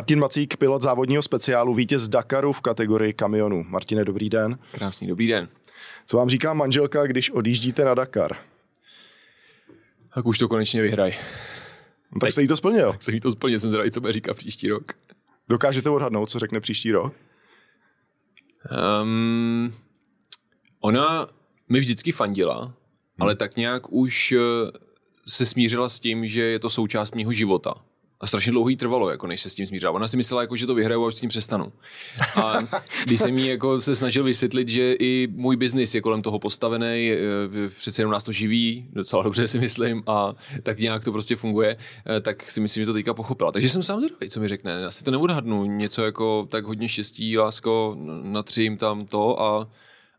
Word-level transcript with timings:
Martin 0.00 0.18
Macík, 0.18 0.56
pilot 0.56 0.82
závodního 0.82 1.22
speciálu, 1.22 1.74
vítěz 1.74 2.08
Dakaru 2.08 2.52
v 2.52 2.60
kategorii 2.60 3.12
kamionů. 3.12 3.64
Martine, 3.68 4.04
dobrý 4.04 4.30
den. 4.30 4.58
Krásný 4.72 5.06
dobrý 5.06 5.26
den. 5.26 5.48
Co 6.06 6.16
vám 6.16 6.28
říká 6.28 6.54
manželka, 6.54 7.06
když 7.06 7.30
odjíždíte 7.30 7.84
na 7.84 7.94
Dakar? 7.94 8.36
Tak 10.14 10.26
už 10.26 10.38
to 10.38 10.48
konečně 10.48 10.82
vyhraj. 10.82 11.12
No, 12.12 12.20
tak 12.20 12.32
se 12.32 12.42
jí 12.42 12.48
to 12.48 12.56
splnil. 12.56 12.92
Tak 12.92 13.02
se 13.02 13.12
jí 13.12 13.20
to 13.20 13.32
splnil, 13.32 13.58
jsem 13.58 13.70
zvědavý, 13.70 13.90
co 13.90 14.00
bude 14.00 14.12
říkat 14.12 14.36
příští 14.36 14.68
rok. 14.68 14.92
Dokážete 15.48 15.90
odhadnout, 15.90 16.30
co 16.30 16.38
řekne 16.38 16.60
příští 16.60 16.92
rok? 16.92 17.14
Um, 19.02 19.74
ona 20.80 21.28
mi 21.68 21.78
vždycky 21.78 22.12
fandila, 22.12 22.62
hmm. 22.62 22.74
ale 23.18 23.36
tak 23.36 23.56
nějak 23.56 23.92
už 23.92 24.32
eh, 24.32 24.38
se 25.26 25.46
smířila 25.46 25.88
s 25.88 26.00
tím, 26.00 26.26
že 26.26 26.42
je 26.42 26.58
to 26.58 26.70
součást 26.70 27.14
mého 27.14 27.32
života. 27.32 27.74
A 28.20 28.26
strašně 28.26 28.52
dlouho 28.52 28.68
jí 28.68 28.76
trvalo, 28.76 29.10
jako 29.10 29.26
než 29.26 29.40
se 29.40 29.50
s 29.50 29.54
tím 29.54 29.66
smířila. 29.66 29.92
Ona 29.92 30.08
si 30.08 30.16
myslela, 30.16 30.42
jako, 30.42 30.56
že 30.56 30.66
to 30.66 30.74
vyhraju 30.74 31.04
a 31.04 31.06
už 31.06 31.14
s 31.14 31.20
tím 31.20 31.28
přestanu. 31.28 31.72
A 32.42 32.58
když 33.04 33.20
jsem 33.20 33.38
jí 33.38 33.46
jako 33.46 33.80
se 33.80 33.94
snažil 33.94 34.24
vysvětlit, 34.24 34.68
že 34.68 34.92
i 34.92 35.28
můj 35.32 35.56
biznis 35.56 35.94
je 35.94 36.00
kolem 36.00 36.22
toho 36.22 36.38
postavený, 36.38 37.12
přece 37.78 38.02
jenom 38.02 38.12
nás 38.12 38.24
to 38.24 38.32
živí, 38.32 38.86
docela 38.92 39.22
dobře 39.22 39.46
si 39.46 39.58
myslím, 39.58 40.02
a 40.06 40.34
tak 40.62 40.78
nějak 40.78 41.04
to 41.04 41.12
prostě 41.12 41.36
funguje, 41.36 41.76
eh, 42.16 42.20
tak 42.20 42.50
si 42.50 42.60
myslím, 42.60 42.82
že 42.82 42.86
to 42.86 42.92
teďka 42.92 43.14
pochopila. 43.14 43.52
Takže 43.52 43.68
jsem 43.68 43.82
sám 43.82 44.00
zvědavý, 44.00 44.30
co 44.30 44.40
mi 44.40 44.48
řekne. 44.48 44.86
Asi 44.86 45.04
to 45.04 45.10
neodhadnu. 45.10 45.64
Něco 45.64 46.04
jako 46.04 46.46
tak 46.50 46.64
hodně 46.64 46.88
štěstí, 46.88 47.38
lásko, 47.38 47.96
natřím 48.22 48.76
tam 48.76 49.06
to 49.06 49.42
a 49.42 49.70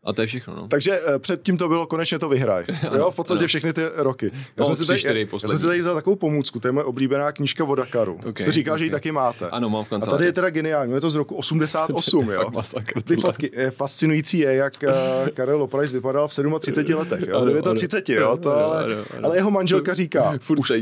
a 0.04 0.12
to 0.12 0.20
je 0.20 0.26
všechno. 0.26 0.56
No. 0.56 0.68
Takže 0.68 1.00
uh, 1.00 1.18
předtím 1.18 1.56
to 1.56 1.68
bylo 1.68 1.86
konečně 1.86 2.18
to 2.18 2.28
vyhraj. 2.28 2.64
jo, 2.96 3.10
v 3.10 3.14
podstatě 3.14 3.38
ano. 3.38 3.48
všechny 3.48 3.72
ty 3.72 3.82
roky. 3.94 4.30
Já, 4.34 4.40
no, 4.56 4.64
jsem 4.64 4.76
si 4.76 4.86
tady, 4.86 5.00
já, 5.04 5.12
já 5.32 5.38
jsem 5.38 5.58
si 5.58 5.66
tady 5.66 5.80
vzal 5.80 5.94
takovou 5.94 6.16
pomůcku, 6.16 6.60
to 6.60 6.68
je 6.68 6.72
moje 6.72 6.84
oblíbená 6.84 7.32
knížka 7.32 7.64
o 7.64 7.74
Dakaru. 7.74 8.14
Okay, 8.14 8.32
Jste 8.36 8.52
říkal, 8.52 8.72
okay. 8.72 8.78
že 8.78 8.84
ji 8.84 8.90
taky 8.90 9.12
máte. 9.12 9.50
Ano, 9.50 9.70
mám 9.70 9.84
v 9.84 9.92
A 9.92 9.98
tady 9.98 10.24
je 10.24 10.32
teda 10.32 10.50
geniální, 10.50 10.92
je 10.92 11.00
to 11.00 11.10
z 11.10 11.14
roku 11.14 11.34
88. 11.34 12.30
jo. 12.30 12.50
Masakr, 12.50 13.02
ty 13.02 13.16
fotky, 13.16 13.50
je 13.54 13.70
fascinující 13.70 14.38
je, 14.38 14.54
jak 14.54 14.74
uh, 14.86 15.28
Karel 15.28 15.58
Loprajs 15.58 15.92
vypadal 15.92 16.28
v 16.28 16.30
37 16.30 16.98
letech. 16.98 17.28
Jo? 17.28 17.38
Ano, 17.38 17.74
39, 17.74 18.20
jo, 18.20 18.36
to, 18.36 18.56
ano, 18.56 18.64
ale, 18.64 18.84
ano, 18.84 18.94
ano. 19.16 19.26
ale 19.26 19.36
jeho 19.36 19.50
manželka 19.50 19.94
říká, 19.94 20.34
Furt 20.40 20.58
už, 20.58 20.72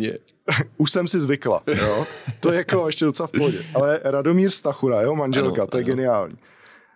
už 0.77 0.91
jsem 0.91 1.09
si 1.09 1.21
zvykla. 1.21 1.63
Jo? 1.67 2.07
To 2.41 2.53
je 2.53 2.59
jako 2.59 2.87
ještě 2.87 3.05
docela 3.05 3.27
v 3.27 3.31
pohodě. 3.31 3.59
Ale 3.75 4.01
Radomír 4.05 4.51
Stachura, 4.51 5.01
jeho 5.01 5.17
manželka, 5.17 5.63
Ano, 5.63 5.67
to 5.67 5.77
je 5.77 5.85
ano. 5.85 5.95
geniální. 5.95 6.37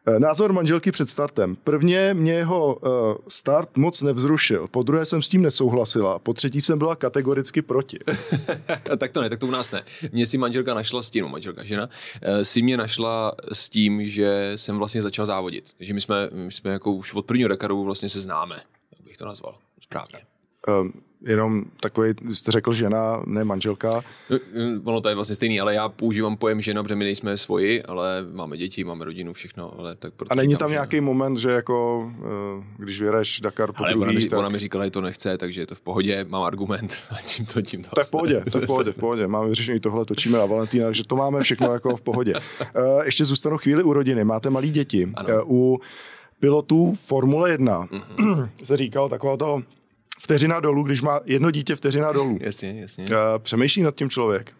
Eh, 0.06 0.18
Názor 0.18 0.52
manželky 0.52 0.90
před 0.90 1.10
startem. 1.10 1.56
Prvně 1.56 2.14
mě 2.14 2.32
jeho 2.32 2.74
uh, 2.74 2.90
start 3.28 3.76
moc 3.76 4.02
nevzrušil, 4.02 4.68
po 4.68 4.82
druhé 4.82 5.06
jsem 5.06 5.22
s 5.22 5.28
tím 5.28 5.42
nesouhlasila, 5.42 6.18
po 6.18 6.34
třetí 6.34 6.60
jsem 6.60 6.78
byla 6.78 6.96
kategoricky 6.96 7.62
proti. 7.62 7.98
tak 8.98 9.12
to 9.12 9.20
ne, 9.20 9.30
tak 9.30 9.40
to 9.40 9.46
u 9.46 9.50
nás 9.50 9.70
ne. 9.70 9.84
Mě 10.12 10.26
si 10.26 10.38
manželka 10.38 10.74
našla 10.74 11.02
s 11.02 11.10
tím, 11.10 11.28
manželka 11.28 11.64
žena, 11.64 11.88
eh, 12.22 12.44
si 12.44 12.62
mě 12.62 12.76
našla 12.76 13.32
s 13.52 13.68
tím, 13.68 14.08
že 14.08 14.52
jsem 14.56 14.78
vlastně 14.78 15.02
začal 15.02 15.26
závodit. 15.26 15.64
Takže 15.78 15.94
my 15.94 16.00
jsme, 16.00 16.28
my 16.32 16.52
jsme 16.52 16.70
jako 16.70 16.92
už 16.92 17.14
od 17.14 17.26
prvního 17.26 17.48
Dakaru 17.48 17.84
vlastně 17.84 18.08
se 18.08 18.20
známe, 18.20 18.60
jak 18.92 19.06
bych 19.06 19.16
to 19.16 19.26
nazval 19.26 19.54
správně. 19.80 20.33
Um, 20.68 20.92
jenom 21.26 21.64
takový, 21.80 22.12
jste 22.30 22.52
řekl 22.52 22.72
žena, 22.72 23.22
ne 23.26 23.44
manželka. 23.44 23.90
No, 24.30 24.36
eh, 24.54 24.80
Ono 24.84 25.00
to 25.00 25.08
je 25.08 25.14
vlastně 25.14 25.36
stejný, 25.36 25.60
ale 25.60 25.74
já 25.74 25.88
používám 25.88 26.36
pojem 26.36 26.60
žena, 26.60 26.82
protože 26.82 26.94
my 26.94 27.04
nejsme 27.04 27.38
svoji, 27.38 27.82
ale 27.82 28.26
máme 28.32 28.56
děti, 28.56 28.84
máme 28.84 29.04
rodinu, 29.04 29.32
všechno. 29.32 29.78
Ale 29.78 29.94
tak 29.96 30.14
proto 30.14 30.32
A 30.32 30.34
není 30.34 30.56
tam 30.56 30.68
žena. 30.68 30.76
nějaký 30.76 31.00
moment, 31.00 31.36
že 31.36 31.50
jako, 31.50 31.98
uh, 32.58 32.64
když 32.78 33.00
vyjedeš 33.00 33.40
Dakar 33.40 33.72
po 33.72 33.84
Ale 33.84 33.94
ona 33.94 34.06
mi, 34.06 34.12
druhý, 34.12 34.28
tak... 34.28 34.38
ona 34.38 34.48
mi 34.48 34.58
říkala, 34.58 34.84
že 34.84 34.90
to 34.90 35.00
nechce, 35.00 35.38
takže 35.38 35.60
je 35.60 35.66
to 35.66 35.74
v 35.74 35.80
pohodě, 35.80 36.24
mám 36.28 36.42
argument 36.42 37.02
a 37.10 37.22
tím 37.24 37.46
to, 37.46 37.62
tím 37.62 37.82
to 37.82 37.90
To 37.94 38.00
je 38.00 38.04
v 38.04 38.10
pohodě, 38.10 38.44
to 38.52 38.58
je 38.58 38.64
v 38.64 38.66
pohodě, 38.66 38.92
v 38.92 38.96
pohodě. 38.96 39.28
Máme 39.28 39.48
vyřešený 39.48 39.80
tohle, 39.80 40.04
točíme 40.04 40.38
na 40.38 40.46
Valentína, 40.46 40.84
takže 40.86 41.04
to 41.04 41.16
máme 41.16 41.42
všechno 41.42 41.72
jako 41.72 41.96
v 41.96 42.00
pohodě. 42.00 42.34
Ještě 43.04 43.24
zůstanu 43.24 43.58
chvíli 43.58 43.82
u 43.82 43.92
rodiny. 43.92 44.24
Máte 44.24 44.50
malí 44.50 44.70
děti. 44.70 45.12
Ano. 45.14 45.28
U 45.46 45.80
pilotů 46.40 46.94
Formule 46.94 47.50
1 47.50 47.88
Mhm. 48.18 48.48
se 48.62 48.76
říkalo 48.76 49.08
taková 49.08 49.36
to 49.36 49.62
vteřina 50.24 50.60
dolů, 50.60 50.82
když 50.82 51.02
má 51.02 51.20
jedno 51.24 51.50
dítě 51.50 51.76
vteřina 51.76 52.12
dolů. 52.12 52.38
Jasně, 52.40 52.80
jasně. 52.80 53.04
Uh, 53.04 53.10
přemýšlí 53.38 53.82
nad 53.82 53.94
tím 53.94 54.10
člověk 54.10 54.52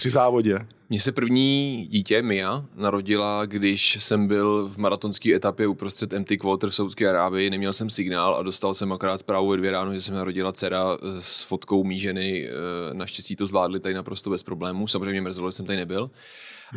při 0.00 0.10
závodě. 0.10 0.66
Mně 0.90 1.00
se 1.00 1.12
první 1.12 1.86
dítě, 1.90 2.22
Mia, 2.22 2.64
narodila, 2.76 3.46
když 3.46 3.98
jsem 4.00 4.28
byl 4.28 4.68
v 4.68 4.78
maratonské 4.78 5.34
etapě 5.34 5.66
uprostřed 5.66 6.12
MT 6.12 6.28
Quarter 6.40 6.70
v 6.70 6.74
Saudské 6.74 7.08
Arábii, 7.08 7.50
neměl 7.50 7.72
jsem 7.72 7.90
signál 7.90 8.34
a 8.34 8.42
dostal 8.42 8.74
jsem 8.74 8.92
akorát 8.92 9.18
zprávu 9.18 9.48
ve 9.48 9.56
dvě 9.56 9.70
ráno, 9.70 9.94
že 9.94 10.00
se 10.00 10.12
mi 10.12 10.16
narodila 10.16 10.52
dcera 10.52 10.84
eh, 10.94 11.20
s 11.20 11.42
fotkou 11.42 11.84
mý 11.84 12.00
ženy. 12.00 12.48
Eh, 12.48 12.94
Naštěstí 12.94 13.36
to 13.36 13.46
zvládli 13.46 13.80
tady 13.80 13.94
naprosto 13.94 14.30
bez 14.30 14.42
problémů. 14.42 14.86
Samozřejmě 14.86 15.10
mě 15.10 15.20
mrzelo, 15.20 15.50
že 15.50 15.56
jsem 15.56 15.66
tady 15.66 15.78
nebyl. 15.78 16.10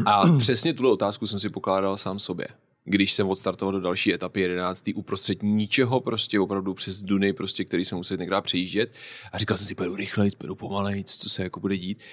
A 0.05 0.23
přesně 0.37 0.73
tuhle 0.73 0.91
otázku 0.91 1.27
jsem 1.27 1.39
si 1.39 1.49
pokládal 1.49 1.97
sám 1.97 2.19
sobě. 2.19 2.47
Když 2.85 3.13
jsem 3.13 3.29
odstartoval 3.29 3.71
do 3.71 3.79
další 3.79 4.13
etapy 4.13 4.41
11. 4.41 4.89
uprostřed 4.95 5.43
ničeho, 5.43 5.99
prostě 5.99 6.39
opravdu 6.39 6.73
přes 6.73 7.01
Duny, 7.01 7.33
prostě, 7.33 7.65
který 7.65 7.85
jsme 7.85 7.97
museli 7.97 8.17
někdy 8.17 8.35
přejíždět. 8.41 8.91
A 9.31 9.37
říkal 9.37 9.57
jsem 9.57 9.67
si, 9.67 9.75
pojedu 9.75 9.95
rychlejc, 9.95 10.35
pojedu 10.35 10.55
pomalejc, 10.55 11.17
co 11.17 11.29
se 11.29 11.43
jako 11.43 11.59
bude 11.59 11.77
dít. 11.77 12.03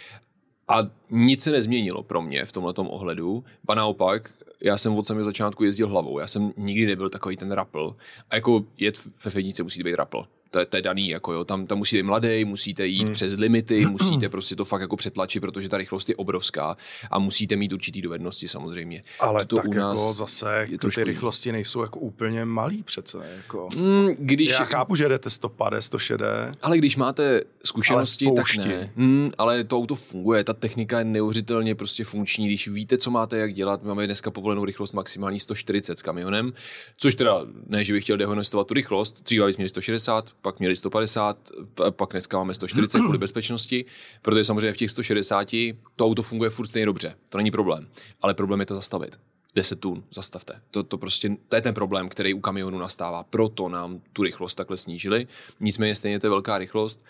A 0.68 0.82
nic 1.10 1.42
se 1.42 1.50
nezměnilo 1.50 2.02
pro 2.02 2.22
mě 2.22 2.44
v 2.44 2.52
tomhle 2.52 2.74
ohledu. 2.76 3.44
Ba 3.64 3.74
naopak, 3.74 4.32
já 4.62 4.78
jsem 4.78 4.94
od 4.94 5.06
samého 5.06 5.24
začátku 5.24 5.64
jezdil 5.64 5.88
hlavou. 5.88 6.18
Já 6.18 6.26
jsem 6.26 6.52
nikdy 6.56 6.86
nebyl 6.86 7.10
takový 7.10 7.36
ten 7.36 7.52
rapl. 7.52 7.96
A 8.30 8.34
jako 8.34 8.64
jet 8.78 9.24
ve 9.24 9.30
Fednice 9.30 9.62
musí 9.62 9.82
být 9.82 9.94
rapl. 9.94 10.26
To 10.50 10.58
je, 10.58 10.66
to 10.66 10.76
je 10.76 10.82
daný, 10.82 11.08
jako 11.08 11.32
jo. 11.32 11.44
Tam, 11.44 11.66
tam 11.66 11.78
musíte 11.78 12.02
mladý, 12.02 12.44
musíte 12.44 12.86
jít 12.86 13.04
hmm. 13.04 13.12
přes 13.12 13.32
limity, 13.32 13.86
musíte 13.90 14.28
prostě 14.28 14.56
to 14.56 14.64
fakt 14.64 14.80
jako 14.80 14.96
přetlačit, 14.96 15.40
protože 15.40 15.68
ta 15.68 15.76
rychlost 15.76 16.08
je 16.08 16.16
obrovská 16.16 16.76
a 17.10 17.18
musíte 17.18 17.56
mít 17.56 17.72
určitý 17.72 18.02
dovednosti 18.02 18.48
samozřejmě. 18.48 19.02
Ale 19.20 19.46
to 19.46 19.56
tak 19.56 19.68
u 19.68 19.72
nás 19.72 20.00
jako 20.00 20.12
zase 20.12 20.58
je 20.60 20.66
ty 20.66 20.78
trošku 20.78 21.00
jiný. 21.00 21.12
rychlosti 21.12 21.52
nejsou 21.52 21.82
jako 21.82 22.00
úplně 22.00 22.44
malý 22.44 22.82
přece. 22.82 23.18
Jako. 23.36 23.68
Mm, 23.76 24.08
když, 24.18 24.50
Já 24.50 24.64
chápu, 24.64 24.94
že 24.94 25.08
jdete 25.08 25.30
150, 25.30 25.82
160. 25.82 26.56
Ale 26.62 26.78
když 26.78 26.96
máte 26.96 27.40
zkušenosti, 27.64 28.26
Ale 28.26 28.36
tak 28.36 28.56
ne. 28.56 28.92
Hmm, 28.96 29.30
ale 29.38 29.64
to 29.64 29.76
auto 29.76 29.94
funguje, 29.94 30.44
ta 30.44 30.52
technika 30.52 30.98
je 30.98 31.04
neuvěřitelně 31.04 31.74
prostě 31.74 32.04
funkční. 32.04 32.46
Když 32.46 32.68
víte, 32.68 32.98
co 32.98 33.10
máte 33.10 33.38
jak 33.38 33.54
dělat, 33.54 33.82
máme 33.82 34.06
dneska 34.06 34.30
povolenou 34.30 34.64
rychlost 34.64 34.92
maximální 34.92 35.40
140 35.40 35.98
s 35.98 36.02
kamionem, 36.02 36.52
což 36.96 37.14
teda 37.14 37.40
ne, 37.66 37.84
že 37.84 37.92
bych 37.92 38.04
chtěl 38.04 38.16
dehonestovat 38.16 38.66
tu 38.66 38.74
rychlost. 38.74 39.22
Dříve 39.24 39.52
jsme 39.52 39.60
měli 39.60 39.68
160, 39.68 40.30
pak 40.42 40.58
měli 40.58 40.76
150, 40.76 41.50
p- 41.74 41.90
pak 41.90 42.10
dneska 42.10 42.36
máme 42.38 42.54
140 42.54 42.98
kvůli 42.98 43.18
bezpečnosti, 43.18 43.84
protože 44.22 44.44
samozřejmě 44.44 44.72
v 44.72 44.76
těch 44.76 44.90
160 44.90 45.48
to 45.96 46.06
auto 46.06 46.22
funguje 46.22 46.50
furt 46.50 46.66
stejně 46.68 46.86
dobře, 46.86 47.14
to 47.30 47.38
není 47.38 47.50
problém. 47.50 47.88
Ale 48.22 48.34
problém 48.34 48.60
je 48.60 48.66
to 48.66 48.74
zastavit. 48.74 49.18
10 49.54 49.80
tun, 49.80 50.04
zastavte. 50.14 50.60
To, 50.70 50.82
to 50.82 50.98
prostě, 50.98 51.36
to 51.48 51.56
je 51.56 51.62
ten 51.62 51.74
problém, 51.74 52.08
který 52.08 52.34
u 52.34 52.40
kamionu 52.40 52.78
nastává. 52.78 53.22
Proto 53.22 53.68
nám 53.68 54.00
tu 54.12 54.22
rychlost 54.22 54.54
takhle 54.54 54.76
snížili. 54.76 55.26
Nicméně 55.60 55.94
stejně 55.94 56.20
to 56.20 56.26
je 56.26 56.30
velká 56.30 56.58
rychlost, 56.58 57.04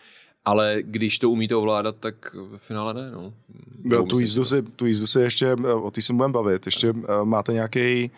ale 0.44 0.78
když 0.82 1.18
to 1.18 1.30
umíte 1.30 1.56
ovládat, 1.56 1.96
tak 2.00 2.34
ve 2.34 2.58
finále 2.58 2.94
ne. 2.94 3.10
No. 3.10 3.32
Jo, 3.84 4.02
tu, 4.02 4.18
jízdu 4.18 4.44
si, 4.44 4.62
tu 4.62 4.86
jízdu 4.86 5.06
si 5.06 5.20
ještě, 5.20 5.46
eh, 5.46 5.74
o 5.74 5.90
té 5.90 6.02
se 6.02 6.12
budeme 6.12 6.32
bavit, 6.32 6.66
ještě 6.66 6.88
eh, 6.88 7.24
máte 7.24 7.52
nějaký 7.52 8.10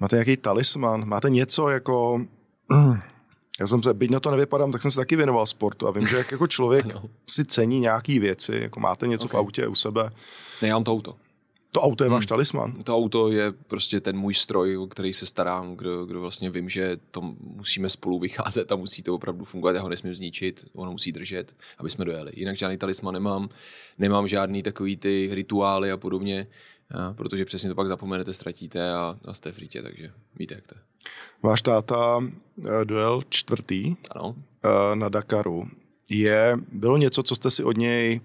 máte 0.00 0.16
nějaký 0.16 0.36
talisman, 0.36 1.08
máte 1.08 1.30
něco 1.30 1.68
jako, 1.68 2.20
já 3.60 3.66
jsem 3.66 3.82
se, 3.82 3.94
byť 3.94 4.10
na 4.10 4.20
to 4.20 4.30
nevypadám, 4.30 4.72
tak 4.72 4.82
jsem 4.82 4.90
se 4.90 4.96
taky 5.00 5.16
věnoval 5.16 5.46
sportu 5.46 5.88
a 5.88 5.90
vím, 5.90 6.06
že 6.06 6.16
jak 6.16 6.32
jako 6.32 6.46
člověk 6.46 6.86
No. 6.94 7.02
si 7.30 7.44
cení 7.44 7.80
nějaký 7.80 8.18
věci, 8.18 8.58
jako 8.62 8.80
máte 8.80 9.06
něco 9.06 9.24
Ok. 9.26 9.32
v 9.32 9.36
autě 9.36 9.66
u 9.66 9.74
sebe, 9.74 10.10
Ne, 10.62 10.68
já 10.68 10.74
mám 10.74 10.84
to 10.84 10.92
auto. 10.92 11.16
to 11.72 11.80
auto 11.80 12.04
je 12.04 12.08
Hmm. 12.08 12.14
váš 12.14 12.26
talisman. 12.26 12.82
To 12.82 12.96
auto 12.96 13.32
je 13.32 13.52
prostě 13.52 14.00
ten 14.00 14.16
můj 14.18 14.34
stroj, 14.34 14.76
o 14.78 14.86
který 14.86 15.12
se 15.12 15.26
starám, 15.26 15.76
kdo, 15.76 16.06
kdo 16.06 16.20
vlastně 16.20 16.50
vím, 16.50 16.68
že 16.68 16.96
to 17.10 17.20
musíme 17.40 17.88
spolu 17.88 18.18
vycházet 18.18 18.72
a 18.72 18.76
musí 18.76 19.02
to 19.02 19.14
opravdu 19.14 19.44
fungovat. 19.44 19.76
Já 19.76 19.82
ho 19.82 19.88
nesmím 19.88 20.14
zničit, 20.14 20.64
ono 20.74 20.92
musí 20.92 21.12
držet, 21.12 21.56
aby 21.78 21.90
jsme 21.90 22.04
dojeli. 22.04 22.32
Jinak 22.36 22.56
žádný 22.56 22.76
talisman 22.76 23.14
nemám, 23.14 23.48
nemám 23.98 24.28
žádný 24.28 24.62
takový 24.62 24.96
ty 24.96 25.28
rituály 25.32 25.90
a 25.90 25.96
podobně, 25.96 26.46
a 26.94 27.12
protože 27.12 27.44
přesně 27.44 27.68
to 27.68 27.74
pak 27.74 27.88
zapomenete, 27.88 28.32
ztratíte 28.32 28.92
a, 28.92 29.18
a 29.24 29.34
jste 29.34 29.52
v 29.52 29.58
rítě, 29.58 29.82
takže 29.82 30.10
víte, 30.38 30.54
jak 30.54 30.66
to 30.66 30.74
je. 30.74 30.80
Váš 31.42 31.62
táta 31.62 32.24
eh, 32.64 32.84
dojel 32.84 33.20
čtvrtý 33.28 33.94
Ano, 34.10 34.34
eh, 34.64 34.96
na 34.96 35.08
Dakaru. 35.08 35.68
Je, 36.10 36.56
bylo 36.72 36.96
něco, 36.96 37.22
co 37.22 37.34
jste 37.36 37.50
si 37.50 37.64
od 37.64 37.76
něj 37.76 38.20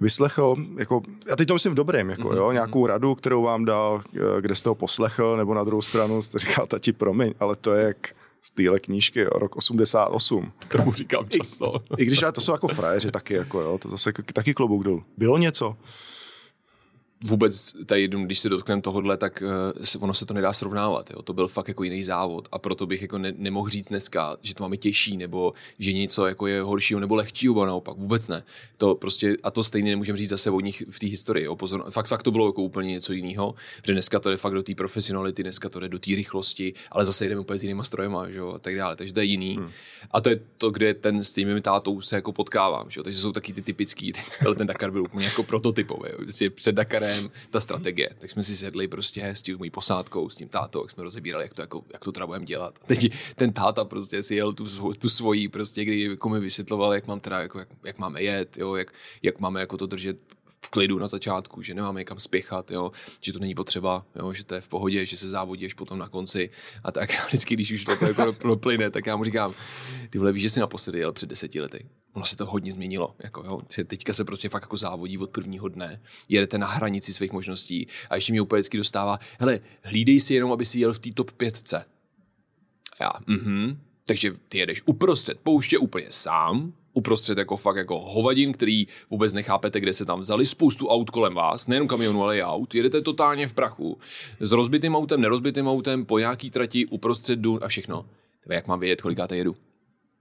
vyslechl, 0.00 0.56
jako, 0.78 1.02
já 1.28 1.36
teď 1.36 1.48
to 1.48 1.54
myslím 1.54 1.72
v 1.72 1.76
dobrém, 1.76 2.10
jako, 2.10 2.28
Mhm, 2.28 2.36
jo, 2.36 2.52
nějakou 2.52 2.86
radu, 2.86 3.14
kterou 3.14 3.42
vám 3.42 3.64
dal, 3.64 4.02
eh, 4.16 4.40
kde 4.40 4.54
jste 4.54 4.68
ho 4.68 4.74
poslechl, 4.74 5.36
nebo 5.36 5.54
na 5.54 5.64
druhou 5.64 5.82
stranu 5.82 6.22
jste 6.22 6.38
říkal, 6.38 6.66
tati, 6.66 6.92
promiň, 6.92 7.34
ale 7.40 7.56
to 7.56 7.74
je 7.74 7.84
jak 7.86 7.96
z 8.42 8.50
téhle 8.50 8.80
knížky, 8.80 9.20
jo, 9.20 9.30
rok 9.34 9.56
88. 9.56 10.52
tomu 10.68 10.92
říkám 10.92 11.28
často. 11.28 11.76
I 11.98 12.04
když 12.04 12.22
ale 12.22 12.32
to 12.32 12.40
jsou 12.40 12.52
jako 12.52 12.68
frajeři 12.68 13.10
taky, 13.10 13.34
jako, 13.34 13.60
jo, 13.60 13.78
to 13.78 13.88
zase 13.88 14.12
taky 14.32 14.54
klobouk 14.54 14.84
dolů. 14.84 15.04
Bylo 15.16 15.38
něco? 15.38 15.76
Vůbec 17.24 17.74
tady, 17.86 18.08
když 18.08 18.38
se 18.38 18.48
dotkneme 18.48 18.82
tohohle, 18.82 19.16
tak 19.16 19.42
uh, 19.96 20.02
ono 20.02 20.14
se 20.14 20.26
to 20.26 20.34
nedá 20.34 20.52
srovnávat. 20.52 21.10
Jo? 21.10 21.22
To 21.22 21.32
byl 21.32 21.48
fakt 21.48 21.68
jako 21.68 21.84
jiný 21.84 22.04
závod 22.04 22.48
a 22.52 22.58
proto 22.58 22.86
bych 22.86 23.02
jako 23.02 23.18
ne, 23.18 23.32
nemohl 23.36 23.68
říct 23.68 23.88
dneska, 23.88 24.36
že 24.42 24.54
to 24.54 24.64
máme 24.64 24.76
těžší 24.76 25.16
nebo 25.16 25.52
že 25.78 25.92
něco 25.92 26.26
jako 26.26 26.46
je 26.46 26.62
horšího 26.62 27.00
nebo 27.00 27.14
lehčího, 27.14 27.54
nebo 27.54 27.66
naopak 27.66 27.96
vůbec 27.96 28.28
ne. 28.28 28.42
To 28.76 28.94
prostě, 28.94 29.36
a 29.42 29.50
to 29.50 29.64
stejně 29.64 29.90
nemůžeme 29.90 30.18
říct 30.18 30.28
zase 30.28 30.50
o 30.50 30.60
nich 30.60 30.82
v 30.90 30.98
té 30.98 31.06
historii. 31.06 31.44
Jo? 31.44 31.56
Pozor, 31.56 31.90
fakt, 31.90 32.06
fakt 32.06 32.22
to 32.22 32.30
bylo 32.30 32.46
jako 32.46 32.62
úplně 32.62 32.90
něco 32.90 33.12
jiného, 33.12 33.54
že 33.86 33.92
dneska 33.92 34.20
to 34.20 34.30
je 34.30 34.36
fakt 34.36 34.54
do 34.54 34.62
té 34.62 34.74
profesionality, 34.74 35.42
dneska 35.42 35.68
to 35.68 35.80
jde 35.80 35.88
do 35.88 35.98
té 35.98 36.10
rychlosti, 36.10 36.74
ale 36.90 37.04
zase 37.04 37.28
jdeme 37.28 37.40
úplně 37.40 37.58
s 37.58 37.62
jinýma 37.62 37.84
strojema 37.84 38.24
že 38.30 38.38
jo? 38.38 38.52
a 38.52 38.58
tak 38.58 38.76
dále. 38.76 38.96
Takže 38.96 39.12
to 39.12 39.20
je 39.20 39.26
jiný. 39.26 39.56
Hmm. 39.56 39.70
A 40.10 40.20
to 40.20 40.30
je 40.30 40.36
to, 40.58 40.70
kde 40.70 40.94
ten 40.94 41.24
s 41.24 41.32
tím 41.32 41.62
tátou 41.62 42.00
se 42.00 42.16
jako 42.16 42.32
potkávám. 42.32 42.90
Že 42.90 43.00
jo? 43.00 43.04
Takže 43.04 43.18
jsou 43.18 43.32
taky 43.32 43.52
ty 43.52 43.62
typický, 43.62 44.12
ale 44.46 44.54
ten 44.58 44.66
Dakar 44.66 44.90
byl 44.90 45.02
úplně 45.02 45.26
jako 45.26 45.42
prototypový. 45.42 46.08
Jo? 46.10 46.16
Prostě 46.16 46.50
před 46.50 46.74
Dakarem 46.74 47.13
ta 47.50 47.60
strategie. 47.60 48.10
Tak 48.18 48.30
jsme 48.30 48.44
si 48.44 48.56
sedli 48.56 48.88
prostě 48.88 49.24
s 49.24 49.42
tím 49.42 49.58
mojí 49.58 49.70
posádkou, 49.70 50.28
s 50.28 50.36
tím 50.36 50.48
tátou, 50.48 50.82
jak 50.82 50.90
jsme 50.90 51.02
rozebírali, 51.02 51.44
jak 51.44 51.54
to, 51.54 51.62
jako, 51.62 51.84
jak 51.92 52.04
to 52.04 52.12
teda 52.12 52.26
budeme 52.26 52.44
dělat. 52.44 52.78
Teď 52.86 53.12
ten 53.34 53.52
táta 53.52 53.84
prostě 53.84 54.22
si 54.22 54.34
jel 54.34 54.52
tu, 54.52 54.92
tu 54.98 55.08
svoji, 55.08 55.48
prostě, 55.48 55.84
kdy 55.84 56.00
jako 56.00 56.28
mi 56.28 56.40
vysvětloval, 56.40 56.94
jak 56.94 57.06
mám 57.06 57.20
teda, 57.20 57.40
jako, 57.40 57.58
jak, 57.58 57.68
jak 57.84 57.98
máme 57.98 58.22
jet, 58.22 58.58
jo, 58.58 58.74
jak, 58.74 58.92
jak 59.22 59.40
máme 59.40 59.60
jako 59.60 59.76
to 59.76 59.86
držet 59.86 60.16
v 60.64 60.70
klidu 60.70 60.98
na 60.98 61.06
začátku, 61.06 61.62
že 61.62 61.74
nemáme 61.74 62.04
kam 62.04 62.18
spěchat, 62.18 62.70
jo, 62.70 62.92
že 63.20 63.32
to 63.32 63.38
není 63.38 63.54
potřeba, 63.54 64.06
jo, 64.16 64.32
že 64.32 64.44
to 64.44 64.54
je 64.54 64.60
v 64.60 64.68
pohodě, 64.68 65.06
že 65.06 65.16
se 65.16 65.28
závodíš 65.28 65.74
potom 65.74 65.98
na 65.98 66.08
konci 66.08 66.50
a 66.84 66.92
tak 66.92 67.10
vždycky, 67.26 67.54
když 67.54 67.72
už 67.72 67.84
to 67.84 67.90
jako 68.06 68.56
plyne, 68.56 68.90
tak 68.90 69.06
já 69.06 69.16
mu 69.16 69.24
říkám, 69.24 69.52
ty 70.10 70.18
vole, 70.18 70.32
víš, 70.32 70.42
že 70.42 70.50
jsi 70.50 70.60
naposledy 70.60 70.98
jel 70.98 71.12
před 71.12 71.28
deseti 71.28 71.60
lety 71.60 71.86
ono 72.14 72.24
se 72.24 72.36
to 72.36 72.46
hodně 72.46 72.72
změnilo. 72.72 73.14
Jako, 73.24 73.44
jo. 73.44 73.84
Teďka 73.86 74.12
se 74.12 74.24
prostě 74.24 74.48
fakt 74.48 74.62
jako 74.62 74.76
závodí 74.76 75.18
od 75.18 75.30
prvního 75.30 75.68
dne, 75.68 76.00
jedete 76.28 76.58
na 76.58 76.66
hranici 76.66 77.12
svých 77.12 77.32
možností 77.32 77.86
a 78.10 78.14
ještě 78.14 78.32
mě 78.32 78.40
úplně 78.40 78.58
vždycky 78.60 78.78
dostává, 78.78 79.18
hele, 79.40 79.60
hlídej 79.82 80.20
si 80.20 80.34
jenom, 80.34 80.52
aby 80.52 80.64
si 80.64 80.78
jel 80.80 80.92
v 80.92 80.98
té 80.98 81.10
top 81.14 81.30
5. 81.30 81.74
A 81.74 81.84
já, 83.00 83.10
mhm. 83.26 83.78
Takže 84.04 84.32
ty 84.48 84.58
jedeš 84.58 84.82
uprostřed 84.86 85.40
pouště 85.42 85.78
úplně 85.78 86.06
sám, 86.10 86.72
uprostřed 86.92 87.38
jako 87.38 87.56
fakt 87.56 87.76
jako 87.76 88.00
hovadin, 88.00 88.52
který 88.52 88.86
vůbec 89.10 89.32
nechápete, 89.32 89.80
kde 89.80 89.92
se 89.92 90.04
tam 90.04 90.20
vzali, 90.20 90.46
spoustu 90.46 90.88
aut 90.88 91.10
kolem 91.10 91.34
vás, 91.34 91.66
nejenom 91.66 91.88
kamionů, 91.88 92.22
ale 92.22 92.38
i 92.38 92.42
aut, 92.42 92.74
jedete 92.74 93.00
totálně 93.00 93.48
v 93.48 93.54
prachu, 93.54 93.98
s 94.40 94.52
rozbitým 94.52 94.96
autem, 94.96 95.20
nerozbitým 95.20 95.68
autem, 95.68 96.04
po 96.04 96.18
nějaký 96.18 96.50
trati, 96.50 96.86
uprostřed 96.86 97.38
dun 97.38 97.60
a 97.62 97.68
všechno. 97.68 98.06
Tebe, 98.42 98.54
jak 98.54 98.66
mám 98.66 98.80
vědět, 98.80 99.00
kolikáte 99.00 99.36
jedu? 99.36 99.56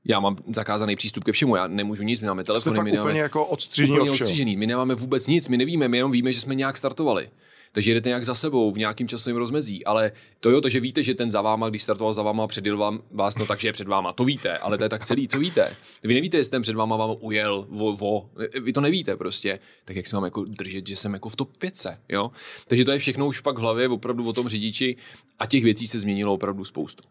Já 0.05 0.19
mám 0.19 0.35
zakázaný 0.47 0.95
přístup 0.95 1.23
ke 1.23 1.31
všemu, 1.31 1.55
já 1.55 1.67
nemůžu 1.67 2.03
nic, 2.03 2.21
my 2.21 2.27
máme 2.27 2.43
telefony, 2.43 2.83
my 2.83 2.91
nemáme, 2.91 3.09
úplně 3.09 3.21
jako 3.21 3.45
odstřížený, 3.45 3.99
úplně 3.99 4.11
odstřížený, 4.11 4.57
my 4.57 4.67
nemáme 4.67 4.95
vůbec 4.95 5.27
nic, 5.27 5.47
my 5.47 5.57
nevíme, 5.57 5.87
my 5.87 5.97
jenom 5.97 6.11
víme, 6.11 6.33
že 6.33 6.39
jsme 6.39 6.55
nějak 6.55 6.77
startovali. 6.77 7.29
Takže 7.73 7.91
jedete 7.91 8.09
nějak 8.09 8.25
za 8.25 8.35
sebou 8.35 8.71
v 8.71 8.77
nějakým 8.77 9.07
časovém 9.07 9.37
rozmezí, 9.37 9.85
ale 9.85 10.11
to 10.39 10.49
jo, 10.49 10.61
to, 10.61 10.69
že 10.69 10.79
víte, 10.79 11.03
že 11.03 11.13
ten 11.13 11.31
za 11.31 11.41
váma, 11.41 11.69
když 11.69 11.83
startoval 11.83 12.13
za 12.13 12.23
váma, 12.23 12.47
předjel 12.47 12.77
vám, 12.77 13.01
vás, 13.11 13.37
no 13.37 13.45
takže 13.45 13.67
je 13.67 13.73
před 13.73 13.87
váma, 13.87 14.13
to 14.13 14.23
víte, 14.23 14.57
ale 14.57 14.77
to 14.77 14.83
je 14.83 14.89
tak 14.89 15.05
celý, 15.05 15.27
co 15.27 15.39
víte. 15.39 15.75
Vy 16.03 16.13
nevíte, 16.13 16.37
jestli 16.37 16.51
ten 16.51 16.61
před 16.61 16.75
váma 16.75 16.95
vám 16.97 17.15
ujel, 17.19 17.67
vo, 17.69 17.93
vo, 17.93 18.29
vy 18.61 18.73
to 18.73 18.81
nevíte 18.81 19.17
prostě. 19.17 19.59
Tak 19.85 19.95
jak 19.95 20.07
se 20.07 20.15
mám 20.15 20.23
jako 20.25 20.43
držet, 20.43 20.87
že 20.87 20.95
jsem 20.95 21.13
jako 21.13 21.29
v 21.29 21.35
top 21.35 21.57
5, 21.57 21.73
jo? 22.09 22.31
Takže 22.67 22.85
to 22.85 22.91
je 22.91 22.99
všechno 22.99 23.27
už 23.27 23.39
pak 23.39 23.57
v 23.57 23.61
hlavě, 23.61 23.87
opravdu 23.87 24.27
o 24.27 24.33
tom 24.33 24.47
řidiči 24.47 24.95
a 25.39 25.45
těch 25.45 25.63
věcí 25.63 25.87
se 25.87 25.99
změnilo 25.99 26.33
opravdu 26.33 26.65
spoustu 26.65 27.03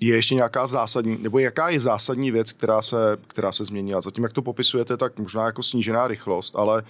je 0.00 0.16
ještě 0.16 0.34
nějaká 0.34 0.66
zásadní, 0.66 1.18
nebo 1.20 1.38
jaká 1.38 1.68
je 1.68 1.80
zásadní 1.80 2.30
věc, 2.30 2.52
která 2.52 2.82
se, 2.82 3.18
která 3.26 3.52
se 3.52 3.64
změnila? 3.64 4.00
Zatím, 4.00 4.24
jak 4.24 4.32
to 4.32 4.42
popisujete, 4.42 4.96
tak 4.96 5.18
možná 5.18 5.46
jako 5.46 5.62
snížená 5.62 6.08
rychlost, 6.08 6.56
ale 6.56 6.82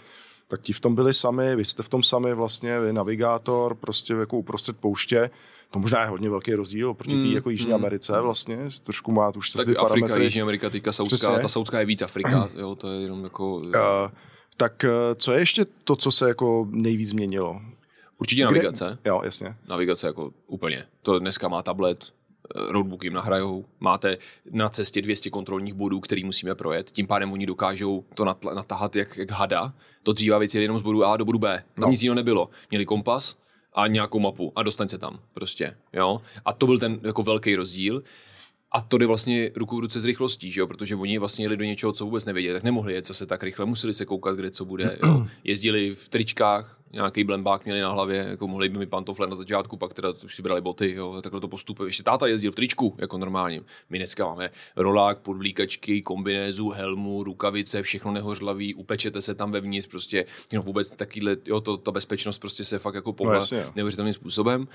tak 0.48 0.60
ti 0.60 0.72
v 0.72 0.80
tom 0.80 0.94
byli 0.94 1.14
sami, 1.14 1.56
vy 1.56 1.64
jste 1.64 1.82
v 1.82 1.88
tom 1.88 2.02
sami 2.02 2.34
vlastně, 2.34 2.80
vy 2.80 2.92
navigátor, 2.92 3.74
prostě 3.74 4.12
jako 4.12 4.38
uprostřed 4.38 4.76
pouště, 4.76 5.30
to 5.70 5.78
možná 5.78 6.00
je 6.00 6.06
hodně 6.06 6.30
velký 6.30 6.54
rozdíl 6.54 6.94
proti 6.94 7.10
té 7.10 7.26
mm, 7.26 7.32
jako 7.32 7.50
Jižní 7.50 7.68
mm. 7.68 7.74
Americe 7.74 8.20
vlastně, 8.20 8.58
trošku 8.82 9.12
má 9.12 9.32
už 9.36 9.50
tak 9.50 9.66
ty 9.66 9.76
Afrika, 9.76 10.06
parametry. 10.06 10.24
Jižní 10.24 10.42
Amerika, 10.42 10.70
teďka 10.70 10.92
Saudská, 10.92 11.38
ta 11.38 11.48
Saudská 11.48 11.80
je 11.80 11.86
víc 11.86 12.02
Afrika, 12.02 12.48
jo, 12.56 12.74
to 12.74 12.92
je 12.92 13.00
jenom 13.00 13.24
jako... 13.24 13.54
Uh, 13.54 13.72
tak 14.56 14.84
uh, 14.84 15.14
co 15.14 15.32
je 15.32 15.38
ještě 15.38 15.66
to, 15.84 15.96
co 15.96 16.12
se 16.12 16.28
jako 16.28 16.66
nejvíc 16.70 17.08
změnilo? 17.08 17.60
Určitě 18.18 18.44
navigace. 18.44 18.98
Kde? 19.02 19.10
Jo, 19.10 19.20
jasně. 19.24 19.54
Navigace 19.68 20.06
jako 20.06 20.30
úplně. 20.46 20.86
To 21.02 21.18
dneska 21.18 21.48
má 21.48 21.62
tablet, 21.62 22.12
roadbook 22.55 23.05
jim 23.05 23.12
nahrajou, 23.12 23.64
máte 23.81 24.19
na 24.50 24.69
cestě 24.69 25.02
200 25.02 25.31
kontrolních 25.31 25.75
bodů, 25.75 26.00
který 26.00 26.25
musíme 26.25 26.55
projet, 26.55 26.91
tím 26.91 27.06
pádem 27.06 27.32
oni 27.32 27.47
dokážou 27.47 28.05
to 28.14 28.25
natahat 28.55 28.97
jak, 28.97 29.17
jak 29.17 29.31
hada. 29.31 29.73
To 30.02 30.12
dříva 30.12 30.38
věc 30.38 30.55
je 30.55 30.62
jenom 30.62 30.79
z 30.79 30.82
bodu 30.82 31.05
A 31.05 31.17
do 31.17 31.25
bodu 31.25 31.38
B. 31.38 31.64
Tam 31.75 31.82
no. 31.82 31.88
nic 31.88 32.02
jiného 32.02 32.14
nebylo. 32.14 32.50
Měli 32.70 32.87
kompas 32.87 33.37
a 33.73 33.87
nějakou 33.87 34.19
mapu 34.19 34.52
a 34.56 34.62
dostaň 34.62 34.88
se 34.88 34.99
tam 34.99 35.20
prostě, 35.35 35.76
jo. 35.93 36.20
A 36.44 36.52
to 36.52 36.67
byl 36.67 36.79
ten 36.79 37.00
jako 37.02 37.23
velký 37.23 37.55
rozdíl. 37.56 38.02
A 38.73 38.81
to 38.81 38.99
jde 38.99 39.06
vlastně 39.06 39.50
ruku 39.56 39.76
v 39.76 39.81
ruce 39.81 40.00
s 40.00 40.05
rychlostí, 40.05 40.50
že 40.50 40.61
jo? 40.61 40.67
protože 40.67 40.97
oni 40.97 41.19
vlastně 41.19 41.44
jeli 41.44 41.56
do 41.56 41.64
něčeho, 41.64 41.93
co 41.93 42.05
vůbec 42.05 42.25
nevěděli, 42.25 42.55
tak 42.55 42.62
nemohli 42.62 42.94
jet 42.94 43.06
zase 43.06 43.26
tak 43.26 43.43
rychle, 43.43 43.67
museli 43.67 43.94
se 43.94 44.05
koukat, 44.05 44.37
kde 44.37 44.50
co 44.50 44.64
bude. 44.64 44.99
Jo? 45.02 45.26
Jezdili 45.44 45.94
v 45.94 46.08
tričkách, 46.08 46.79
nějaký 46.92 47.25
blembák 47.25 47.64
měli 47.64 47.81
na 47.81 47.90
hlavě, 47.90 48.26
jako 48.31 48.48
mohli 48.48 48.69
by 48.69 48.78
mi 48.78 48.87
pantofle 48.87 49.26
na 49.26 49.34
začátku, 49.34 49.76
pak 49.76 49.94
teda 49.94 50.12
už 50.25 50.34
si 50.34 50.42
brali 50.42 50.60
boty, 50.60 50.94
jo, 50.94 51.22
takhle 51.22 51.40
to 51.40 51.48
postupuje. 51.48 51.88
Ještě 51.88 52.02
táta 52.02 52.26
jezdil 52.26 52.52
v 52.52 52.54
tričku, 52.54 52.94
jako 52.98 53.19
normálně. 53.19 53.60
My 53.90 53.98
dneska 53.98 54.26
máme 54.26 54.50
rolák, 54.76 55.19
podvlíkačky, 55.19 56.02
kombinézu, 56.02 56.69
helmu, 56.69 57.25
rukavice, 57.25 57.82
všechno 57.82 58.12
nehořlavý, 58.12 58.75
upečete 58.75 59.22
se 59.22 59.34
tam 59.34 59.52
vevnitř, 59.52 59.88
prostě 59.88 60.25
no, 60.52 60.62
vůbec 60.62 60.92
takovýhle, 60.92 61.37
jo, 61.46 61.60
to, 61.60 61.76
ta 61.76 61.90
bezpečnost 61.90 62.38
prostě 62.38 62.64
se 62.64 62.78
fakt 62.78 62.94
jako 62.94 63.12
pohla 63.12 63.40
no, 63.52 63.72
neuvěřitelným 63.76 64.14
způsobem. 64.14 64.69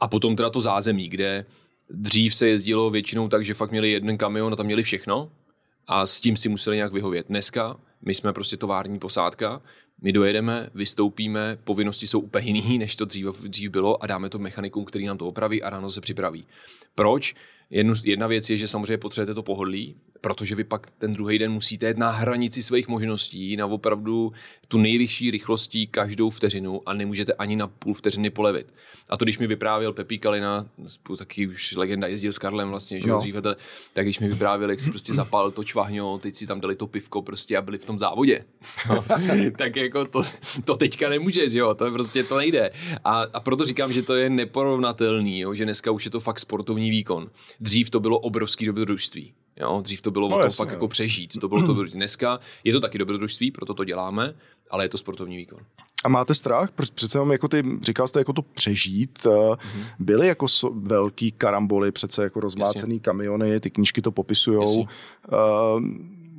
A 0.00 0.08
potom 0.08 0.36
teda 0.36 0.50
to 0.50 0.60
zázemí, 0.60 1.08
kde 1.08 1.46
dřív 1.90 2.34
se 2.34 2.48
jezdilo 2.48 2.90
většinou 2.90 3.28
tak, 3.28 3.44
že 3.44 3.54
fakt 3.54 3.70
měli 3.70 3.90
jeden 3.90 4.18
kamion 4.18 4.52
a 4.52 4.56
tam 4.56 4.66
měli 4.66 4.82
všechno 4.82 5.30
a 5.86 6.06
s 6.06 6.20
tím 6.20 6.36
si 6.36 6.48
museli 6.48 6.76
nějak 6.76 6.92
vyhovět. 6.92 7.26
Dneska 7.28 7.76
my 8.02 8.14
jsme 8.14 8.32
prostě 8.32 8.56
tovární 8.56 8.98
posádka, 8.98 9.62
my 10.04 10.12
dojedeme, 10.12 10.68
vystoupíme, 10.74 11.58
povinnosti 11.64 12.06
jsou 12.06 12.20
úplně 12.20 12.46
jiný, 12.46 12.78
než 12.78 12.96
to 12.96 13.04
dřív, 13.04 13.42
dřív 13.42 13.70
bylo 13.70 14.02
a 14.02 14.06
dáme 14.06 14.30
to 14.30 14.38
mechanikům, 14.38 14.84
který 14.84 15.06
nám 15.06 15.18
to 15.18 15.28
opraví 15.28 15.62
a 15.62 15.70
ráno 15.70 15.90
se 15.90 16.00
připraví. 16.00 16.46
Proč? 16.94 17.34
Jednu, 17.70 17.94
jedna 18.04 18.26
věc 18.26 18.50
je, 18.50 18.56
že 18.56 18.68
samozřejmě 18.68 18.98
potřebujete 18.98 19.34
to 19.34 19.42
pohodlí, 19.42 19.96
protože 20.24 20.54
vy 20.54 20.64
pak 20.64 20.90
ten 20.98 21.12
druhý 21.12 21.38
den 21.38 21.52
musíte 21.52 21.88
jít 21.88 21.96
na 21.96 22.10
hranici 22.10 22.62
svých 22.62 22.88
možností, 22.88 23.56
na 23.56 23.66
opravdu 23.66 24.32
tu 24.68 24.78
nejvyšší 24.78 25.30
rychlostí 25.30 25.86
každou 25.86 26.30
vteřinu 26.30 26.80
a 26.86 26.92
nemůžete 26.94 27.32
ani 27.32 27.56
na 27.56 27.66
půl 27.66 27.94
vteřiny 27.94 28.30
polevit. 28.30 28.74
A 29.10 29.16
to, 29.16 29.24
když 29.24 29.38
mi 29.38 29.46
vyprávěl 29.46 29.92
Pepí 29.92 30.18
Kalina, 30.18 30.66
taky 31.18 31.46
už 31.46 31.76
legenda 31.76 32.06
jezdil 32.06 32.32
s 32.32 32.38
Karlem 32.38 32.68
vlastně, 32.68 33.00
že 33.00 33.08
no. 33.08 33.18
dříve, 33.18 33.42
tak 33.92 34.04
když 34.04 34.20
mi 34.20 34.28
vyprávěl, 34.28 34.70
jak 34.70 34.80
si 34.80 34.90
prostě 34.90 35.14
zapal 35.22 35.50
to 35.50 35.64
čvahňo, 35.64 36.18
teď 36.18 36.34
si 36.34 36.46
tam 36.46 36.60
dali 36.60 36.76
to 36.76 36.86
pivko 36.86 37.22
prostě 37.22 37.56
a 37.56 37.62
byli 37.62 37.78
v 37.78 37.84
tom 37.84 37.98
závodě. 37.98 38.44
No, 38.88 39.04
tak 39.58 39.76
jako 39.76 40.04
to, 40.04 40.22
to 40.64 40.76
teďka 40.76 41.08
nemůžeš, 41.08 41.52
jo, 41.52 41.74
to 41.74 41.92
prostě 41.92 42.24
to 42.24 42.38
nejde. 42.38 42.70
A, 43.04 43.22
a 43.22 43.40
proto 43.40 43.64
říkám, 43.64 43.92
že 43.92 44.02
to 44.02 44.14
je 44.14 44.30
neporovnatelný, 44.30 45.40
jo, 45.40 45.54
že 45.54 45.64
dneska 45.64 45.90
už 45.90 46.04
je 46.04 46.10
to 46.10 46.20
fakt 46.20 46.40
sportovní 46.40 46.90
výkon. 46.90 47.30
Dřív 47.60 47.90
to 47.90 48.00
bylo 48.00 48.18
obrovský 48.18 48.66
dobrodružství. 48.66 49.34
Jo, 49.60 49.80
dřív 49.82 50.02
to 50.02 50.10
bylo 50.10 50.28
no, 50.28 50.36
o 50.36 50.40
tom 50.40 50.50
fakt 50.50 50.70
jako 50.70 50.88
přežít. 50.88 51.40
To 51.40 51.48
bylo 51.48 51.66
to 51.66 51.84
dneska. 51.92 52.40
Je 52.64 52.72
to 52.72 52.80
taky 52.80 52.98
dobrodružství, 52.98 53.50
proto 53.50 53.74
to 53.74 53.84
děláme, 53.84 54.34
ale 54.70 54.84
je 54.84 54.88
to 54.88 54.98
sportovní 54.98 55.36
výkon. 55.36 55.58
A 56.04 56.08
máte 56.08 56.34
strach? 56.34 56.70
Přece 56.94 57.18
jenom 57.18 57.32
jako 57.32 57.48
ty, 57.48 57.62
říkal 57.82 58.08
jste 58.08 58.18
jako 58.18 58.32
to 58.32 58.42
přežít. 58.42 59.18
Mm-hmm. 59.22 59.84
Byly 59.98 60.26
jako 60.26 60.48
so, 60.48 60.80
velký 60.80 61.32
karamboly, 61.32 61.92
přece 61.92 62.22
jako 62.22 62.40
rozmácený 62.40 62.94
Jasně. 62.94 63.00
kamiony, 63.00 63.60
ty 63.60 63.70
knížky 63.70 64.02
to 64.02 64.12
popisují. 64.12 64.78
Uh, 64.78 64.86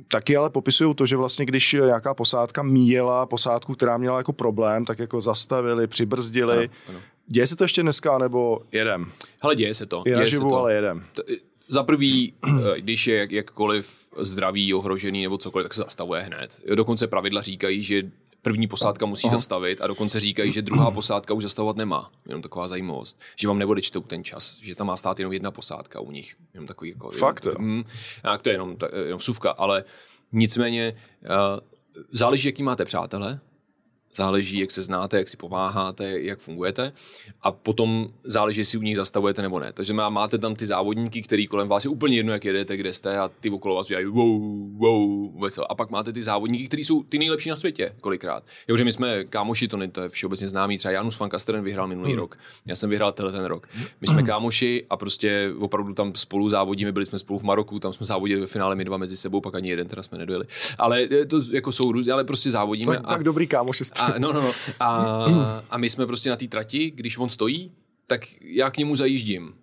taky 0.08 0.36
ale 0.36 0.50
popisují 0.50 0.94
to, 0.94 1.06
že 1.06 1.16
vlastně 1.16 1.46
když 1.46 1.72
nějaká 1.72 2.14
posádka 2.14 2.62
míjela 2.62 3.26
posádku, 3.26 3.74
která 3.74 3.96
měla 3.96 4.18
jako 4.18 4.32
problém, 4.32 4.84
tak 4.84 4.98
jako 4.98 5.20
zastavili, 5.20 5.86
přibrzdili. 5.86 6.56
Ano, 6.56 6.68
ano. 6.88 6.98
Děje 7.26 7.46
se 7.46 7.56
to 7.56 7.64
ještě 7.64 7.82
dneska, 7.82 8.18
nebo 8.18 8.60
jedem? 8.72 9.12
Hele, 9.42 9.56
děje 9.56 9.74
se 9.74 9.86
to. 9.86 10.02
Je 10.06 10.16
naživu, 10.16 10.56
ale 10.56 10.74
jedem. 10.74 11.04
To, 11.12 11.22
za 11.68 11.82
prvý, 11.82 12.34
eh, 12.46 12.80
když 12.80 13.06
je 13.06 13.16
jak, 13.16 13.32
jakkoliv 13.32 14.08
zdraví 14.18 14.74
ohrožený 14.74 15.22
nebo 15.22 15.38
cokoliv, 15.38 15.64
tak 15.64 15.74
se 15.74 15.80
zastavuje 15.80 16.22
hned. 16.22 16.60
Dokonce 16.74 17.06
pravidla 17.06 17.42
říkají, 17.42 17.82
že 17.82 18.10
první 18.42 18.66
posádka 18.66 19.06
musí 19.06 19.28
Aha. 19.28 19.36
zastavit 19.36 19.80
a 19.80 19.86
dokonce 19.86 20.20
říkají, 20.20 20.52
že 20.52 20.62
druhá 20.62 20.90
posádka 20.90 21.34
už 21.34 21.42
zastavovat 21.42 21.76
nemá. 21.76 22.10
Jenom 22.26 22.42
taková 22.42 22.68
zajímavost. 22.68 23.20
Že 23.36 23.48
vám 23.48 23.58
neodečtou 23.58 24.00
ten 24.00 24.24
čas, 24.24 24.58
že 24.62 24.74
tam 24.74 24.86
má 24.86 24.96
stát 24.96 25.18
jenom 25.18 25.32
jedna 25.32 25.50
posádka 25.50 26.00
u 26.00 26.10
nich. 26.10 26.36
Jenom 26.54 26.66
takový 26.66 26.90
jako, 26.90 27.10
Fakt 27.10 27.46
jenom, 27.46 27.62
hm, 27.62 27.84
a 28.24 28.38
to 28.38 28.48
je 28.48 28.54
jenom, 28.54 28.76
jenom 29.04 29.18
vsuvka, 29.18 29.50
ale 29.50 29.84
nicméně 30.32 30.96
uh, 31.22 31.60
záleží, 32.10 32.48
jaký 32.48 32.62
máte 32.62 32.84
přátelé, 32.84 33.40
záleží, 34.14 34.58
jak 34.58 34.70
se 34.70 34.82
znáte, 34.82 35.18
jak 35.18 35.28
si 35.28 35.36
pomáháte, 35.36 36.20
jak 36.20 36.38
fungujete 36.38 36.92
a 37.42 37.52
potom 37.52 38.08
záleží, 38.24 38.60
jestli 38.60 38.78
u 38.78 38.82
nich 38.82 38.96
zastavujete 38.96 39.42
nebo 39.42 39.60
ne. 39.60 39.72
Takže 39.72 39.92
máte 39.92 40.38
tam 40.38 40.54
ty 40.54 40.66
závodníky, 40.66 41.22
který 41.22 41.46
kolem 41.46 41.68
vás 41.68 41.84
je 41.84 41.90
úplně 41.90 42.16
jedno, 42.16 42.32
jak 42.32 42.44
jedete, 42.44 42.76
kde 42.76 42.92
jste 42.92 43.18
a 43.18 43.30
ty 43.40 43.50
okolo 43.50 43.74
vás 43.74 43.86
dělají 43.86 44.06
wow, 44.06 44.70
wow, 44.76 45.40
vesel. 45.42 45.66
A 45.68 45.74
pak 45.74 45.90
máte 45.90 46.12
ty 46.12 46.22
závodníky, 46.22 46.68
kteří 46.68 46.84
jsou 46.84 47.02
ty 47.02 47.18
nejlepší 47.18 47.50
na 47.50 47.56
světě, 47.56 47.92
kolikrát. 48.00 48.44
Jo, 48.68 48.76
že 48.76 48.84
my 48.84 48.92
jsme 48.92 49.24
kámoši, 49.24 49.68
to, 49.68 49.76
ne, 49.76 49.88
to 49.88 50.00
je 50.00 50.08
všeobecně 50.08 50.48
známý, 50.48 50.78
třeba 50.78 50.92
Janus 50.92 51.18
van 51.18 51.28
Kasteren 51.28 51.64
vyhrál 51.64 51.88
minulý 51.88 52.10
hmm. 52.10 52.18
rok, 52.18 52.38
já 52.66 52.76
jsem 52.76 52.90
vyhrál 52.90 53.12
tenhle 53.12 53.32
ten 53.32 53.44
rok. 53.44 53.68
My 54.00 54.06
jsme 54.06 54.22
kámoši 54.22 54.86
a 54.90 54.96
prostě 54.96 55.52
opravdu 55.58 55.94
tam 55.94 56.14
spolu 56.14 56.48
závodíme, 56.48 56.92
byli 56.92 57.06
jsme 57.06 57.18
spolu 57.18 57.38
v 57.38 57.42
Maroku, 57.42 57.78
tam 57.78 57.92
jsme 57.92 58.06
závodili 58.06 58.40
ve 58.40 58.46
finále 58.46 58.76
my 58.76 58.84
dva 58.84 58.96
mezi 58.96 59.16
sebou, 59.16 59.40
pak 59.40 59.54
ani 59.54 59.68
jeden 59.68 59.88
teda 59.88 60.02
jsme 60.02 60.18
nedojeli. 60.18 60.44
Ale 60.78 61.08
to 61.28 61.40
jako 61.52 61.72
jsou 61.72 61.92
různě, 61.92 62.12
ale 62.12 62.24
prostě 62.24 62.50
závodíme. 62.50 62.94
Tak, 62.94 63.04
a, 63.04 63.08
tak 63.08 63.24
dobrý 63.24 63.46
kámoši 63.46 63.84
a, 63.98 64.18
no, 64.18 64.32
no, 64.32 64.42
no. 64.42 64.52
A, 64.80 65.24
a 65.70 65.78
my 65.78 65.88
jsme 65.88 66.06
prostě 66.06 66.30
na 66.30 66.36
té 66.36 66.48
trati, 66.48 66.90
když 66.90 67.18
on 67.18 67.30
stojí, 67.30 67.72
tak 68.06 68.20
já 68.40 68.70
k 68.70 68.76
němu 68.78 68.96
zajíždím. 68.96 69.54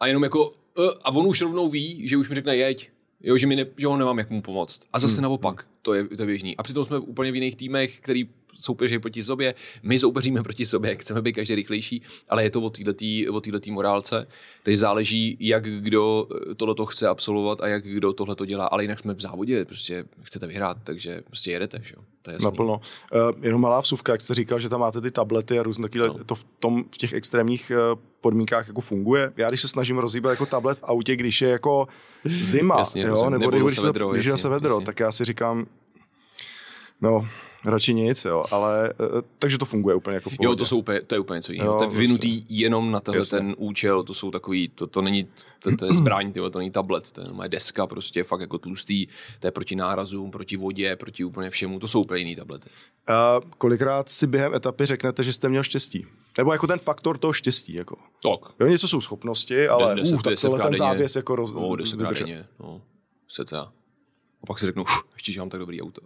A 0.00 0.06
jenom 0.06 0.22
jako, 0.22 0.48
uh, 0.48 0.88
a 1.04 1.10
on 1.10 1.26
už 1.26 1.40
rovnou 1.40 1.68
ví, 1.68 2.08
že 2.08 2.16
už 2.16 2.28
mi 2.28 2.34
řekne 2.34 2.56
jeď, 2.56 2.90
jo, 3.22 3.36
že, 3.36 3.46
mi 3.46 3.56
ne, 3.56 3.66
že 3.76 3.86
ho 3.86 3.96
nemám 3.96 4.18
jak 4.18 4.30
mu 4.30 4.42
pomoct. 4.42 4.86
A 4.92 4.98
zase 4.98 5.14
hmm. 5.14 5.22
naopak, 5.22 5.66
to 5.82 5.94
je, 5.94 6.04
to 6.04 6.22
je 6.22 6.26
běžný. 6.26 6.56
A 6.56 6.62
přitom 6.62 6.84
jsme 6.84 6.98
úplně 6.98 7.32
v 7.32 7.34
jiných 7.34 7.56
týmech, 7.56 7.98
který 8.00 8.28
soupeří 8.52 8.98
proti 8.98 9.22
sobě, 9.22 9.54
my 9.82 9.98
soupeříme 9.98 10.42
proti 10.42 10.64
sobě, 10.64 10.96
chceme 10.96 11.22
být 11.22 11.32
každý 11.32 11.54
rychlejší, 11.54 12.02
ale 12.28 12.44
je 12.44 12.50
to 12.50 12.60
o 12.62 12.70
této 13.40 13.70
morálce. 13.70 14.26
Takže 14.62 14.78
záleží, 14.78 15.36
jak 15.40 15.64
kdo 15.64 16.28
tohle 16.56 16.74
chce 16.88 17.08
absolvovat 17.08 17.60
a 17.60 17.68
jak 17.68 17.84
kdo 17.84 18.12
tohle 18.12 18.36
to 18.36 18.46
dělá, 18.46 18.66
ale 18.66 18.84
jinak 18.84 18.98
jsme 18.98 19.14
v 19.14 19.20
závodě, 19.20 19.64
prostě 19.64 20.04
chcete 20.22 20.46
vyhrát, 20.46 20.76
takže 20.84 21.22
prostě 21.26 21.50
jedete, 21.50 21.80
že? 21.82 21.94
To 22.22 22.30
je 22.30 22.34
jasný. 22.34 22.44
Naplno. 22.44 22.80
Uh, 23.14 23.44
jenom 23.44 23.60
malá 23.60 23.80
vsuvka, 23.80 24.12
jak 24.12 24.20
jste 24.20 24.34
říkal, 24.34 24.60
že 24.60 24.68
tam 24.68 24.80
máte 24.80 25.00
ty 25.00 25.10
tablety 25.10 25.58
a 25.58 25.62
různé 25.62 25.88
takové, 25.88 26.08
no. 26.08 26.24
to 26.24 26.34
v, 26.34 26.44
tom, 26.60 26.84
v 26.94 26.98
těch 26.98 27.12
extrémních 27.12 27.72
uh, 27.92 28.00
podmínkách 28.20 28.68
jako 28.68 28.80
funguje. 28.80 29.32
Já 29.36 29.48
když 29.48 29.60
se 29.60 29.68
snažím 29.68 29.98
rozhýbat 29.98 30.30
jako 30.30 30.46
tablet 30.46 30.78
v 30.78 30.84
autě, 30.84 31.16
když 31.16 31.42
je 31.42 31.48
jako 31.48 31.88
zima, 32.24 32.74
Jasně, 32.78 33.02
jo, 33.02 33.30
nebo, 33.30 33.50
nebo 33.50 33.66
když, 33.66 33.78
se 33.78 33.86
vedro, 33.86 34.10
když 34.10 34.26
jasně, 34.26 34.42
se 34.42 34.48
vedro, 34.48 34.74
jasně. 34.74 34.86
tak 34.86 35.00
já 35.00 35.12
si 35.12 35.24
říkám, 35.24 35.66
no, 37.02 37.28
radši 37.64 37.94
nic, 37.94 38.24
jo, 38.24 38.44
ale 38.50 38.88
eh, 38.90 39.22
takže 39.38 39.58
to 39.58 39.64
funguje 39.64 39.94
úplně 39.94 40.14
jako 40.14 40.30
v 40.30 40.32
Jo, 40.40 40.56
to, 40.56 40.64
jsou 40.64 40.78
úplně, 40.78 41.00
to 41.00 41.14
je 41.14 41.18
úplně 41.18 41.38
něco 41.38 41.52
jiného. 41.52 41.78
To 41.78 41.84
je 41.84 41.90
vynutý 41.90 42.38
prostě. 42.38 42.54
jenom 42.54 42.90
na 42.90 43.00
tenhle 43.00 43.24
ten 43.26 43.54
účel, 43.58 44.02
to 44.02 44.14
jsou 44.14 44.30
takový, 44.30 44.68
to, 44.68 44.86
to 44.86 45.02
není, 45.02 45.28
to, 45.58 45.76
to 45.76 45.84
je 45.84 45.90
zbraň, 45.94 46.32
to 46.32 46.58
není 46.58 46.70
tablet, 46.70 47.10
to 47.10 47.20
je 47.20 47.48
deska 47.48 47.86
prostě 47.86 48.24
fakt 48.24 48.40
jako 48.40 48.58
tlustý, 48.58 49.06
to 49.40 49.46
je 49.46 49.50
proti 49.50 49.76
nárazům, 49.76 50.30
proti 50.30 50.56
vodě, 50.56 50.96
proti 50.96 51.24
úplně 51.24 51.50
všemu, 51.50 51.78
to 51.78 51.88
jsou 51.88 52.00
úplně 52.00 52.18
jiný 52.18 52.36
tablety. 52.36 52.70
A 53.06 53.40
kolikrát 53.58 54.08
si 54.08 54.26
během 54.26 54.54
etapy 54.54 54.86
řeknete, 54.86 55.24
že 55.24 55.32
jste 55.32 55.48
měl 55.48 55.62
štěstí? 55.62 56.06
Nebo 56.38 56.52
jako 56.52 56.66
ten 56.66 56.78
faktor 56.78 57.18
toho 57.18 57.32
štěstí, 57.32 57.74
jako. 57.74 57.96
Tak. 58.22 58.52
Jo, 58.60 58.66
něco 58.66 58.88
jsou 58.88 59.00
schopnosti, 59.00 59.68
ale 59.68 60.02
uh, 60.02 60.22
tak 60.22 60.40
tohle 60.40 60.60
ten 60.60 60.74
závěs 60.74 61.16
jako 61.16 61.36
roz, 61.36 61.52
no, 61.52 61.76
no, 62.60 62.80
se 63.28 63.44
a 64.42 64.46
pak 64.46 64.58
si 64.58 64.66
řeknu, 64.66 64.84
ještě, 65.14 65.32
že 65.32 65.40
mám 65.40 65.50
tak 65.50 65.60
dobrý 65.60 65.82
auto. 65.82 66.02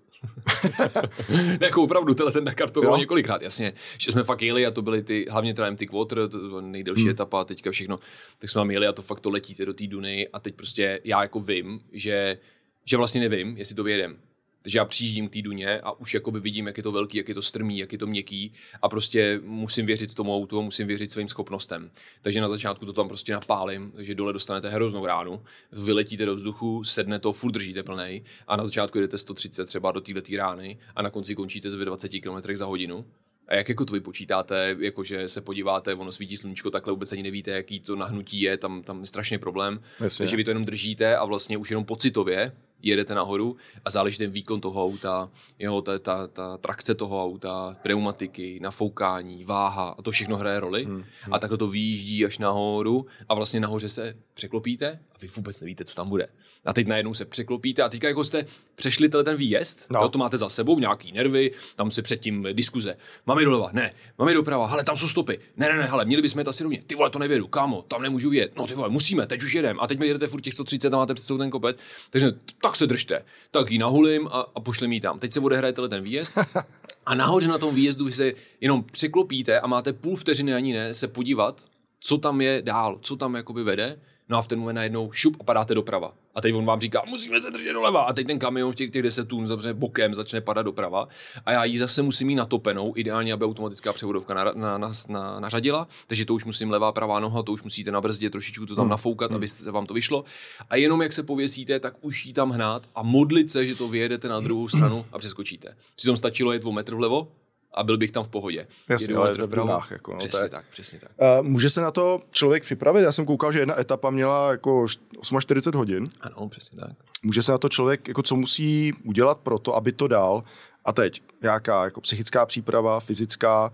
ne, 1.28 1.58
jako 1.66 1.82
opravdu, 1.82 2.14
tenhle 2.14 2.32
ten 2.32 2.44
Dakar 2.44 2.70
to 2.70 2.80
bylo 2.80 2.96
několikrát, 2.96 3.42
jasně. 3.42 3.72
Že 3.98 4.12
jsme 4.12 4.24
fakt 4.24 4.42
jeli 4.42 4.66
a 4.66 4.70
to 4.70 4.82
byly 4.82 5.02
ty, 5.02 5.26
hlavně 5.30 5.54
teda 5.54 5.70
MT 5.70 5.80
Quarter, 5.90 6.28
to 6.28 6.38
byla 6.38 6.60
nejdelší 6.60 7.02
hmm. 7.02 7.10
etapa, 7.10 7.44
teďka 7.44 7.70
všechno, 7.70 7.98
tak 8.38 8.50
jsme 8.50 8.58
tam 8.58 8.70
jeli 8.70 8.86
a 8.86 8.92
to 8.92 9.02
fakt 9.02 9.20
to 9.20 9.30
letíte 9.30 9.66
do 9.66 9.74
té 9.74 9.86
Duny 9.86 10.28
a 10.28 10.40
teď 10.40 10.54
prostě 10.54 11.00
já 11.04 11.22
jako 11.22 11.40
vím, 11.40 11.80
že, 11.92 12.38
že 12.84 12.96
vlastně 12.96 13.20
nevím, 13.20 13.56
jestli 13.56 13.74
to 13.74 13.84
vyjedem. 13.84 14.18
Takže 14.66 14.78
já 14.78 14.84
přijíždím 14.84 15.28
k 15.28 15.32
té 15.32 15.42
duně 15.42 15.80
a 15.80 15.92
už 15.92 16.14
jakoby 16.14 16.40
vidím, 16.40 16.66
jak 16.66 16.76
je 16.76 16.82
to 16.82 16.92
velký, 16.92 17.18
jak 17.18 17.28
je 17.28 17.34
to 17.34 17.42
strmý, 17.42 17.78
jak 17.78 17.92
je 17.92 17.98
to 17.98 18.06
měkký 18.06 18.52
a 18.82 18.88
prostě 18.88 19.40
musím 19.44 19.86
věřit 19.86 20.14
tomu 20.14 20.36
autu 20.36 20.58
a 20.58 20.62
musím 20.62 20.86
věřit 20.86 21.12
svým 21.12 21.28
schopnostem. 21.28 21.90
Takže 22.22 22.40
na 22.40 22.48
začátku 22.48 22.86
to 22.86 22.92
tam 22.92 23.08
prostě 23.08 23.32
napálím, 23.32 23.92
takže 23.96 24.14
dole 24.14 24.32
dostanete 24.32 24.70
hroznou 24.70 25.06
ránu, 25.06 25.42
vyletíte 25.72 26.26
do 26.26 26.36
vzduchu, 26.36 26.84
sedne 26.84 27.18
to, 27.18 27.32
furt 27.32 27.52
držíte 27.52 27.82
plnej 27.82 28.22
a 28.46 28.56
na 28.56 28.64
začátku 28.64 29.00
jdete 29.00 29.18
130 29.18 29.64
třeba 29.64 29.92
do 29.92 30.00
této 30.00 30.36
rány 30.36 30.78
a 30.96 31.02
na 31.02 31.10
konci 31.10 31.34
končíte 31.34 31.70
s 31.70 31.74
20 31.74 32.08
km 32.08 32.54
za 32.54 32.66
hodinu. 32.66 33.04
A 33.48 33.54
jak 33.54 33.68
jako 33.68 33.84
to 33.84 33.92
vy 33.92 34.00
počítáte, 34.00 34.76
jakože 34.78 35.28
se 35.28 35.40
podíváte, 35.40 35.94
ono 35.94 36.12
svítí 36.12 36.36
sluníčko, 36.36 36.70
takhle 36.70 36.92
vůbec 36.92 37.12
ani 37.12 37.22
nevíte, 37.22 37.50
jaký 37.50 37.80
to 37.80 37.96
nahnutí 37.96 38.40
je, 38.40 38.56
tam, 38.56 38.82
tam 38.82 39.00
je 39.00 39.06
strašně 39.06 39.38
problém. 39.38 39.80
Jasně. 40.00 40.22
Takže 40.22 40.36
vy 40.36 40.44
to 40.44 40.50
jenom 40.50 40.64
držíte 40.64 41.16
a 41.16 41.24
vlastně 41.24 41.58
už 41.58 41.70
jenom 41.70 41.84
pocitově 41.84 42.52
jedete 42.82 43.14
nahoru 43.14 43.56
a 43.84 43.90
záleží 43.90 44.18
ten 44.18 44.30
výkon 44.30 44.60
toho 44.60 44.84
auta, 44.84 45.30
jeho, 45.58 45.82
ta, 45.82 45.98
ta, 45.98 46.26
ta 46.26 46.56
trakce 46.56 46.94
toho 46.94 47.24
auta, 47.24 47.76
pneumatiky, 47.82 48.60
nafoukání, 48.62 49.44
váha 49.44 49.88
a 49.88 50.02
to 50.02 50.10
všechno 50.10 50.36
hraje 50.36 50.60
roli. 50.60 50.84
Hmm, 50.84 50.94
hmm. 50.94 51.34
A 51.34 51.38
takhle 51.38 51.58
to 51.58 51.68
vyjíždí 51.68 52.24
až 52.24 52.38
nahoru 52.38 53.06
a 53.28 53.34
vlastně 53.34 53.60
nahoře 53.60 53.88
se 53.88 54.14
překlopíte 54.34 54.98
a 55.16 55.18
vy 55.22 55.28
vůbec 55.36 55.60
nevíte, 55.60 55.84
co 55.84 55.94
tam 55.94 56.08
bude. 56.08 56.28
A 56.64 56.72
teď 56.72 56.86
najednou 56.86 57.14
se 57.14 57.24
překlopíte 57.24 57.82
a 57.82 57.88
teďka 57.88 58.08
jako 58.08 58.24
jste 58.24 58.46
přešli 58.74 59.08
ten 59.08 59.36
výjezd, 59.36 59.86
no. 59.90 60.00
jo, 60.02 60.08
to 60.08 60.18
máte 60.18 60.36
za 60.36 60.48
sebou, 60.48 60.78
nějaký 60.78 61.12
nervy, 61.12 61.50
tam 61.76 61.90
se 61.90 62.02
předtím 62.02 62.46
diskuze. 62.52 62.96
Máme 63.26 63.44
doleva, 63.44 63.70
ne, 63.72 63.94
máme 64.18 64.34
doprava, 64.34 64.66
ale 64.66 64.84
tam 64.84 64.96
jsou 64.96 65.08
stopy. 65.08 65.38
Ne, 65.56 65.68
ne, 65.68 65.78
ne, 65.78 65.84
hele, 65.84 66.04
měli 66.04 66.22
bychom 66.22 66.38
jít 66.38 66.48
asi 66.48 66.62
rovně. 66.62 66.82
Ty 66.86 66.94
vole, 66.94 67.10
to 67.10 67.18
nevědu, 67.18 67.48
kámo, 67.48 67.82
tam 67.82 68.02
nemůžu 68.02 68.32
jet. 68.32 68.56
No 68.56 68.66
ty 68.66 68.74
vole, 68.74 68.88
musíme, 68.88 69.26
teď 69.26 69.42
už 69.42 69.52
jedem. 69.52 69.80
A 69.80 69.86
teď 69.86 69.98
mi 69.98 70.06
jedete 70.06 70.26
furt 70.26 70.40
těch 70.40 70.54
130 70.54 70.94
a 70.94 70.96
máte 70.96 71.14
před 71.14 71.38
ten 71.38 71.50
kopet. 71.50 71.78
Takže 72.10 72.32
tak 72.62 72.76
se 72.76 72.86
držte. 72.86 73.20
Tak 73.50 73.70
ji 73.70 73.78
nahulím 73.78 74.26
a, 74.26 74.46
a 74.54 74.60
pošlem 74.60 74.92
ji 74.92 75.00
tam. 75.00 75.18
Teď 75.18 75.32
se 75.32 75.40
odehraje 75.40 75.72
ten 75.72 76.02
výjezd 76.02 76.38
a 77.06 77.14
nahoře 77.14 77.48
na 77.48 77.58
tom 77.58 77.74
výjezdu 77.74 78.04
vy 78.04 78.12
se 78.12 78.32
jenom 78.60 78.82
překlopíte 78.82 79.60
a 79.60 79.66
máte 79.66 79.92
půl 79.92 80.16
vteřiny 80.16 80.54
ani 80.54 80.72
ne 80.72 80.94
se 80.94 81.08
podívat, 81.08 81.62
co 82.00 82.18
tam 82.18 82.40
je 82.40 82.62
dál, 82.62 82.98
co 83.02 83.16
tam 83.16 83.34
jakoby 83.34 83.64
vede 83.64 83.98
No 84.28 84.38
a 84.38 84.42
v 84.42 84.48
ten 84.48 84.58
moment 84.58 84.74
najednou 84.74 85.12
šup 85.12 85.36
a 85.40 85.44
padáte 85.44 85.74
doprava. 85.74 86.12
A 86.34 86.40
teď 86.40 86.54
on 86.54 86.64
vám 86.64 86.80
říká, 86.80 87.02
musíme 87.06 87.40
se 87.40 87.50
držet 87.50 87.72
doleva. 87.72 88.02
A 88.02 88.12
teď 88.12 88.26
ten 88.26 88.38
kamion 88.38 88.72
v 88.72 88.74
těch, 88.74 88.90
těch 88.90 89.02
10 89.02 89.28
tun 89.28 89.46
zavře 89.46 89.74
bokem, 89.74 90.14
začne 90.14 90.40
padat 90.40 90.66
doprava. 90.66 91.08
A 91.46 91.52
já 91.52 91.64
ji 91.64 91.78
zase 91.78 92.02
musím 92.02 92.26
mít 92.26 92.34
natopenou, 92.34 92.92
ideálně, 92.96 93.32
aby 93.32 93.44
automatická 93.44 93.92
převodovka 93.92 94.34
na, 94.34 94.44
na, 94.44 94.78
na, 94.78 94.92
na, 95.08 95.40
nařadila. 95.40 95.88
Takže 96.06 96.24
to 96.24 96.34
už 96.34 96.44
musím 96.44 96.70
levá, 96.70 96.92
pravá 96.92 97.20
noha, 97.20 97.42
to 97.42 97.52
už 97.52 97.62
musíte 97.62 97.90
na 97.90 98.00
brzdě 98.00 98.30
trošičku 98.30 98.66
to 98.66 98.74
tam 98.74 98.82
hmm. 98.82 98.90
nafoukat, 98.90 99.30
hmm. 99.30 99.36
aby 99.36 99.48
se 99.48 99.70
vám 99.70 99.86
to 99.86 99.94
vyšlo. 99.94 100.24
A 100.70 100.76
jenom 100.76 101.02
jak 101.02 101.12
se 101.12 101.22
pověsíte, 101.22 101.80
tak 101.80 101.94
už 102.00 102.26
ji 102.26 102.32
tam 102.32 102.50
hnát 102.50 102.88
a 102.94 103.02
modlit 103.02 103.50
se, 103.50 103.66
že 103.66 103.74
to 103.74 103.88
vyjedete 103.88 104.28
na 104.28 104.40
druhou 104.40 104.68
stranu 104.68 105.06
a 105.12 105.18
přeskočíte. 105.18 105.76
Přitom 105.96 106.16
stačilo 106.16 106.52
jet 106.52 106.64
o 106.64 106.72
metr 106.72 106.94
vlevo, 106.94 107.28
a 107.76 107.82
byl 107.82 107.98
bych 107.98 108.10
tam 108.10 108.24
v 108.24 108.28
pohodě. 108.28 108.66
Jasně, 108.88 109.14
ale 109.14 109.32
v 109.32 109.48
brunách. 109.48 109.90
Jako, 109.90 110.12
no, 110.12 110.18
přesně 110.18 110.48
tak, 110.48 110.64
přesně 110.70 110.98
tak. 110.98 111.10
Uh, 111.40 111.46
může 111.46 111.70
se 111.70 111.80
na 111.80 111.90
to 111.90 112.22
člověk 112.30 112.62
připravit? 112.62 113.02
Já 113.02 113.12
jsem 113.12 113.26
koukal, 113.26 113.52
že 113.52 113.58
jedna 113.58 113.80
etapa 113.80 114.10
měla 114.10 114.50
jako 114.50 114.86
48 114.88 115.78
hodin. 115.78 116.06
Ano, 116.20 116.48
přesně 116.48 116.78
tak. 116.80 116.90
Může 117.22 117.42
se 117.42 117.52
na 117.52 117.58
to 117.58 117.68
člověk, 117.68 118.08
jako 118.08 118.22
co 118.22 118.36
musí 118.36 118.92
udělat 119.04 119.38
pro 119.38 119.58
to, 119.58 119.74
aby 119.74 119.92
to 119.92 120.08
dal? 120.08 120.44
A 120.84 120.92
teď, 120.92 121.22
jaká 121.42 121.84
jako 121.84 122.00
psychická 122.00 122.46
příprava, 122.46 123.00
fyzická, 123.00 123.72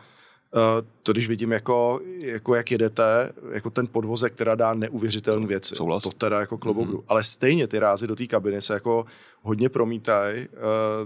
to 1.02 1.12
když 1.12 1.28
vidím, 1.28 1.52
jako, 1.52 2.00
jako 2.18 2.54
jak 2.54 2.71
jedete, 2.71 3.32
jako 3.52 3.71
ten 3.71 3.87
podvozek, 3.87 4.32
která 4.32 4.54
dá 4.54 4.75
neuvěřitelné 4.75 5.47
věci. 5.47 5.75
Souhlas. 5.76 6.02
To 6.02 6.11
teda 6.11 6.40
jako 6.40 6.59
klobouk 6.59 6.88
mm-hmm. 6.88 7.02
Ale 7.09 7.25
stejně 7.25 7.66
ty 7.66 7.78
rázy 7.78 8.06
do 8.06 8.16
té 8.16 8.26
kabiny 8.26 8.62
se 8.62 8.75
jako 8.75 9.06
hodně 9.42 9.68
promítají, 9.68 10.49
uh, 10.49 10.49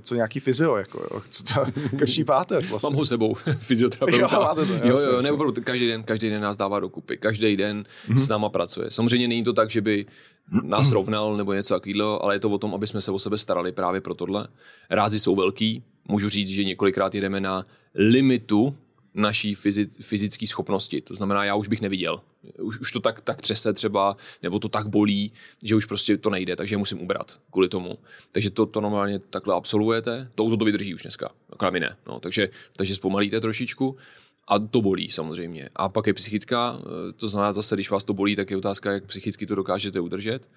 co 0.01 0.15
nějaký 0.15 0.41
fyzio, 0.41 0.77
jako, 0.77 0.99
jo, 0.99 1.23
co, 1.29 1.43
co 1.43 1.67
krší 1.97 2.25
páteř 2.25 2.71
vlastně. 2.71 2.91
Mám 2.91 2.97
ho 2.97 3.05
sebou, 3.05 3.35
fyzioterapeuta. 3.59 4.35
jo, 4.35 4.41
máte 4.41 4.67
to, 4.67 4.73
jo, 4.73 4.81
jo, 4.85 5.21
jo 5.23 5.37
ne, 5.37 5.61
každý 5.65 5.87
den, 5.87 6.03
každý 6.03 6.31
den 6.31 6.43
nás 6.43 6.57
dává 6.57 6.81
dokupy, 6.81 7.17
každý 7.17 7.57
den 7.57 7.85
mm-hmm. 8.09 8.17
s 8.17 8.29
náma 8.29 8.49
pracuje. 8.49 8.91
Samozřejmě 8.91 9.29
není 9.29 9.45
to 9.45 9.53
tak, 9.53 9.71
že 9.71 9.81
by 9.81 10.07
nás 10.65 10.93
rovnal 10.93 11.37
nebo 11.37 11.53
něco 11.53 11.75
takového, 11.75 12.25
ale 12.25 12.35
je 12.35 12.41
to 12.41 12.51
o 12.51 12.59
tom, 12.59 12.75
aby 12.75 12.87
jsme 12.87 13.01
se 13.01 13.11
o 13.11 13.19
sebe 13.19 13.39
starali 13.39 13.73
právě 13.73 14.01
pro 14.01 14.15
tohle. 14.15 14.49
Rázy 14.91 15.21
jsou 15.21 15.37
velký, 15.37 15.83
můžu 16.09 16.29
říct, 16.29 16.49
že 16.49 16.65
několikrát 16.65 17.15
jedeme 17.15 17.41
na 17.41 17.67
limitu 17.95 18.77
naší 19.17 19.55
fyzické 20.01 20.47
schopnosti. 20.47 21.01
To 21.01 21.15
znamená, 21.15 21.45
já 21.45 21.55
už 21.55 21.69
bych 21.69 21.81
neviděl. 21.81 22.21
Už, 22.59 22.81
už 22.81 22.93
to 22.93 23.01
tak, 23.01 23.21
tak 23.21 23.43
třese 23.43 23.73
třeba, 23.73 24.17
nebo 24.43 24.59
to 24.59 24.69
tak 24.69 24.89
bolí, 24.89 25.33
že 25.65 25.77
už 25.77 25.85
prostě 25.85 26.17
to 26.17 26.31
nejde, 26.31 26.57
takže 26.57 26.77
musím 26.77 27.01
ubrat 27.01 27.41
kvůli 27.51 27.69
tomu. 27.69 27.99
Takže 28.33 28.51
to, 28.51 28.67
to 28.67 28.81
normálně 28.81 29.19
takhle 29.19 29.55
absolvujete, 29.55 30.31
to 30.35 30.57
to 30.57 30.65
vydrží 30.65 30.95
už 30.95 31.03
dneska, 31.03 31.31
akorát 31.51 31.71
mi 31.71 31.81
ne. 31.81 31.97
No, 32.07 32.21
takže, 32.21 32.49
takže 32.77 32.95
zpomalíte 32.95 33.41
trošičku 33.41 33.97
a 34.49 34.59
to 34.59 34.83
bolí 34.83 35.11
samozřejmě. 35.11 35.69
A 35.77 35.89
pak 35.89 36.07
je 36.07 36.15
psychická, 36.15 36.81
to 37.17 37.29
znamená 37.29 37.53
zase, 37.53 37.75
když 37.75 37.91
vás 37.91 38.05
to 38.05 38.15
bolí, 38.15 38.37
tak 38.37 38.51
je 38.51 38.57
otázka, 38.57 38.93
jak 38.93 39.05
psychicky 39.05 39.47
to 39.47 39.55
dokážete 39.55 40.01
udržet. 40.01 40.49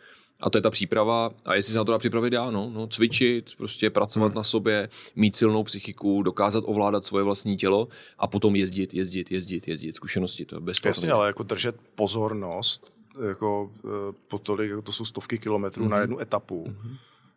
A 0.42 0.50
to 0.50 0.58
je 0.58 0.62
ta 0.62 0.70
příprava. 0.70 1.32
A 1.46 1.56
jestli 1.56 1.72
se 1.72 1.78
na 1.78 1.84
to 1.84 1.92
dá 1.92 1.98
připravit 1.98 2.30
dá, 2.30 2.52
no, 2.52 2.72
no 2.74 2.88
cvičit, 2.88 3.56
prostě 3.58 3.90
pracovat 3.90 4.28
hmm. 4.28 4.36
na 4.36 4.44
sobě, 4.44 4.90
mít 5.16 5.36
silnou 5.36 5.64
psychiku, 5.64 6.24
dokázat 6.24 6.64
ovládat 6.68 7.06
svoje 7.06 7.24
vlastní 7.24 7.58
tělo 7.58 7.88
a 8.20 8.28
potom 8.28 8.56
jezdit, 8.56 8.94
jezdit, 8.94 9.32
jezdit, 9.32 9.68
jezdit. 9.68 9.96
Zkušenosti, 9.96 10.46
to 10.46 10.56
je 10.56 10.60
bez 10.60 10.78
Jasně, 10.86 11.12
ale 11.12 11.28
jako 11.28 11.44
držet 11.44 11.76
pozornost, 11.96 12.94
jako 13.28 13.72
eh, 13.86 13.90
po 14.28 14.38
tolik, 14.38 14.70
jako 14.70 14.82
to 14.82 14.92
jsou 14.92 15.06
stovky 15.06 15.38
kilometrů 15.38 15.86
mm-hmm. 15.86 15.90
na 15.90 15.98
mhm. 15.98 16.04
jednu 16.04 16.20
etapu. 16.20 16.66
Mm-hmm. 16.66 16.96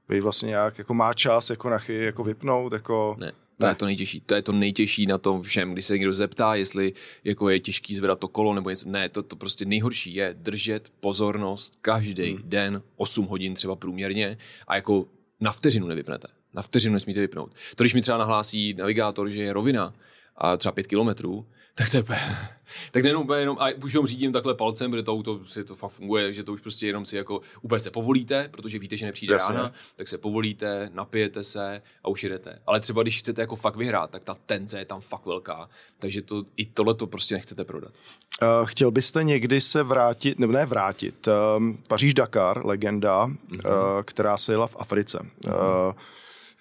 Vy 0.09 0.21
vlastně 0.21 0.49
nějak 0.49 0.79
jako 0.79 0.95
má 0.95 1.15
čas 1.15 1.51
jako 1.51 1.71
na 1.71 1.79
chy, 1.79 2.05
jako 2.05 2.25
vypnout, 2.25 2.73
jako... 2.73 3.17
Ne 3.19 3.33
To 3.59 3.67
je 3.67 3.75
to 3.75 3.87
nejtěžší. 3.87 4.21
To 4.21 4.35
je 4.35 4.43
to 4.43 4.53
nejtěžší 4.53 5.07
na 5.07 5.19
tom 5.19 5.43
všem. 5.43 5.73
Když 5.73 5.85
se 5.85 5.99
někdo 5.99 6.13
zeptá, 6.13 6.55
jestli 6.55 6.93
jako 7.25 7.49
je 7.49 7.61
těžký 7.61 7.95
zvedat 7.95 8.19
to 8.19 8.29
kolo 8.29 8.55
nebo 8.55 8.71
něco. 8.71 8.89
Ne, 8.89 9.09
to, 9.09 9.23
to 9.23 9.37
prostě 9.37 9.65
nejhorší 9.65 10.15
je 10.15 10.35
držet 10.39 10.93
pozornost 11.01 11.79
každý 11.81 12.31
hmm. 12.31 12.43
den 12.45 12.83
8 12.97 13.27
hodin 13.27 13.55
třeba 13.55 13.77
průměrně 13.77 14.39
a 14.67 14.77
jako 14.77 15.07
na 15.41 15.53
vteřinu 15.53 15.87
nevypnete. 15.87 16.29
Na 16.55 16.63
vteřinu 16.63 16.93
nesmíte 16.93 17.21
vypnout. 17.21 17.55
To, 17.77 17.85
když 17.85 17.95
mi 17.95 18.03
třeba 18.03 18.19
nahlásí 18.19 18.75
navigátor, 18.75 19.31
že 19.31 19.43
je 19.43 19.53
rovina 19.53 19.95
a 20.43 20.57
třeba 20.57 20.73
5 20.73 20.87
kilometrů, 20.87 21.47
tak 21.75 21.91
to 21.91 21.97
je 21.97 22.05
tak 22.91 23.03
nejenom, 23.03 23.33
jenom, 23.33 23.57
a 23.61 23.67
už 23.85 23.93
jenom 23.93 24.07
řídím 24.07 24.33
takhle 24.33 24.55
palcem, 24.55 24.91
protože 24.91 25.03
to 25.03 25.13
auto 25.13 25.45
si 25.45 25.65
to 25.65 25.75
fakt 25.75 25.91
funguje, 25.91 26.33
že 26.33 26.45
to 26.45 26.53
už 26.53 26.61
prostě 26.61 26.87
jenom 26.87 27.07
si 27.07 27.17
jako 27.17 27.41
úplně 27.63 27.79
se 27.79 27.91
povolíte, 27.91 28.49
protože 28.51 28.79
víte, 28.79 28.97
že 28.97 29.07
nepřijde 29.07 29.35
Jasně. 29.35 29.55
rána, 29.55 29.73
tak 29.97 30.09
se 30.09 30.19
povolíte, 30.19 30.91
napijete 30.93 31.45
se 31.45 31.83
a 32.05 32.09
už 32.09 32.25
jedete. 32.25 32.59
Ale 32.67 32.81
třeba 32.81 33.03
když 33.03 33.19
chcete 33.19 33.41
jako 33.41 33.57
fakt 33.57 33.77
vyhrát, 33.77 34.11
tak 34.11 34.23
ta 34.25 34.37
tenze 34.47 34.79
je 34.79 34.85
tam 34.85 35.01
fakt 35.01 35.27
velká. 35.27 35.69
Takže 35.99 36.23
to, 36.23 36.45
i 36.57 36.67
tohle 36.67 36.95
to 36.95 37.07
prostě 37.07 37.35
nechcete 37.35 37.65
prodat. 37.65 37.93
Uh, 38.43 38.67
chtěl 38.67 38.91
byste 38.91 39.25
někdy 39.25 39.61
se 39.61 39.83
vrátit, 39.83 40.39
nebo 40.39 40.53
ne 40.53 40.67
vrátit, 40.67 41.29
um, 41.59 41.79
Paříž-Dakar, 41.87 42.67
legenda, 42.67 43.25
uh, 43.25 43.31
která 44.05 44.37
se 44.37 44.53
jela 44.53 44.67
v 44.67 44.77
Africe. 44.79 45.19
Uh, 45.47 45.53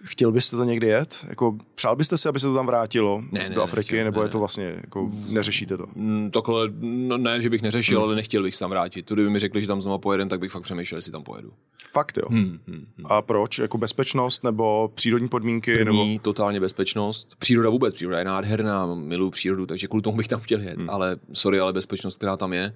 chtěl 0.03 0.31
byste 0.31 0.58
to 0.58 0.63
někdy 0.63 0.88
jet? 0.88 1.25
Jako, 1.29 1.58
přál 1.75 1.96
byste 1.96 2.17
si, 2.17 2.29
aby 2.29 2.39
se 2.39 2.48
to 2.48 2.55
tam 2.55 2.65
vrátilo 2.65 3.24
Ne, 3.31 3.50
ne, 3.50 3.55
do 3.55 3.63
Afriky, 3.63 3.96
nechtěl, 3.96 4.05
nebo 4.05 4.20
ne, 4.20 4.25
je 4.25 4.29
to 4.29 4.39
vlastně, 4.39 4.74
jako, 4.81 5.10
neřešíte 5.29 5.77
to? 5.77 5.86
Mm, 5.96 6.31
Takhle, 6.31 6.70
no 6.79 7.17
ne, 7.17 7.41
že 7.41 7.50
bych 7.50 7.62
neřešil, 7.62 8.00
hmm. 8.00 8.08
ale 8.08 8.15
nechtěl 8.15 8.43
bych 8.43 8.55
se 8.55 8.60
tam 8.60 8.70
vrátit. 8.70 9.05
To, 9.05 9.13
kdyby 9.13 9.29
mi 9.29 9.39
řekli, 9.39 9.62
že 9.62 9.67
tam 9.67 9.81
znova 9.81 9.98
pojedem, 9.98 10.29
tak 10.29 10.39
bych 10.39 10.51
fakt 10.51 10.63
přemýšlel, 10.63 10.98
jestli 10.98 11.12
tam 11.12 11.24
pojedu. 11.24 11.53
Fakt 11.93 12.17
jo. 12.17 12.25
Hmm, 12.29 12.60
hmm, 12.67 12.86
hmm. 12.98 13.05
A 13.05 13.22
proč? 13.22 13.60
Jako 13.60 13.77
bezpečnost 13.77 14.43
nebo 14.43 14.91
přírodní 14.96 15.29
podmínky? 15.29 15.86
Nebo... 15.86 15.86
První, 15.86 16.20
totálně 16.20 16.60
bezpečnost. 16.60 17.36
Příroda 17.39 17.70
vůbec, 17.70 17.93
příroda 17.93 18.20
je 18.20 18.25
nádherná, 18.25 18.96
miluju 18.96 19.29
přírodu, 19.29 19.65
takže 19.65 19.88
kvůli 19.88 20.01
tomu 20.01 20.17
bych 20.17 20.27
tam 20.27 20.39
chtěl 20.39 20.62
jet. 20.62 20.79
Hmm. 20.79 20.89
Ale 20.89 21.17
sorry, 21.34 21.60
ale 21.60 21.74
bezpečnost, 21.74 22.17
která 22.17 22.38
tam 22.38 22.53
je. 22.53 22.74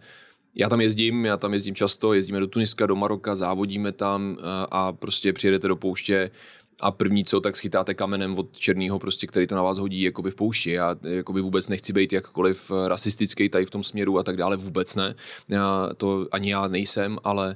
Já 0.56 0.70
tam 0.70 0.82
jezdím, 0.82 1.26
já 1.26 1.38
tam 1.38 1.54
jezdím 1.54 1.76
často, 1.76 2.14
jezdíme 2.14 2.40
do 2.40 2.48
Tuniska, 2.48 2.86
do 2.86 2.96
Maroka, 2.96 3.36
závodíme 3.36 3.92
tam 3.92 4.38
a, 4.42 4.64
a 4.72 4.94
prostě 4.94 5.34
přijedete 5.34 5.68
do 5.68 5.76
pouště 5.76 6.32
a 6.80 6.92
první 6.92 7.26
co, 7.26 7.42
tak 7.42 7.58
schytáte 7.58 7.94
kamenem 7.94 8.40
od 8.40 8.58
černého, 8.58 9.00
prostě, 9.00 9.28
který 9.28 9.48
to 9.48 9.56
na 9.56 9.62
vás 9.62 9.78
hodí 9.78 10.02
jakoby 10.02 10.32
v 10.32 10.36
poušti. 10.36 10.72
Já 10.72 10.96
jakoby 11.04 11.42
vůbec 11.42 11.68
nechci 11.68 11.94
být 11.94 12.14
jakkoliv 12.14 12.72
rasistický 12.88 13.50
tady 13.50 13.66
v 13.66 13.70
tom 13.70 13.84
směru 13.84 14.20
a 14.20 14.24
tak 14.24 14.38
dále, 14.38 14.58
vůbec 14.58 14.96
ne. 14.96 15.16
Já, 15.50 15.90
to 15.98 16.28
ani 16.32 16.52
já 16.52 16.68
nejsem, 16.68 17.18
ale 17.24 17.56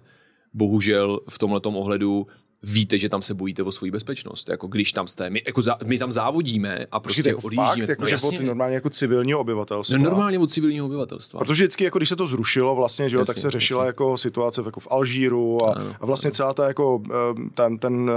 bohužel 0.53 1.19
v 1.29 1.39
tomhle 1.39 1.61
ohledu 1.63 2.27
víte, 2.63 2.97
že 2.97 3.09
tam 3.09 3.21
se 3.21 3.33
bojíte 3.33 3.63
o 3.63 3.71
svoji 3.71 3.91
bezpečnost. 3.91 4.49
Jako 4.49 4.67
když 4.67 4.91
tam 4.93 5.07
jste, 5.07 5.29
my, 5.29 5.41
jako 5.47 5.61
zá, 5.61 5.77
my 5.85 5.97
tam 5.97 6.11
závodíme 6.11 6.85
a 6.91 6.99
prostě 6.99 7.17
Počkejte, 7.21 7.29
jako 7.29 7.41
odjíždíme. 7.47 7.67
fakt, 7.85 7.89
jako, 7.89 8.01
no, 8.01 8.07
že 8.07 8.15
jasně. 8.15 8.39
od 8.39 8.45
normálně 8.45 8.75
jako 8.75 8.89
civilního 8.89 9.39
obyvatelstva. 9.39 9.97
no, 9.97 10.03
normálně 10.03 10.39
od 10.39 10.51
civilního 10.51 10.85
obyvatelstva. 10.85 11.39
Protože 11.39 11.53
vždycky, 11.63 11.83
jako 11.83 11.97
když 11.99 12.09
se 12.09 12.15
to 12.15 12.27
zrušilo 12.27 12.75
vlastně, 12.75 13.09
že 13.09 13.15
jo, 13.17 13.25
tak 13.25 13.35
Jasně, 13.37 13.41
se 13.41 13.49
řešila 13.51 13.81
jasně. 13.83 13.89
jako 13.89 14.17
situace 14.17 14.61
jako 14.65 14.79
v 14.79 14.87
Alžíru 14.91 15.65
a, 15.65 15.73
Ano, 15.73 15.95
a 16.01 16.05
vlastně 16.05 16.31
celá 16.31 16.53
ta 16.53 16.67
jako 16.67 17.01
eh, 17.09 17.13
ten, 17.53 17.77
ten 17.77 18.11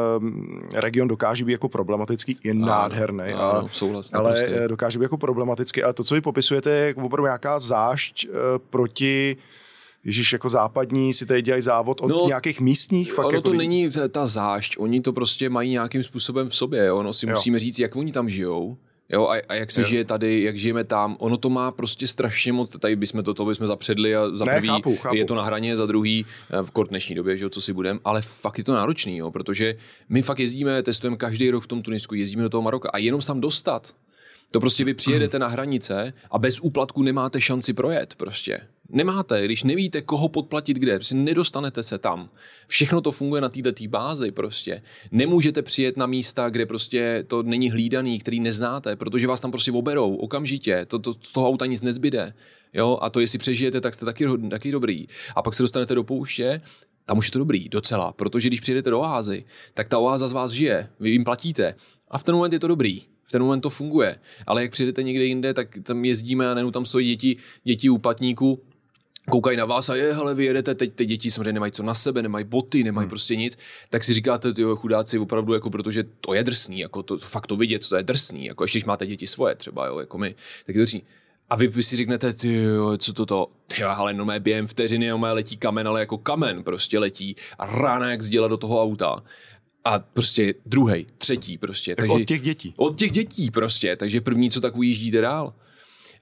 eh, 0.74 0.80
region 0.80 1.08
dokáže 1.08 1.44
být 1.44 1.52
jako 1.52 1.68
problematický, 1.68 2.36
je 2.44 2.54
nádherný. 2.54 3.24
ano, 3.32 3.42
a, 3.42 3.68
souhlas, 3.72 4.10
ale 4.12 4.30
naprosto. 4.30 4.54
eh, 4.64 4.68
dokáže 4.68 4.98
být 4.98 5.02
jako 5.02 5.18
problematický. 5.18 5.82
A 5.82 5.92
to, 5.92 6.04
co 6.04 6.14
vy 6.14 6.20
popisujete, 6.20 6.70
je 6.70 6.86
jako 6.86 7.00
opravdu 7.00 7.26
nějaká 7.26 7.58
zášť 7.58 8.26
proti 8.70 9.36
Ježíš, 10.04 10.32
jako 10.32 10.48
západní 10.48 11.12
si 11.12 11.26
tady 11.26 11.42
dělají 11.42 11.62
závod 11.62 12.00
od 12.00 12.08
No, 12.08 12.24
nějakých 12.26 12.60
místních 12.60 13.12
fakt 13.12 13.26
ono 13.26 13.34
jako 13.36 13.42
to 13.42 13.50
lidí. 13.50 13.58
není 13.58 13.90
ta- 14.10 14.26
zášť, 14.26 14.74
oni 14.78 15.00
to 15.00 15.12
prostě 15.12 15.50
mají 15.50 15.70
nějakým 15.70 16.02
způsobem 16.02 16.48
v 16.48 16.56
sobě, 16.56 16.86
jo? 16.86 16.96
ono 16.96 17.12
si 17.12 17.26
Jo. 17.26 17.30
musíme 17.30 17.58
říct, 17.58 17.78
jak 17.78 17.96
oni 17.96 18.12
tam 18.12 18.28
žijou, 18.28 18.76
Jo, 19.12 19.28
a, 19.28 19.36
a, 19.48 19.54
jak 19.54 19.70
se 19.72 19.80
Jo. 19.80 19.86
žije 19.86 20.04
tady, 20.04 20.42
jak 20.42 20.58
žijeme 20.58 20.84
tam, 20.84 21.16
ono 21.18 21.36
to 21.36 21.50
má 21.50 21.70
prostě 21.72 22.06
strašně 22.06 22.52
moc, 22.52 22.70
tady 22.78 22.96
bychom 22.96 23.22
to, 23.22 23.34
to 23.34 23.44
bychom 23.44 23.66
zapředli 23.66 24.16
a 24.16 24.36
za 24.36 24.44
Ne, 24.44 24.54
prvý 24.54 24.68
chápu, 24.68 24.96
chápu. 24.96 25.16
je 25.16 25.24
to 25.24 25.34
na 25.34 25.42
hraně, 25.42 25.76
za 25.76 25.86
druhý 25.86 26.26
eh, 26.50 26.62
v 26.62 26.70
kort 26.70 26.90
dnešní 26.90 27.14
době, 27.14 27.36
že 27.36 27.44
jo, 27.44 27.48
co 27.50 27.60
si 27.60 27.72
budem, 27.72 28.00
ale 28.04 28.22
fakt 28.22 28.58
je 28.58 28.64
to 28.64 28.74
náročný, 28.74 29.16
jo, 29.16 29.30
protože 29.30 29.74
my 30.08 30.22
fakt 30.22 30.38
jezdíme, 30.38 30.82
testujeme 30.82 31.16
každý 31.16 31.50
rok 31.50 31.64
v 31.64 31.66
tom 31.66 31.82
Tunisku, 31.82 32.14
jezdíme 32.14 32.42
do 32.42 32.48
toho 32.48 32.62
Maroka 32.62 32.90
a 32.92 32.98
jenom 32.98 33.20
se 33.20 33.26
tam 33.26 33.40
dostat, 33.40 33.92
to 34.50 34.60
prostě 34.60 34.84
vy 34.84 34.94
přijedete 34.94 35.38
na 35.38 35.46
hranice 35.48 36.12
a 36.30 36.38
bez 36.38 36.60
úplatku 36.60 37.02
nemáte 37.02 37.40
šanci 37.40 37.72
projet 37.72 38.14
prostě. 38.14 38.60
Nemáte, 38.92 39.44
když 39.44 39.62
nevíte, 39.64 40.02
koho 40.02 40.28
podplatit 40.28 40.76
kde, 40.76 40.98
prostě 40.98 41.16
nedostanete 41.16 41.82
se 41.82 41.98
tam. 41.98 42.30
Všechno 42.66 43.00
to 43.00 43.12
funguje 43.12 43.42
na 43.42 43.48
této 43.48 43.84
bázi 43.88 44.30
prostě. 44.30 44.82
Nemůžete 45.10 45.62
přijet 45.62 45.96
na 45.96 46.06
místa, 46.06 46.48
kde 46.48 46.66
prostě 46.66 47.24
to 47.26 47.42
není 47.42 47.70
hlídaný, 47.70 48.18
který 48.18 48.40
neznáte, 48.40 48.96
protože 48.96 49.26
vás 49.26 49.40
tam 49.40 49.50
prostě 49.50 49.72
oberou 49.72 50.14
okamžitě, 50.14 50.86
to, 50.88 50.98
to, 50.98 51.12
z 51.12 51.32
toho 51.32 51.48
auta 51.48 51.66
nic 51.66 51.82
nezbyde. 51.82 52.34
Jo? 52.72 52.98
A 53.00 53.10
to, 53.10 53.20
jestli 53.20 53.38
přežijete, 53.38 53.80
tak 53.80 53.94
jste 53.94 54.04
taky, 54.04 54.26
taky 54.50 54.72
dobrý. 54.72 55.06
A 55.36 55.42
pak 55.42 55.54
se 55.54 55.62
dostanete 55.62 55.94
do 55.94 56.04
pouště, 56.04 56.60
tam 57.06 57.18
už 57.18 57.26
je 57.26 57.32
to 57.32 57.38
dobrý, 57.38 57.68
docela, 57.68 58.12
protože 58.12 58.48
když 58.48 58.60
přijedete 58.60 58.90
do 58.90 59.00
oázy, 59.00 59.44
tak 59.74 59.88
ta 59.88 59.98
oáza 59.98 60.28
z 60.28 60.32
vás 60.32 60.50
žije, 60.50 60.88
vy 61.00 61.10
jim 61.10 61.24
platíte 61.24 61.74
a 62.10 62.18
v 62.18 62.24
ten 62.24 62.34
moment 62.34 62.52
je 62.52 62.60
to 62.60 62.68
dobrý. 62.68 63.00
V 63.24 63.32
ten 63.32 63.42
moment 63.42 63.60
to 63.60 63.70
funguje. 63.70 64.18
Ale 64.46 64.62
jak 64.62 64.70
přijedete 64.70 65.02
někde 65.02 65.24
jinde, 65.24 65.54
tak 65.54 65.78
tam 65.82 66.04
jezdíme 66.04 66.50
a 66.50 66.54
najednou 66.54 66.70
tam 66.70 66.84
stojí 66.84 67.08
děti, 67.08 67.36
děti 67.64 67.90
úplatníků, 67.90 68.62
koukají 69.30 69.56
na 69.56 69.64
vás 69.64 69.88
a 69.88 69.94
je, 69.94 70.14
hele, 70.14 70.34
vy 70.34 70.44
jedete, 70.44 70.74
teď 70.74 70.92
ty 70.94 71.06
děti 71.06 71.30
samozřejmě 71.30 71.52
nemají 71.52 71.72
co 71.72 71.82
na 71.82 71.94
sebe, 71.94 72.22
nemají 72.22 72.44
boty, 72.44 72.84
nemají 72.84 73.04
hmm. 73.04 73.10
prostě 73.10 73.36
nic, 73.36 73.58
tak 73.90 74.04
si 74.04 74.14
říkáte, 74.14 74.52
ty 74.52 74.62
chudáci, 74.74 75.18
opravdu, 75.18 75.54
jako, 75.54 75.70
protože 75.70 76.04
to 76.20 76.34
je 76.34 76.44
drsný, 76.44 76.78
jako 76.78 77.02
to, 77.02 77.18
to, 77.18 77.26
fakt 77.26 77.46
to 77.46 77.56
vidět, 77.56 77.88
to 77.88 77.96
je 77.96 78.02
drsný, 78.02 78.46
jako 78.46 78.64
ještě 78.64 78.78
když 78.78 78.84
máte 78.84 79.06
děti 79.06 79.26
svoje 79.26 79.54
třeba, 79.54 79.86
jo, 79.86 79.98
jako 79.98 80.18
my, 80.18 80.34
tak 80.66 80.76
je 80.76 80.80
to 80.80 80.84
drsný. 80.84 81.02
A 81.50 81.56
vy 81.56 81.82
si 81.82 81.96
řeknete, 81.96 82.32
ty 82.32 82.54
jo, 82.54 82.96
co 82.98 83.12
to 83.12 83.26
to, 83.26 83.48
ty 83.66 83.82
jo, 83.82 83.88
ale 83.88 84.14
no 84.14 84.24
mé 84.24 84.40
během 84.40 84.66
vteřiny, 84.66 85.08
no 85.08 85.18
mé 85.18 85.32
letí 85.32 85.56
kamen, 85.56 85.88
ale 85.88 86.00
jako 86.00 86.18
kamen 86.18 86.62
prostě 86.62 86.98
letí 86.98 87.36
a 87.58 87.66
rána 87.66 88.10
jak 88.10 88.22
zděla 88.22 88.48
do 88.48 88.56
toho 88.56 88.82
auta. 88.82 89.22
A 89.84 89.98
prostě 89.98 90.54
druhý, 90.66 91.06
třetí 91.18 91.58
prostě. 91.58 91.96
Tak 91.96 92.10
od 92.10 92.24
těch 92.24 92.42
dětí. 92.42 92.74
Od 92.76 92.98
těch 92.98 93.10
dětí 93.10 93.50
prostě, 93.50 93.96
takže 93.96 94.20
první, 94.20 94.50
co 94.50 94.60
tak 94.60 94.76
ujíždíte 94.76 95.20
dál. 95.20 95.54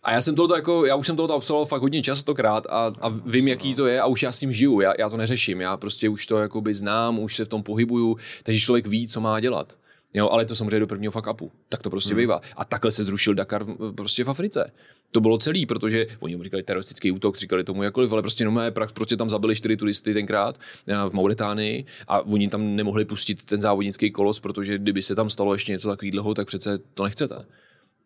A 0.03 0.13
já 0.13 0.21
jsem 0.21 0.35
tohoto 0.35 0.57
jako, 0.57 0.87
já 0.87 0.97
už 0.97 1.07
jsem 1.07 1.17
tohoto 1.17 1.35
absolvoval 1.35 1.67
fakt 1.67 1.83
hodně 1.83 2.03
častokrát 2.03 2.67
a, 2.67 2.93
a 3.01 3.09
vím, 3.09 3.49
jaký 3.49 3.75
to 3.75 3.87
je 3.87 4.01
a 4.01 4.07
už 4.07 4.23
já 4.23 4.33
s 4.33 4.39
tím 4.39 4.53
žiju, 4.53 4.81
já, 4.81 4.95
já 4.99 5.09
to 5.09 5.17
neřeším, 5.17 5.61
já 5.61 5.77
prostě 5.77 6.09
už 6.09 6.27
to 6.27 6.39
jakoby 6.39 6.75
znám, 6.75 7.19
už 7.19 7.37
se 7.37 7.45
v 7.45 7.49
tom 7.49 7.63
pohybuju, 7.63 8.17
takže 8.43 8.61
člověk 8.61 8.87
ví, 8.87 9.09
co 9.09 9.21
má 9.21 9.41
dělat. 9.41 9.77
Jo, 10.15 10.29
ale 10.29 10.45
to 10.45 10.55
samozřejmě 10.55 10.81
do 10.81 10.87
prvního 10.87 11.13
fuck 11.13 11.27
upu. 11.31 11.53
Tak 11.69 11.83
to 11.83 11.91
prostě 11.91 12.15
hmm. 12.15 12.23
bývá. 12.23 12.41
A 12.57 12.65
takhle 12.65 12.91
se 12.91 13.05
zrušil 13.05 13.35
Dakar 13.35 13.65
v, 13.65 13.93
prostě 13.93 14.25
v 14.25 14.29
Africe. 14.29 14.73
To 15.13 15.21
bylo 15.21 15.39
celý, 15.39 15.67
protože 15.67 16.07
oni 16.21 16.37
mu 16.37 16.43
říkali 16.43 16.63
teroristický 16.63 17.13
útok, 17.13 17.37
říkali 17.37 17.65
tomu 17.65 17.83
jakkoliv, 17.83 18.13
ale 18.13 18.23
prostě 18.23 18.45
no 18.45 18.51
mé, 18.51 18.71
prostě 18.71 19.17
tam 19.17 19.31
zabili 19.31 19.57
čtyři 19.57 19.77
turisty 19.77 20.15
tenkrát 20.15 20.59
eh, 20.87 21.09
v 21.09 21.13
Mauretánii 21.13 21.85
a 22.09 22.21
oni 22.21 22.49
tam 22.49 22.77
nemohli 22.77 23.05
pustit 23.05 23.45
ten 23.45 23.61
závodnický 23.61 24.11
kolos, 24.11 24.41
protože 24.41 24.79
kdyby 24.79 25.03
se 25.03 25.15
tam 25.15 25.31
stalo 25.31 25.53
ještě 25.53 25.73
něco 25.73 25.89
takového, 25.89 26.35
tak 26.35 26.47
přece 26.47 26.79
to 26.95 27.05
nechcete. 27.05 27.45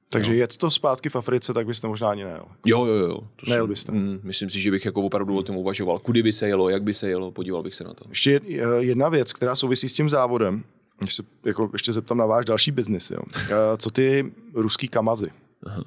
Takže 0.08 0.30
no. 0.30 0.36
jet 0.36 0.56
to 0.56 0.70
zpátky 0.70 1.08
v 1.08 1.16
Africe, 1.16 1.54
tak 1.54 1.66
byste 1.66 1.88
možná 1.88 2.10
ani 2.10 2.24
nejel. 2.24 2.44
Jo, 2.66 2.84
jo, 2.84 2.94
jo. 2.94 3.14
To 3.36 3.46
Nejel 3.50 3.64
jsem- 3.64 3.68
byste. 3.68 3.92
Mm, 3.92 4.20
myslím 4.22 4.50
si, 4.50 4.60
že 4.60 4.70
bych 4.70 4.84
jako 4.84 5.02
opravdu 5.02 5.36
o 5.38 5.42
tom 5.42 5.56
uvažoval. 5.56 5.98
Kudy 5.98 6.22
by 6.22 6.32
se 6.32 6.48
jelo, 6.48 6.68
jak 6.68 6.82
by 6.82 6.94
se 6.94 7.08
jelo, 7.08 7.30
podíval 7.30 7.62
bych 7.62 7.74
se 7.74 7.84
na 7.84 7.94
to. 7.94 8.04
Ještě 8.08 8.40
eh, 8.48 8.58
jedna 8.78 9.08
věc, 9.08 9.32
která 9.32 9.56
souvisí 9.56 9.88
s 9.88 9.92
tím 9.92 10.10
závodem, 10.10 10.62
když 10.98 11.14
se 11.14 11.22
jako 11.44 11.70
ještě 11.72 11.92
zeptám 11.92 12.18
na 12.18 12.26
váš 12.26 12.44
další 12.44 12.70
biznis. 12.70 13.10
Jo. 13.10 13.18
Eh, 13.36 13.50
Co 13.78 13.90
ty 13.90 14.32
ruský 14.54 14.88
kamazy? 14.88 15.30
Aha. 15.66 15.84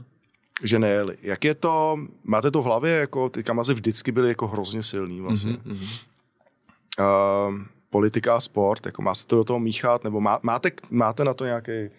Že 0.63 0.79
nejeli. 0.79 1.17
Jak 1.21 1.45
je 1.45 1.55
to, 1.55 1.97
máte 2.23 2.51
to 2.51 2.61
v 2.61 2.65
hlavě, 2.65 2.91
jako 2.93 3.29
ty 3.29 3.43
kamazy 3.43 3.73
vždycky 3.73 4.11
byly 4.11 4.27
jako 4.27 4.47
hrozně 4.47 4.83
silný 4.83 5.21
vlastně. 5.21 5.51
Mhm, 5.51 5.61
mhm. 5.75 5.85
Uh, 6.99 7.59
politika 7.89 8.35
a 8.35 8.39
sport, 8.39 8.85
jako 8.85 9.01
má 9.01 9.15
se 9.15 9.27
to 9.27 9.35
do 9.35 9.43
toho 9.43 9.59
míchat, 9.59 10.03
nebo 10.03 10.21
má, 10.21 10.39
máte, 10.43 10.71
máte 10.89 11.23
na 11.23 11.33
to 11.33 11.45
nějaký, 11.45 11.71
jak 11.71 11.91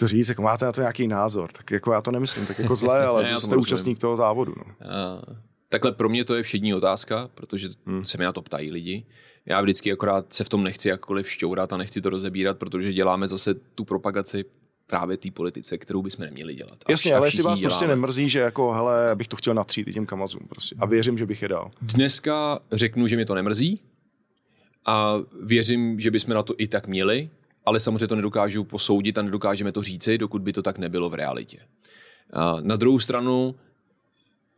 to 0.00 0.08
říct, 0.08 0.28
jako 0.28 0.42
máte 0.42 0.64
na 0.64 0.72
to 0.72 0.80
nějaký 0.80 1.08
názor, 1.08 1.52
tak 1.52 1.70
jako 1.70 1.92
já 1.92 2.02
to 2.02 2.10
nemyslím, 2.10 2.46
tak 2.46 2.58
jako 2.58 2.74
zlé, 2.74 3.06
ale 3.06 3.22
Ne, 3.32 3.40
jste 3.40 3.56
účastník 3.56 3.98
toho 3.98 4.16
závodu. 4.16 4.54
No. 4.56 4.88
A, 4.88 5.22
takhle 5.68 5.92
pro 5.92 6.08
mě 6.08 6.24
to 6.24 6.34
je 6.34 6.42
všední 6.42 6.74
otázka, 6.74 7.30
protože 7.34 7.68
hmm. 7.86 8.04
se 8.04 8.18
mě 8.18 8.26
na 8.26 8.32
to 8.32 8.42
ptají 8.42 8.70
lidi. 8.72 9.06
Já 9.46 9.60
vždycky 9.60 9.92
akorát 9.92 10.32
se 10.32 10.44
v 10.44 10.48
tom 10.48 10.64
nechci 10.64 10.88
jakkoliv 10.88 11.30
šťourat 11.30 11.72
a 11.72 11.76
nechci 11.76 12.00
to 12.00 12.10
rozebírat, 12.10 12.58
protože 12.58 12.92
děláme 12.92 13.28
zase 13.28 13.54
tu 13.54 13.84
propagaci 13.84 14.44
právě 14.86 15.16
té 15.16 15.30
politice, 15.30 15.78
kterou 15.78 16.02
bychom 16.02 16.24
neměli 16.24 16.54
dělat. 16.54 16.78
A 16.86 16.90
Jasně, 16.92 17.14
ale 17.14 17.26
jestli 17.26 17.42
vás 17.42 17.60
prostě 17.60 17.84
děláme. 17.84 17.96
nemrzí, 17.96 18.28
že 18.28 18.38
jako, 18.38 18.72
hele, 18.72 19.10
bych 19.14 19.28
to 19.28 19.36
chtěl 19.36 19.54
natřít 19.54 19.88
i 19.88 19.92
těm 19.92 20.06
kamazům 20.06 20.42
prostě. 20.48 20.76
A 20.78 20.86
věřím, 20.86 21.18
že 21.18 21.26
bych 21.26 21.42
je 21.42 21.48
dal. 21.48 21.70
Dneska 21.82 22.58
řeknu, 22.72 23.06
že 23.06 23.16
mě 23.16 23.26
to 23.26 23.34
nemrzí 23.34 23.80
a 24.86 25.16
věřím, 25.42 26.00
že 26.00 26.10
bychom 26.10 26.34
na 26.34 26.42
to 26.42 26.54
i 26.58 26.66
tak 26.66 26.86
měli, 26.86 27.30
ale 27.64 27.80
samozřejmě 27.80 28.08
to 28.08 28.16
nedokážu 28.16 28.64
posoudit 28.64 29.18
a 29.18 29.22
nedokážeme 29.22 29.72
to 29.72 29.82
říci, 29.82 30.18
dokud 30.18 30.42
by 30.42 30.52
to 30.52 30.62
tak 30.62 30.78
nebylo 30.78 31.10
v 31.10 31.14
realitě. 31.14 31.58
A 32.32 32.56
na 32.60 32.76
druhou 32.76 32.98
stranu, 32.98 33.54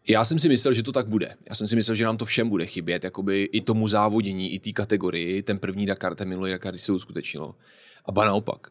já 0.08 0.24
jsem 0.24 0.38
si 0.38 0.48
myslel, 0.48 0.74
že 0.74 0.82
to 0.82 0.92
tak 0.92 1.06
bude. 1.08 1.34
Já 1.48 1.54
jsem 1.54 1.66
si 1.66 1.76
myslel, 1.76 1.94
že 1.94 2.04
nám 2.04 2.16
to 2.16 2.24
všem 2.24 2.48
bude 2.48 2.66
chybět, 2.66 3.04
jakoby 3.04 3.42
i 3.52 3.60
tomu 3.60 3.88
závodění, 3.88 4.52
i 4.52 4.58
té 4.58 4.72
kategorii, 4.72 5.42
ten 5.42 5.58
první 5.58 5.86
Dakar, 5.86 6.14
ten 6.14 6.28
minulý 6.28 6.50
Dakar, 6.50 6.72
když 6.72 6.82
se 6.82 6.92
uskutečnilo. 6.92 7.54
A 8.04 8.12
ba 8.12 8.24
naopak. 8.24 8.66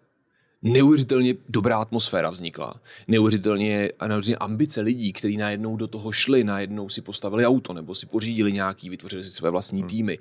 neuvěřitelně 0.62 1.36
dobrá 1.50 1.78
atmosféra 1.78 2.30
vznikla. 2.30 2.82
Neuvěřitelně, 3.08 3.92
neuvěřitelně 4.08 4.38
ambice 4.38 4.82
lidí, 4.82 5.14
kteří 5.14 5.38
najednou 5.38 5.78
do 5.78 5.88
toho 5.88 6.12
šli, 6.12 6.44
najednou 6.44 6.90
si 6.90 7.02
postavili 7.02 7.46
auto 7.46 7.74
nebo 7.74 7.96
si 7.96 8.06
pořídili 8.06 8.52
nějaký, 8.52 8.90
vytvořili 8.90 9.24
si 9.24 9.30
své 9.30 9.50
vlastní 9.50 9.82
hmm. 9.82 9.90
týmy. 9.90 10.20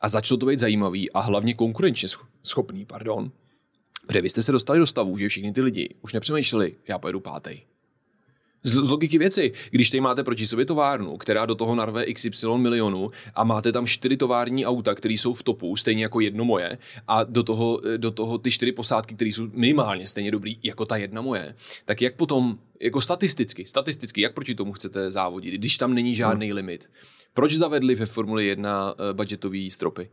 A 0.00 0.08
začalo 0.08 0.38
to 0.38 0.46
být 0.46 0.58
zajímavý 0.58 1.10
a 1.12 1.20
hlavně 1.20 1.54
konkurenčně 1.54 2.08
schopný, 2.42 2.84
pardon. 2.84 3.32
Protože 4.06 4.20
vy 4.20 4.30
jste 4.30 4.42
se 4.42 4.52
dostali 4.52 4.78
do 4.78 4.86
stavu, 4.86 5.18
že 5.18 5.28
všichni 5.28 5.52
ty 5.52 5.60
lidi 5.60 5.94
už 6.02 6.12
nepřemýšleli, 6.12 6.76
já 6.88 6.98
pojedu 6.98 7.20
pátý. 7.20 7.60
Z, 8.64 8.72
z 8.72 8.90
logiky 8.90 9.18
věci, 9.18 9.52
když 9.70 9.90
tady 9.90 10.00
máte 10.00 10.24
proti 10.24 10.46
sobě 10.46 10.64
továrnu, 10.64 11.16
která 11.16 11.46
do 11.46 11.54
toho 11.54 11.74
narve 11.74 12.12
XY 12.12 12.46
milionů 12.56 13.10
a 13.34 13.44
máte 13.44 13.72
tam 13.72 13.86
čtyři 13.86 14.16
tovární 14.16 14.66
auta, 14.66 14.94
které 14.94 15.14
jsou 15.14 15.32
v 15.32 15.42
topu, 15.42 15.76
stejně 15.76 16.02
jako 16.02 16.20
jedno 16.20 16.44
moje, 16.44 16.78
a 17.08 17.24
do 17.24 17.42
toho, 17.42 17.80
do 17.96 18.10
toho 18.10 18.38
ty 18.38 18.50
čtyři 18.50 18.72
posádky, 18.72 19.14
které 19.14 19.28
jsou 19.28 19.48
minimálně 19.52 20.06
stejně 20.06 20.30
dobrý 20.30 20.58
jako 20.62 20.84
ta 20.84 20.96
jedna 20.96 21.22
moje, 21.22 21.54
tak 21.84 22.02
jak 22.02 22.16
potom, 22.16 22.58
jako 22.80 23.00
statisticky, 23.00 23.66
statisticky, 23.66 24.20
jak 24.20 24.34
proti 24.34 24.54
tomu 24.54 24.72
chcete 24.72 25.10
závodit, 25.10 25.54
když 25.54 25.76
tam 25.76 25.94
není 25.94 26.14
žádný 26.14 26.46
hmm. 26.46 26.56
limit? 26.56 26.90
Proč 27.34 27.52
zavedli 27.52 27.94
ve 27.94 28.06
Formuli 28.06 28.46
1 28.46 28.94
eh, 29.10 29.12
budgetový 29.12 29.70
stropy? 29.70 30.08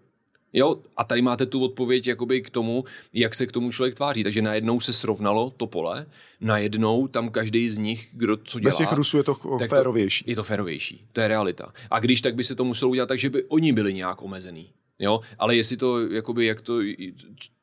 Jo, 0.54 0.80
a 0.98 1.04
tady 1.04 1.22
máte 1.22 1.46
tu 1.46 1.64
odpověď 1.64 2.08
jakoby 2.08 2.42
k 2.42 2.50
tomu, 2.50 2.84
jak 3.14 3.36
se 3.36 3.48
k 3.48 3.52
tomu 3.52 3.72
člověk 3.72 3.96
tváří. 3.96 4.24
Takže 4.24 4.42
najednou 4.42 4.80
se 4.80 4.94
srovnalo 4.94 5.50
to 5.58 5.68
pole, 5.68 6.06
najednou 6.42 7.08
tam 7.08 7.30
každý 7.30 7.70
z 7.70 7.78
nich, 7.78 8.10
kdo 8.14 8.38
co 8.38 8.60
dělá. 8.60 8.70
Bez 8.70 8.78
těch 8.78 8.92
Rusů 8.92 9.18
je 9.18 9.24
to 9.24 9.38
férovější. 9.70 10.24
To, 10.24 10.32
je 10.32 10.36
to 10.36 10.44
férovější, 10.44 11.06
to 11.14 11.22
je 11.22 11.28
realita. 11.28 11.74
A 11.92 12.00
když 12.00 12.22
tak 12.22 12.36
by 12.36 12.44
se 12.44 12.56
to 12.56 12.66
muselo 12.66 12.92
udělat 12.92 13.08
tak, 13.08 13.20
že 13.20 13.30
by 13.30 13.44
oni 13.44 13.74
byli 13.74 13.94
nějak 13.94 14.22
omezený. 14.22 14.70
Jo, 15.00 15.20
ale 15.40 15.56
jestli 15.56 15.78
to, 15.78 16.08
jakoby, 16.08 16.46
jak 16.46 16.62
to, 16.62 16.80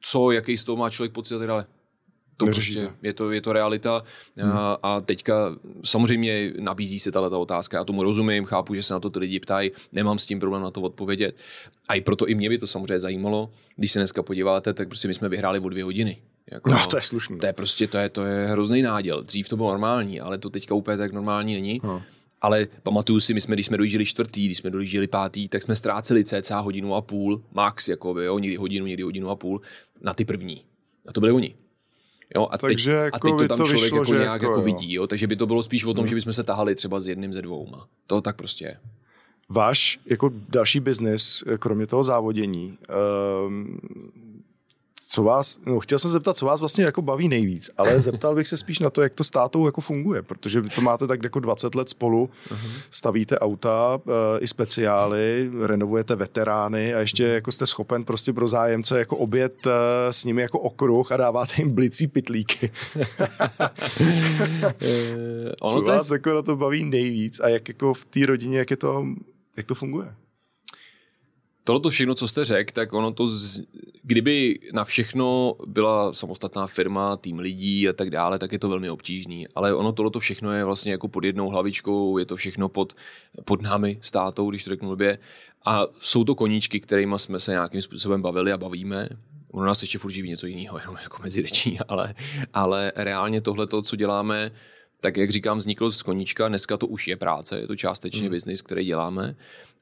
co, 0.00 0.30
jaký 0.30 0.58
z 0.58 0.64
toho 0.64 0.76
má 0.76 0.90
člověk 0.90 1.12
pocit, 1.12 1.34
ale 1.34 1.66
to 2.36 2.44
prostě, 2.44 2.90
je 3.02 3.12
to, 3.12 3.32
je 3.32 3.40
to 3.40 3.52
realita 3.52 4.02
hmm. 4.36 4.52
a, 4.52 4.78
a 4.82 5.00
teďka 5.00 5.56
samozřejmě 5.84 6.52
nabízí 6.58 6.98
se 6.98 7.12
tato 7.12 7.40
otázka, 7.40 7.76
já 7.76 7.84
tomu 7.84 8.02
rozumím, 8.02 8.44
chápu, 8.44 8.74
že 8.74 8.82
se 8.82 8.94
na 8.94 9.00
to 9.00 9.10
ty 9.10 9.18
lidi 9.18 9.40
ptají, 9.40 9.70
nemám 9.92 10.18
s 10.18 10.26
tím 10.26 10.40
problém 10.40 10.62
na 10.62 10.70
to 10.70 10.80
odpovědět 10.80 11.36
a 11.88 11.94
i 11.94 12.00
proto 12.00 12.26
i 12.26 12.34
mě 12.34 12.48
by 12.48 12.58
to 12.58 12.66
samozřejmě 12.66 13.00
zajímalo, 13.00 13.50
když 13.76 13.92
se 13.92 13.98
dneska 13.98 14.22
podíváte, 14.22 14.74
tak 14.74 14.88
prostě 14.88 15.08
my 15.08 15.14
jsme 15.14 15.28
vyhráli 15.28 15.60
o 15.60 15.68
dvě 15.68 15.84
hodiny. 15.84 16.22
Jako, 16.52 16.70
no, 16.70 16.86
to 16.86 16.96
je 16.96 17.02
slušný. 17.02 17.38
To 17.38 17.46
je 17.46 17.52
prostě, 17.52 17.86
to 17.86 17.98
je, 17.98 18.08
to 18.08 18.24
je 18.24 18.46
hrozný 18.46 18.82
náděl. 18.82 19.22
Dřív 19.22 19.48
to 19.48 19.56
bylo 19.56 19.68
normální, 19.68 20.20
ale 20.20 20.38
to 20.38 20.50
teďka 20.50 20.74
úplně 20.74 20.96
tak 20.96 21.12
normální 21.12 21.54
není. 21.54 21.80
No. 21.84 22.02
Ale 22.40 22.66
pamatuju 22.82 23.20
si, 23.20 23.34
my 23.34 23.40
jsme, 23.40 23.56
když 23.56 23.66
jsme 23.66 23.76
dojížděli 23.76 24.06
čtvrtý, 24.06 24.46
když 24.46 24.58
jsme 24.58 24.70
dojížděli 24.70 25.06
pátý, 25.06 25.48
tak 25.48 25.62
jsme 25.62 25.76
ztráceli 25.76 26.24
cca 26.24 26.58
hodinu 26.58 26.94
a 26.94 27.02
půl, 27.02 27.42
max, 27.52 27.88
jako 27.88 28.20
jo, 28.20 28.38
někdy 28.38 28.56
hodinu, 28.56 28.86
někdy 28.86 29.02
hodinu 29.02 29.30
a 29.30 29.36
půl, 29.36 29.60
na 30.00 30.14
ty 30.14 30.24
první. 30.24 30.62
A 31.08 31.12
to 31.12 31.20
byli 31.20 31.32
oni. 31.32 31.54
Jo, 32.34 32.48
a, 32.50 32.58
takže 32.58 32.96
teď, 32.96 33.04
jako 33.04 33.16
a 33.16 33.20
teď 33.20 33.38
to 33.38 33.48
tam 33.48 33.58
to 33.58 33.64
člověk 33.64 33.92
vyšlo, 33.92 33.98
jako 33.98 34.14
nějak 34.14 34.42
jako, 34.42 34.52
jako 34.52 34.62
vidí, 34.62 34.94
jo? 34.94 35.06
takže 35.06 35.26
by 35.26 35.36
to 35.36 35.46
bylo 35.46 35.62
spíš 35.62 35.84
o 35.84 35.94
tom, 35.94 36.02
hmm. 36.02 36.08
že 36.08 36.14
bychom 36.14 36.32
se 36.32 36.42
tahali 36.42 36.74
třeba 36.74 37.00
s 37.00 37.08
jedním 37.08 37.32
ze 37.32 37.42
dvouma. 37.42 37.86
To 38.06 38.20
tak 38.20 38.36
prostě 38.36 38.64
je. 38.64 38.76
Váš 39.48 39.98
jako 40.06 40.30
další 40.48 40.80
biznis, 40.80 41.44
kromě 41.58 41.86
toho 41.86 42.04
závodění, 42.04 42.78
um, 43.46 43.78
co 45.08 45.22
vás, 45.22 45.58
no 45.66 45.80
chtěl 45.80 45.98
jsem 45.98 46.10
zeptat, 46.10 46.36
co 46.36 46.46
vás 46.46 46.60
vlastně 46.60 46.84
jako 46.84 47.02
baví 47.02 47.28
nejvíc, 47.28 47.70
ale 47.76 48.00
zeptal 48.06 48.34
bych 48.34 48.48
se 48.48 48.56
spíš 48.56 48.78
na 48.78 48.90
to, 48.90 49.02
jak 49.02 49.14
to 49.14 49.24
s 49.24 49.30
tátou 49.30 49.66
jako 49.66 49.80
funguje, 49.80 50.22
protože 50.22 50.62
to 50.62 50.80
máte 50.80 51.06
tak 51.06 51.22
jako 51.22 51.40
20 51.40 51.74
let 51.74 51.88
spolu, 51.88 52.30
uh-huh. 52.48 52.70
stavíte 52.90 53.38
auta, 53.38 53.98
uh, 54.04 54.12
i 54.40 54.48
speciály, 54.48 55.50
renovujete 55.62 56.16
veterány 56.16 56.94
a 56.94 57.00
ještě 57.00 57.24
jako 57.24 57.52
jste 57.52 57.66
schopen 57.66 58.04
prostě 58.04 58.32
pro 58.32 58.48
zájemce 58.48 58.98
jako 58.98 59.16
obět 59.16 59.66
uh, 59.66 59.72
s 60.10 60.24
nimi 60.24 60.42
jako 60.42 60.58
okruh 60.58 61.12
a 61.12 61.16
dáváte 61.16 61.52
jim 61.58 61.70
blicí 61.70 62.06
pitlíky. 62.06 62.70
co 65.70 65.80
vás 65.80 66.10
jako 66.10 66.34
na 66.34 66.42
to 66.42 66.56
baví 66.56 66.84
nejvíc 66.84 67.40
a 67.40 67.48
jak 67.48 67.68
jako 67.68 67.94
v 67.94 68.04
té 68.04 68.26
rodině, 68.26 68.58
jak 68.58 68.70
je 68.70 68.76
to, 68.76 69.06
jak 69.56 69.66
to 69.66 69.74
funguje? 69.74 70.14
Tohle 71.66 71.80
to 71.80 71.90
všechno, 71.90 72.14
co 72.14 72.28
jste 72.28 72.44
řekl, 72.44 72.72
tak 72.72 72.92
ono 72.92 73.12
to, 73.12 73.28
z, 73.28 73.62
kdyby 74.02 74.58
na 74.72 74.84
všechno 74.84 75.54
byla 75.66 76.12
samostatná 76.12 76.66
firma, 76.66 77.16
tým 77.16 77.38
lidí 77.38 77.88
a 77.88 77.92
tak 77.92 78.10
dále, 78.10 78.38
tak 78.38 78.52
je 78.52 78.58
to 78.58 78.68
velmi 78.68 78.90
obtížný. 78.90 79.48
Ale 79.54 79.74
ono 79.74 79.92
tohle 79.92 80.10
to 80.10 80.20
všechno 80.20 80.52
je 80.52 80.64
vlastně 80.64 80.92
jako 80.92 81.08
pod 81.08 81.24
jednou 81.24 81.48
hlavičkou, 81.48 82.18
je 82.18 82.26
to 82.26 82.36
všechno 82.36 82.68
pod, 82.68 82.96
pod 83.44 83.62
námi 83.62 83.98
státou, 84.00 84.50
když 84.50 84.64
to 84.64 84.70
řeknu 84.70 84.88
blbě. 84.88 85.18
A 85.64 85.86
jsou 86.00 86.24
to 86.24 86.34
koníčky, 86.34 86.80
kterými 86.80 87.14
jsme 87.18 87.40
se 87.40 87.50
nějakým 87.50 87.82
způsobem 87.82 88.22
bavili 88.22 88.52
a 88.52 88.58
bavíme. 88.58 89.08
Ono 89.50 89.66
nás 89.66 89.82
ještě 89.82 89.98
furt 89.98 90.12
živí 90.12 90.28
něco 90.28 90.46
jiného, 90.46 90.78
jenom 90.80 90.96
jako 91.02 91.22
mezi 91.22 91.42
rečí, 91.42 91.78
ale, 91.88 92.14
ale 92.52 92.92
reálně 92.96 93.40
tohle, 93.40 93.66
co 93.82 93.96
děláme, 93.96 94.52
tak 95.00 95.16
jak 95.16 95.30
říkám, 95.30 95.58
vzniklo 95.58 95.90
z 95.90 96.02
koníčka, 96.02 96.48
dneska 96.48 96.76
to 96.76 96.86
už 96.86 97.08
je 97.08 97.16
práce, 97.16 97.60
je 97.60 97.66
to 97.66 97.76
částečně 97.76 98.28
mm. 98.28 98.30
biznis, 98.30 98.62
který 98.62 98.84
děláme, 98.84 99.36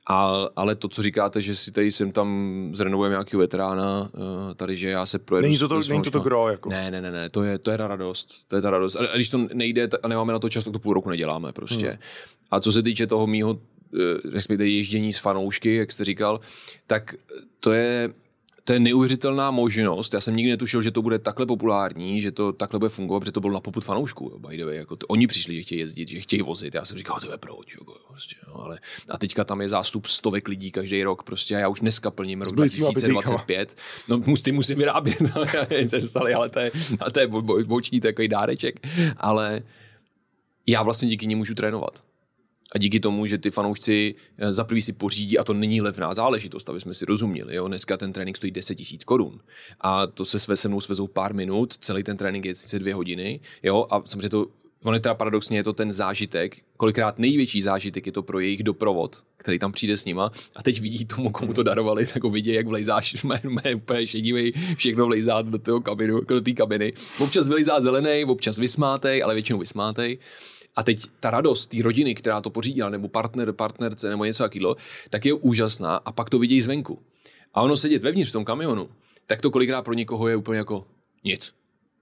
a, 0.09 0.49
ale 0.57 0.75
to, 0.75 0.89
co 0.89 1.03
říkáte, 1.03 1.43
že 1.43 1.55
si 1.55 1.73
tady 1.73 1.93
sem 1.93 2.13
tam 2.13 2.71
zrenovujeme 2.75 3.13
nějakého 3.13 3.41
veterána, 3.41 4.11
uh, 4.13 4.55
tady, 4.55 4.77
že 4.77 4.91
já 4.91 5.07
se 5.07 5.19
projedu... 5.19 5.47
Není 5.47 5.59
to 5.59 5.69
to, 5.69 5.81
není 5.89 6.03
to, 6.03 6.11
to 6.11 6.21
gro, 6.21 6.49
jako. 6.49 6.69
Ne, 6.69 6.91
ne, 6.91 7.03
ne, 7.03 7.11
ne, 7.11 7.31
to 7.31 7.43
je, 7.43 7.59
to 7.59 7.71
je 7.71 7.79
ta 7.79 7.87
radost, 7.87 8.49
to 8.49 8.57
je 8.57 8.63
ta 8.63 8.71
radost. 8.71 8.97
A, 8.97 9.07
a 9.13 9.15
když 9.15 9.29
to 9.29 9.47
nejde 9.55 9.89
a 10.03 10.09
nemáme 10.09 10.33
na 10.33 10.39
to 10.39 10.49
čas, 10.49 10.65
tak 10.65 10.73
to 10.73 10.79
půl 10.79 10.95
roku 10.95 11.11
neděláme 11.11 11.53
prostě. 11.53 11.89
Hmm. 11.89 11.99
A 12.51 12.61
co 12.61 12.73
se 12.73 12.83
týče 12.83 13.07
toho 13.07 13.27
mýho, 13.27 13.59
eh, 13.95 14.31
respektive 14.33 14.69
ježdění 14.69 15.13
s 15.13 15.19
fanoušky, 15.19 15.75
jak 15.75 15.93
jste 15.93 16.05
říkal, 16.05 16.41
tak 16.87 17.15
to 17.61 17.73
je, 17.73 18.13
to 18.65 18.73
je 18.73 18.81
neuvěřitelná 18.81 19.51
možnost. 19.51 20.15
Já 20.15 20.21
jsem 20.21 20.37
nikdy 20.37 20.51
netušil, 20.51 20.83
že 20.83 20.91
to 20.91 21.03
bude 21.03 21.19
takhle 21.19 21.47
populární, 21.47 22.23
že 22.23 22.33
to 22.33 22.53
takhle 22.53 22.79
bude 22.79 22.89
fungovat, 22.89 23.21
protože 23.21 23.33
to 23.33 23.41
bylo 23.41 23.53
na 23.53 23.61
poput 23.61 23.85
fanoušků. 23.85 24.31
Jo, 24.33 24.39
by 24.39 24.57
the 24.57 24.65
way. 24.65 24.77
Jako 24.77 24.97
to, 24.97 25.07
oni 25.07 25.27
přišli, 25.27 25.57
že 25.57 25.63
chtějí 25.63 25.79
jezdit, 25.79 26.09
že 26.09 26.21
chtějí 26.21 26.43
vozit. 26.43 26.75
Já 26.75 26.85
jsem 26.85 26.99
říkal, 26.99 27.21
to 27.21 27.33
je 27.33 27.39
proč. 27.39 27.75
Jako, 27.75 27.97
prostě, 28.09 28.37
jo, 28.49 28.55
ale, 28.55 28.79
a 29.09 29.19
teďka 29.19 29.45
tam 29.45 29.61
je 29.61 29.69
zástup 29.69 30.07
stovek 30.07 30.49
lidí 30.49 30.71
každý 30.71 31.03
rok. 31.03 31.23
Prostě 31.23 31.57
a 31.57 31.59
já 31.59 31.69
už 31.69 31.81
dneska 31.81 32.11
plním 32.11 32.43
rok 32.43 32.55
2025. 32.55 33.77
No, 34.09 34.19
musím, 34.19 34.55
musím 34.55 34.79
vyrábět, 34.79 35.19
ale 36.35 36.49
to 36.49 36.59
je, 36.59 36.71
to 37.13 37.21
je 37.21 37.27
boční 37.65 38.01
takový 38.01 38.29
dáreček. 38.29 38.87
Ale 39.17 39.63
já 40.67 40.83
vlastně 40.83 41.09
díky 41.09 41.27
ní 41.27 41.35
můžu 41.35 41.55
trénovat 41.55 42.14
a 42.75 42.79
díky 42.79 43.01
tomu, 43.01 43.27
že 43.27 43.39
ty 43.39 43.51
fanoušci 43.51 44.15
eh, 44.39 44.53
za 44.53 44.65
prvý 44.65 44.83
si 44.83 44.93
pořídí, 44.93 45.39
a 45.39 45.45
to 45.45 45.55
není 45.55 45.81
levná 45.81 46.15
záležitost, 46.15 46.69
aby 46.69 46.81
jsme 46.81 46.95
si 46.95 47.05
rozuměli. 47.05 47.55
Jo? 47.55 47.69
Dneska 47.69 47.97
ten 47.97 48.13
trénink 48.13 48.37
stojí 48.37 48.51
10 48.51 48.75
tisíc 48.75 49.05
korun 49.05 49.41
a 49.81 50.07
to 50.07 50.25
se 50.25 50.39
sve 50.39 50.57
se 50.57 50.69
mnou 50.69 50.81
svezou 50.81 51.07
pár 51.07 51.35
minut, 51.35 51.75
celý 51.75 52.03
ten 52.03 52.17
trénink 52.17 52.45
je 52.45 52.55
sice 52.55 52.79
dvě 52.79 52.95
hodiny, 52.95 53.41
jo? 53.63 53.87
a 53.91 54.03
samozřejmě 54.05 54.29
to 54.29 54.47
On 54.85 54.95
je 54.95 55.01
teda 55.01 55.15
paradoxně 55.15 55.59
je 55.59 55.65
to 55.65 55.73
ten 55.73 55.93
zážitek, 55.93 56.57
kolikrát 56.77 57.19
největší 57.19 57.63
zážitek 57.63 58.07
je 58.07 58.13
to 58.13 58.23
pro 58.23 58.41
jejich 58.41 58.63
doprovod, 58.63 59.17
který 59.37 59.59
tam 59.59 59.73
přijde 59.73 59.97
s 59.97 60.05
nima 60.05 60.33
a 60.57 60.63
teď 60.63 60.81
vidí 60.81 61.05
tomu, 61.05 61.31
komu 61.31 61.55
to 61.55 61.63
darovali, 61.63 62.07
tak 62.07 62.25
ho 62.25 62.31
vidí, 62.31 62.53
jak 62.53 62.67
vlejzáš, 62.67 63.25
mé, 63.25 63.41
mé 63.45 63.75
úplně 63.75 64.07
šedivý, 64.07 64.53
všechno 64.77 65.07
vlejzá 65.07 65.43
do 65.43 65.59
toho 65.59 65.81
kabinu, 65.81 66.21
do 66.21 66.41
té 66.41 66.53
kabiny. 66.53 66.93
Občas 67.21 67.49
vylejzá 67.49 67.81
zelený, 67.81 68.25
občas 68.25 68.59
vysmátej, 68.59 69.23
ale 69.23 69.35
většinou 69.35 69.59
vysmátej. 69.59 70.19
A 70.77 70.83
teď 70.83 71.07
ta 71.21 71.31
radost 71.31 71.67
té 71.67 71.83
rodiny, 71.83 72.15
která 72.15 72.41
to 72.41 72.51
pořídila, 72.51 72.91
nebo 72.91 73.09
partner, 73.09 73.53
partnerce, 73.53 74.09
nebo 74.09 74.25
něco 74.25 74.43
takového, 74.43 74.77
tak 75.11 75.27
je 75.27 75.33
úžasná 75.33 75.97
a 75.97 76.13
pak 76.13 76.31
to 76.31 76.39
vidějí 76.39 76.61
zvenku. 76.61 76.99
A 77.55 77.63
ono 77.63 77.77
sedět 77.77 78.03
vevnitř 78.03 78.31
v 78.31 78.33
tom 78.33 78.45
kamionu, 78.45 78.89
tak 79.27 79.41
to 79.41 79.51
kolikrát 79.51 79.83
pro 79.83 79.95
někoho 79.95 80.29
je 80.29 80.37
úplně 80.37 80.59
jako 80.59 80.87
nic, 81.25 81.55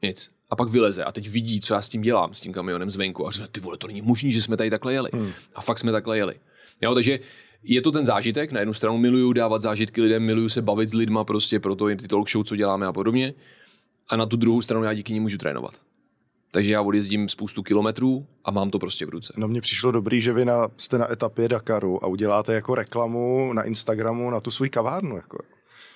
nic. 0.03 0.31
A 0.51 0.57
pak 0.57 0.69
vyleze 0.69 1.05
a 1.05 1.13
teď 1.13 1.29
vidí, 1.29 1.61
co 1.61 1.75
já 1.75 1.83
s 1.83 1.89
tím 1.89 2.03
dělám, 2.03 2.35
s 2.35 2.41
tím 2.41 2.53
kamionem 2.53 2.91
zvenku 2.91 3.27
a 3.27 3.31
říká, 3.31 3.47
ty 3.53 3.61
vole, 3.61 3.77
to 3.77 3.87
není 3.87 4.03
možné, 4.03 4.31
že 4.31 4.43
jsme 4.43 4.57
tady 4.57 4.71
takhle 4.71 4.93
jeli. 4.93 5.11
Hmm. 5.13 5.33
A 5.55 5.61
fakt 5.61 5.79
jsme 5.79 5.93
takhle 5.93 6.17
jeli. 6.17 6.35
Jo, 6.83 6.95
takže 6.95 7.21
je 7.63 7.83
to 7.83 7.93
ten 7.93 8.05
zážitek, 8.05 8.53
na 8.53 8.61
jednu 8.61 8.75
stranu 8.75 8.99
miluju 8.99 9.33
dávat 9.33 9.63
zážitky 9.63 10.01
lidem, 10.01 10.23
miluju 10.23 10.49
se 10.49 10.63
bavit 10.63 10.89
s 10.89 10.95
lidma 10.95 11.25
prostě, 11.25 11.61
proto 11.61 11.91
i 11.91 11.97
ty 11.97 12.09
talk 12.09 12.31
show, 12.31 12.45
co 12.45 12.57
děláme 12.57 12.87
a 12.87 12.93
podobně. 12.93 13.35
A 14.09 14.17
na 14.17 14.27
tu 14.27 14.37
druhou 14.37 14.63
stranu 14.63 14.85
já 14.85 14.95
díky 14.95 15.13
ní 15.13 15.21
můžu 15.21 15.39
trénovat. 15.39 15.81
Takže 16.55 16.73
já 16.73 16.83
odjezdím 16.83 17.29
spoustu 17.29 17.63
kilometrů 17.63 18.27
a 18.45 18.51
mám 18.51 18.71
to 18.71 18.79
prostě 18.79 19.07
v 19.07 19.09
ruce. 19.09 19.33
No 19.37 19.49
mně 19.49 19.61
přišlo 19.61 19.93
dobrý, 19.93 20.21
že 20.21 20.33
vy 20.33 20.45
na, 20.45 20.69
jste 20.77 20.99
na 20.99 21.13
etapě 21.13 21.49
Dakaru 21.49 22.05
a 22.05 22.07
uděláte 22.07 22.55
jako 22.55 22.75
reklamu 22.75 23.53
na 23.53 23.63
Instagramu 23.63 24.31
na 24.31 24.41
tu 24.41 24.51
svůj 24.51 24.69
kavárnu. 24.69 25.17
Jako. 25.17 25.39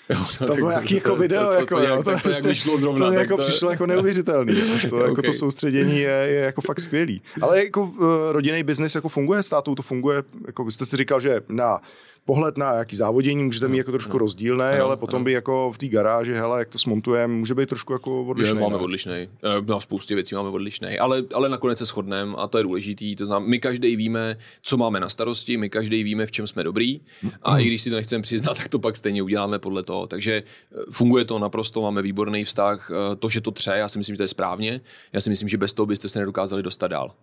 Jo, 0.09 0.19
no, 0.41 0.47
to 0.47 0.55
bylo 0.55 0.71
nějaký 0.71 0.95
jako 0.95 1.17
video, 1.17 1.43
to, 1.43 1.49
to, 1.49 1.61
jako, 1.61 1.77
to, 1.77 1.83
jo, 1.83 2.03
to, 2.03 2.11
to, 2.11 2.19
prostě, 2.23 2.55
šlo 2.55 2.79
zrovna, 2.79 3.07
to 3.07 3.13
jako 3.13 3.37
to 3.37 3.43
přišlo 3.43 3.71
jako 3.71 3.87
neuvěřitelný. 3.87 4.55
To, 4.89 4.97
jako 4.99 5.13
okay. 5.13 5.25
to 5.25 5.33
soustředění 5.33 5.99
je, 5.99 6.11
je, 6.11 6.41
jako 6.41 6.61
fakt 6.61 6.81
skvělý. 6.81 7.23
Ale 7.43 7.65
jako 7.65 7.83
uh, 7.83 8.07
rodinný 8.31 8.63
biznis 8.63 8.95
jako 8.95 9.09
funguje, 9.09 9.43
státu 9.43 9.75
to 9.75 9.83
funguje, 9.83 10.23
jako 10.47 10.71
jste 10.71 10.87
si 10.87 10.97
říkal, 10.97 11.21
že 11.21 11.41
na 11.49 11.81
pohled 12.27 12.59
na 12.59 12.73
jaký 12.73 12.97
závodění 12.97 13.45
můžete 13.45 13.69
mít 13.69 13.79
jako 13.79 13.91
trošku 13.91 14.13
no. 14.13 14.19
rozdílný, 14.19 14.65
no, 14.79 14.85
ale 14.85 14.97
potom 14.97 15.21
no. 15.21 15.25
by 15.25 15.33
jako 15.33 15.73
v 15.73 15.79
té 15.79 15.89
garáži, 15.89 16.33
hele, 16.33 16.59
jak 16.59 16.69
to 16.69 16.79
smontujeme, 16.79 17.35
může 17.35 17.55
být 17.55 17.69
trošku 17.69 17.93
jako 17.93 18.25
odlišný. 18.25 18.57
Je, 18.57 18.63
máme 18.63 18.77
no. 18.77 18.85
odlišný. 18.85 19.13
Eh, 19.13 19.29
na 19.67 19.81
spoustě 19.81 20.15
věcí 20.15 20.35
máme 20.35 20.49
odlišný, 20.49 20.99
ale, 20.99 21.23
ale 21.35 21.49
nakonec 21.49 21.79
se 21.79 21.85
shodneme 21.85 22.35
a 22.37 22.47
to 22.47 22.59
je 22.59 22.65
důležitý. 22.65 23.17
To 23.17 23.27
znamená, 23.27 23.49
my 23.49 23.59
každý 23.59 23.97
víme, 23.97 24.37
co 24.63 24.77
máme 24.77 25.01
na 25.01 25.09
starosti, 25.09 25.57
my 25.57 25.71
každý 25.71 26.03
víme, 26.03 26.27
v 26.27 26.31
čem 26.31 26.47
jsme 26.47 26.65
dobrý 26.65 27.01
a 27.43 27.59
i 27.59 27.65
když 27.65 27.83
si 27.83 27.91
to 27.91 27.97
nechceme 27.97 28.23
přiznat, 28.23 28.57
tak 28.57 28.69
to 28.69 28.79
pak 28.79 28.97
stejně 28.97 29.23
uděláme 29.23 29.59
podle 29.59 29.83
toho 29.83 29.96
to. 30.01 30.07
Takže 30.07 30.43
eh, 30.43 30.77
funguje 30.91 31.25
to 31.25 31.39
naprosto, 31.39 31.83
máme 31.83 32.03
výborný 32.03 32.45
vztah. 32.45 32.91
Eh, 32.91 33.17
to, 33.17 33.29
že 33.29 33.41
to 33.41 33.51
tře, 33.51 33.73
já 33.77 33.89
si 33.89 33.99
myslím, 33.99 34.15
že 34.15 34.17
to 34.17 34.23
je 34.23 34.29
správně. 34.29 34.81
Já 35.13 35.21
si 35.21 35.31
myslím, 35.31 35.49
že 35.49 35.59
bez 35.59 35.75
toho 35.75 35.87
byste 35.87 36.09
se 36.09 36.19
nedokázali 36.19 36.63
dostat 36.63 36.89
dál. 36.89 37.15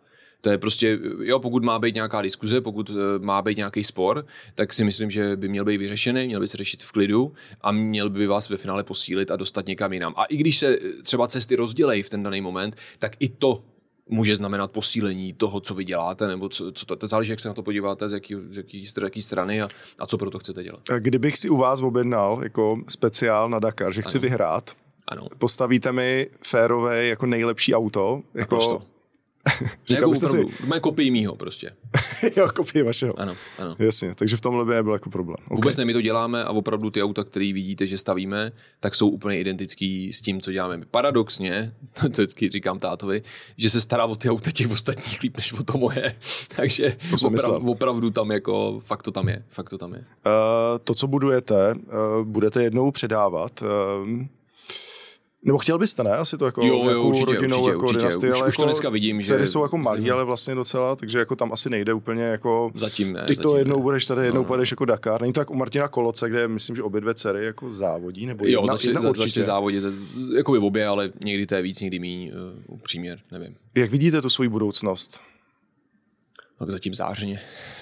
To 0.41 0.49
je 0.49 0.57
prostě, 0.57 0.99
jo, 1.21 1.39
pokud 1.39 1.63
má 1.63 1.79
být 1.79 1.95
nějaká 1.95 2.21
diskuze, 2.21 2.61
pokud 2.61 2.91
má 3.19 3.41
být 3.41 3.57
nějaký 3.57 3.83
spor, 3.83 4.25
tak 4.55 4.73
si 4.73 4.83
myslím, 4.83 5.11
že 5.11 5.35
by 5.35 5.47
měl 5.47 5.65
být 5.65 5.77
vyřešený, 5.77 6.25
měl 6.25 6.39
by 6.39 6.47
se 6.47 6.57
řešit 6.57 6.83
v 6.83 6.91
klidu 6.91 7.33
a 7.61 7.71
měl 7.71 8.09
by 8.09 8.27
vás 8.27 8.49
ve 8.49 8.57
finále 8.57 8.83
posílit 8.83 9.31
a 9.31 9.35
dostat 9.35 9.67
někam 9.67 9.93
jinam. 9.93 10.13
A 10.17 10.25
i 10.25 10.37
když 10.37 10.59
se 10.59 10.77
třeba 11.03 11.27
cesty 11.27 11.55
rozdělejí 11.55 12.03
v 12.03 12.09
ten 12.09 12.23
daný 12.23 12.41
moment, 12.41 12.75
tak 12.99 13.15
i 13.19 13.29
to 13.29 13.63
může 14.09 14.35
znamenat 14.35 14.71
posílení 14.71 15.33
toho, 15.33 15.59
co 15.59 15.73
vy 15.73 15.85
děláte, 15.85 16.27
nebo 16.27 16.49
co, 16.49 16.71
co 16.71 16.85
to, 16.85 16.95
to 16.95 17.07
záleží, 17.07 17.29
jak 17.29 17.39
se 17.39 17.47
na 17.47 17.53
to 17.53 17.63
podíváte, 17.63 18.09
z 18.09 18.13
jaký, 18.13 18.35
z 18.49 18.57
jaký, 18.57 18.85
z 18.85 18.93
jaký 19.03 19.21
strany 19.21 19.61
a, 19.61 19.67
a 19.99 20.07
co 20.07 20.17
pro 20.17 20.31
to 20.31 20.39
chcete 20.39 20.63
dělat. 20.63 20.79
Kdybych 20.99 21.37
si 21.37 21.49
u 21.49 21.57
vás 21.57 21.81
objednal 21.81 22.39
jako 22.43 22.77
speciál 22.87 23.49
na 23.49 23.59
Dakar, 23.59 23.93
že 23.93 24.01
chci 24.01 24.17
ano. 24.17 24.21
vyhrát, 24.21 24.71
ano. 25.07 25.27
postavíte 25.37 25.91
mi 25.91 26.27
férové 26.41 27.05
jako 27.05 27.25
nejlepší 27.25 27.75
auto, 27.75 28.21
jako 28.33 28.81
Jako 29.91 30.09
opravdu, 30.09 30.49
si... 30.49 30.65
Má 30.65 30.79
kopii 30.79 31.11
mýho 31.11 31.35
prostě. 31.35 31.71
jo, 32.37 32.49
kopii 32.55 32.83
vašeho. 32.83 33.19
Ano, 33.19 33.35
ano. 33.59 33.75
Jasně, 33.79 34.15
takže 34.15 34.37
v 34.37 34.41
tomhle 34.41 34.65
by 34.65 34.73
nebyl 34.73 34.93
jako 34.93 35.09
problém. 35.09 35.37
Okay. 35.45 35.55
Vůbec 35.55 35.77
ne, 35.77 35.85
my 35.85 35.93
to 35.93 36.01
děláme 36.01 36.43
a 36.43 36.49
opravdu 36.51 36.89
ty 36.89 37.03
auta, 37.03 37.23
které 37.23 37.53
vidíte, 37.53 37.87
že 37.87 37.97
stavíme, 37.97 38.51
tak 38.79 38.95
jsou 38.95 39.09
úplně 39.09 39.39
identický 39.39 40.13
s 40.13 40.21
tím, 40.21 40.41
co 40.41 40.51
děláme. 40.51 40.81
Paradoxně, 40.91 41.73
to 42.01 42.09
vždycky 42.09 42.49
říkám 42.49 42.79
tátovi, 42.79 43.23
že 43.57 43.69
se 43.69 43.81
stará 43.81 44.05
o 44.05 44.15
ty 44.15 44.29
auta 44.29 44.51
těch 44.51 44.71
ostatních 44.71 45.21
líp, 45.21 45.37
než 45.37 45.53
o 45.53 45.63
to 45.63 45.77
moje. 45.77 46.15
takže 46.55 46.97
to 47.09 47.27
opravdu, 47.27 47.71
opravdu, 47.71 48.09
tam 48.09 48.31
jako, 48.31 48.79
fakt 48.79 49.03
to 49.03 49.11
tam 49.11 49.29
je. 49.29 49.43
Fakt 49.49 49.69
to 49.69 49.77
tam 49.77 49.93
je. 49.93 49.99
Uh, 49.99 50.05
to, 50.83 50.93
co 50.93 51.07
budujete, 51.07 51.75
uh, 51.75 52.23
budete 52.23 52.63
jednou 52.63 52.91
předávat. 52.91 53.61
Uh, 53.61 54.25
nebo 55.45 55.57
chtěl 55.57 55.77
byste, 55.77 56.03
ne? 56.03 56.11
Asi 56.11 56.37
to 56.37 56.45
jako, 56.45 56.65
jo, 56.65 56.89
jo, 56.89 57.03
určitě, 57.03 57.33
rodinou, 57.33 57.57
určitě, 57.57 57.69
jako 57.69 57.83
určitě. 57.83 57.97
dynastii, 57.97 58.31
už, 58.31 58.41
ale 58.41 58.49
už 58.49 58.55
to 58.55 58.61
jako 58.61 58.67
dneska 58.67 58.89
vidím, 58.89 59.21
že... 59.21 59.47
Jsou 59.47 59.63
jako 59.63 59.77
malí, 59.77 60.11
ale 60.11 60.23
vlastně 60.23 60.55
docela, 60.55 60.95
takže 60.95 61.19
jako 61.19 61.35
tam 61.35 61.53
asi 61.53 61.69
nejde 61.69 61.93
úplně 61.93 62.23
jako... 62.23 62.71
Zatím 62.75 63.13
ne. 63.13 63.25
Ty 63.25 63.35
zatím 63.35 63.43
to 63.43 63.57
jednou 63.57 63.77
ne. 63.77 63.81
budeš 63.81 64.05
tady, 64.05 64.25
jednou 64.25 64.39
no, 64.39 64.43
no. 64.43 64.47
pojedeš 64.47 64.71
jako 64.71 64.85
Dakar. 64.85 65.21
Není 65.21 65.33
to 65.33 65.41
jako 65.41 65.53
u 65.53 65.55
Martina 65.55 65.87
Koloce, 65.87 66.29
kde 66.29 66.47
myslím, 66.47 66.75
že 66.75 66.83
obě 66.83 67.01
dvě 67.01 67.13
dcery 67.13 67.45
jako 67.45 67.71
závodí, 67.71 68.25
nebo 68.25 68.45
jo, 68.45 68.61
jedna, 68.61 68.73
začali, 68.73 68.93
jedna 68.95 69.09
určitě. 69.09 69.43
závodit, 69.43 69.83
jako 70.35 70.51
by 70.51 70.57
obě, 70.57 70.87
ale 70.87 71.11
někdy 71.25 71.45
to 71.45 71.55
je 71.55 71.61
víc, 71.61 71.81
někdy 71.81 71.99
míň, 71.99 72.31
uh, 72.67 72.75
upřímně, 72.75 73.17
nevím. 73.31 73.55
Jak 73.75 73.91
vidíte 73.91 74.21
tu 74.21 74.29
svoji 74.29 74.49
budoucnost? 74.49 75.19
Tak 76.59 76.69
zatím 76.69 76.93
zářně. 76.93 77.39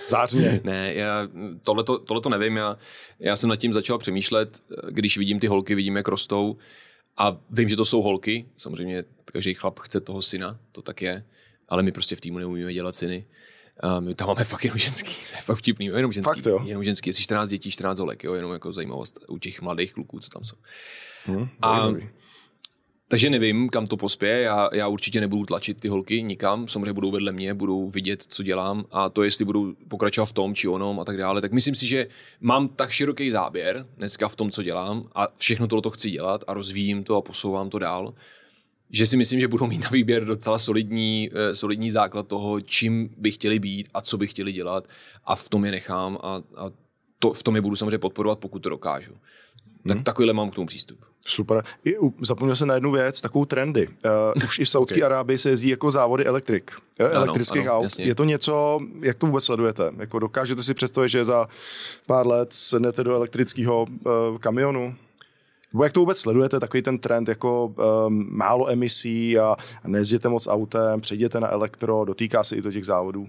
Zářně. 0.08 0.62
ne, 0.64 0.94
já 0.94 1.26
tohleto, 1.64 2.00
tohleto 2.00 2.30
nevím, 2.30 2.56
já, 2.56 2.78
já 3.20 3.36
jsem 3.36 3.50
nad 3.50 3.56
tím 3.56 3.74
začal 3.74 3.98
přemýšlet, 3.98 4.60
když 4.90 5.18
vidím 5.18 5.40
ty 5.40 5.48
holky, 5.48 5.76
vidím, 5.76 5.96
jak 5.96 6.08
rostou, 6.08 6.58
a 7.22 7.38
vím, 7.50 7.70
že 7.70 7.76
to 7.76 7.86
jsou 7.86 8.02
holky, 8.02 8.46
samozřejmě 8.58 9.04
každý 9.26 9.54
chlap 9.54 9.80
chce 9.80 10.02
toho 10.02 10.22
syna, 10.22 10.60
to 10.72 10.82
tak 10.82 11.02
je, 11.02 11.26
ale 11.70 11.84
my 11.84 11.92
prostě 11.92 12.16
v 12.16 12.22
týmu 12.22 12.38
neumíme 12.38 12.74
dělat 12.74 12.96
syny. 12.96 13.26
A 13.80 14.00
my 14.00 14.16
tam 14.16 14.28
máme 14.28 14.44
fakt 14.44 14.64
jenom 14.64 14.78
ženský, 14.78 15.14
to 15.14 15.36
je 15.36 15.42
fakt 15.42 15.58
vtipný, 15.58 15.86
jenom 15.86 16.12
ženský, 16.12 16.42
fakt 16.42 16.46
jo. 16.46 16.60
jenom 16.66 16.84
ženský, 16.84 17.10
jestli 17.10 17.24
14 17.24 17.50
dětí, 17.50 17.72
14 17.72 18.00
holek, 18.00 18.24
jo, 18.24 18.34
jenom 18.34 18.54
jako 18.54 18.74
zajímavost 18.74 19.20
u 19.28 19.38
těch 19.38 19.62
mladých 19.62 19.94
kluků, 19.94 20.20
co 20.20 20.30
tam 20.30 20.44
jsou. 20.44 20.56
Hmm, 21.26 21.50
a, 21.62 21.90
takže 23.12 23.30
nevím, 23.30 23.70
kam 23.70 23.86
to 23.86 23.98
pospěje, 23.98 24.42
já, 24.42 24.70
já 24.74 24.88
určitě 24.88 25.22
nebudu 25.22 25.46
tlačit 25.46 25.82
ty 25.82 25.88
holky 25.88 26.24
nikam, 26.24 26.68
samozřejmě 26.68 26.94
budou 26.94 27.12
vedle 27.12 27.32
mě, 27.32 27.54
budou 27.54 27.90
vidět, 27.90 28.24
co 28.28 28.44
dělám. 28.44 28.86
A 28.92 29.10
to, 29.10 29.24
jestli 29.24 29.46
budou 29.46 29.74
pokračovat 29.88 30.26
v 30.26 30.34
tom 30.34 30.56
či 30.56 30.68
onom 30.68 31.00
a 31.00 31.06
tak 31.06 31.18
dále, 31.18 31.42
tak 31.42 31.52
myslím 31.52 31.76
si, 31.76 31.88
že 31.88 32.08
mám 32.42 32.68
tak 32.68 32.92
široký 32.92 33.32
záběr 33.32 33.86
dneska 33.98 34.28
v 34.28 34.36
tom, 34.36 34.52
co 34.52 34.64
dělám 34.64 35.10
a 35.16 35.28
všechno 35.38 35.68
tohle 35.68 35.92
chci 35.94 36.12
dělat 36.12 36.44
a 36.48 36.54
rozvíjím 36.54 37.04
to 37.04 37.16
a 37.16 37.22
posouvám 37.22 37.70
to 37.70 37.80
dál, 37.80 38.14
že 38.90 39.06
si 39.06 39.18
myslím, 39.18 39.40
že 39.40 39.48
budou 39.48 39.68
mít 39.68 39.84
na 39.84 39.90
výběr 39.90 40.26
docela 40.26 40.58
solidní, 40.58 41.30
solidní 41.54 41.92
základ 41.92 42.28
toho, 42.28 42.62
čím 42.62 43.10
by 43.18 43.32
chtěli 43.32 43.60
být 43.60 43.90
a 43.94 44.02
co 44.02 44.18
by 44.18 44.28
chtěli 44.28 44.52
dělat. 44.52 44.88
A 45.26 45.36
v 45.36 45.50
tom 45.50 45.66
je 45.66 45.72
nechám 45.72 46.18
a, 46.24 46.36
a 46.36 46.72
to, 47.20 47.34
v 47.34 47.44
tom 47.44 47.56
je 47.56 47.62
budu 47.62 47.76
samozřejmě 47.76 47.98
podporovat, 47.98 48.40
pokud 48.40 48.60
to 48.60 48.70
dokážu. 48.70 49.14
Tak 49.88 49.98
hmm. 49.98 50.04
takovýhle 50.04 50.34
mám 50.34 50.52
k 50.52 50.56
tomu 50.56 50.68
přístup. 50.68 51.00
Super. 51.26 51.64
I, 51.86 51.96
zapomněl 52.22 52.56
jsem 52.56 52.68
na 52.68 52.74
jednu 52.74 52.92
věc, 52.92 53.22
takovou 53.22 53.46
trendy. 53.46 53.88
Uh, 53.88 54.44
už 54.46 54.60
i 54.60 54.66
v 54.66 54.70
Saudské 54.70 54.96
okay. 54.96 55.06
Arábii 55.06 55.38
se 55.38 55.50
jezdí 55.50 55.70
jako 55.70 55.92
závody 55.92 56.26
elektrik, 56.26 56.72
ano, 57.00 57.10
elektrických 57.10 57.68
ano, 57.68 57.78
aut. 57.78 57.84
Jasně. 57.84 58.06
Je 58.06 58.16
to 58.16 58.24
něco, 58.24 58.80
jak 59.02 59.18
to 59.18 59.28
vůbec 59.28 59.44
sledujete? 59.44 59.92
Jako 59.98 60.20
dokážete 60.20 60.64
si 60.64 60.74
představit, 60.74 61.10
že 61.10 61.26
za 61.26 61.48
pár 62.06 62.28
let 62.28 62.54
sednete 62.54 63.04
do 63.04 63.16
elektrického 63.16 63.84
uh, 63.84 64.38
kamionu? 64.38 64.96
Nebo 65.74 65.84
jak 65.84 65.94
to 65.94 66.00
vůbec 66.00 66.18
sledujete, 66.18 66.60
takový 66.60 66.84
ten 66.84 66.98
trend, 66.98 67.28
jako 67.30 67.66
um, 67.68 68.28
málo 68.30 68.70
emisí 68.70 69.40
a, 69.40 69.56
a 69.84 69.88
nezděte 69.88 70.30
moc 70.30 70.48
autem, 70.48 71.02
přejděte 71.02 71.40
na 71.40 71.52
elektro, 71.52 72.06
dotýká 72.06 72.44
se 72.44 72.56
i 72.56 72.62
to 72.62 72.72
těch 72.72 72.86
závodů? 72.86 73.28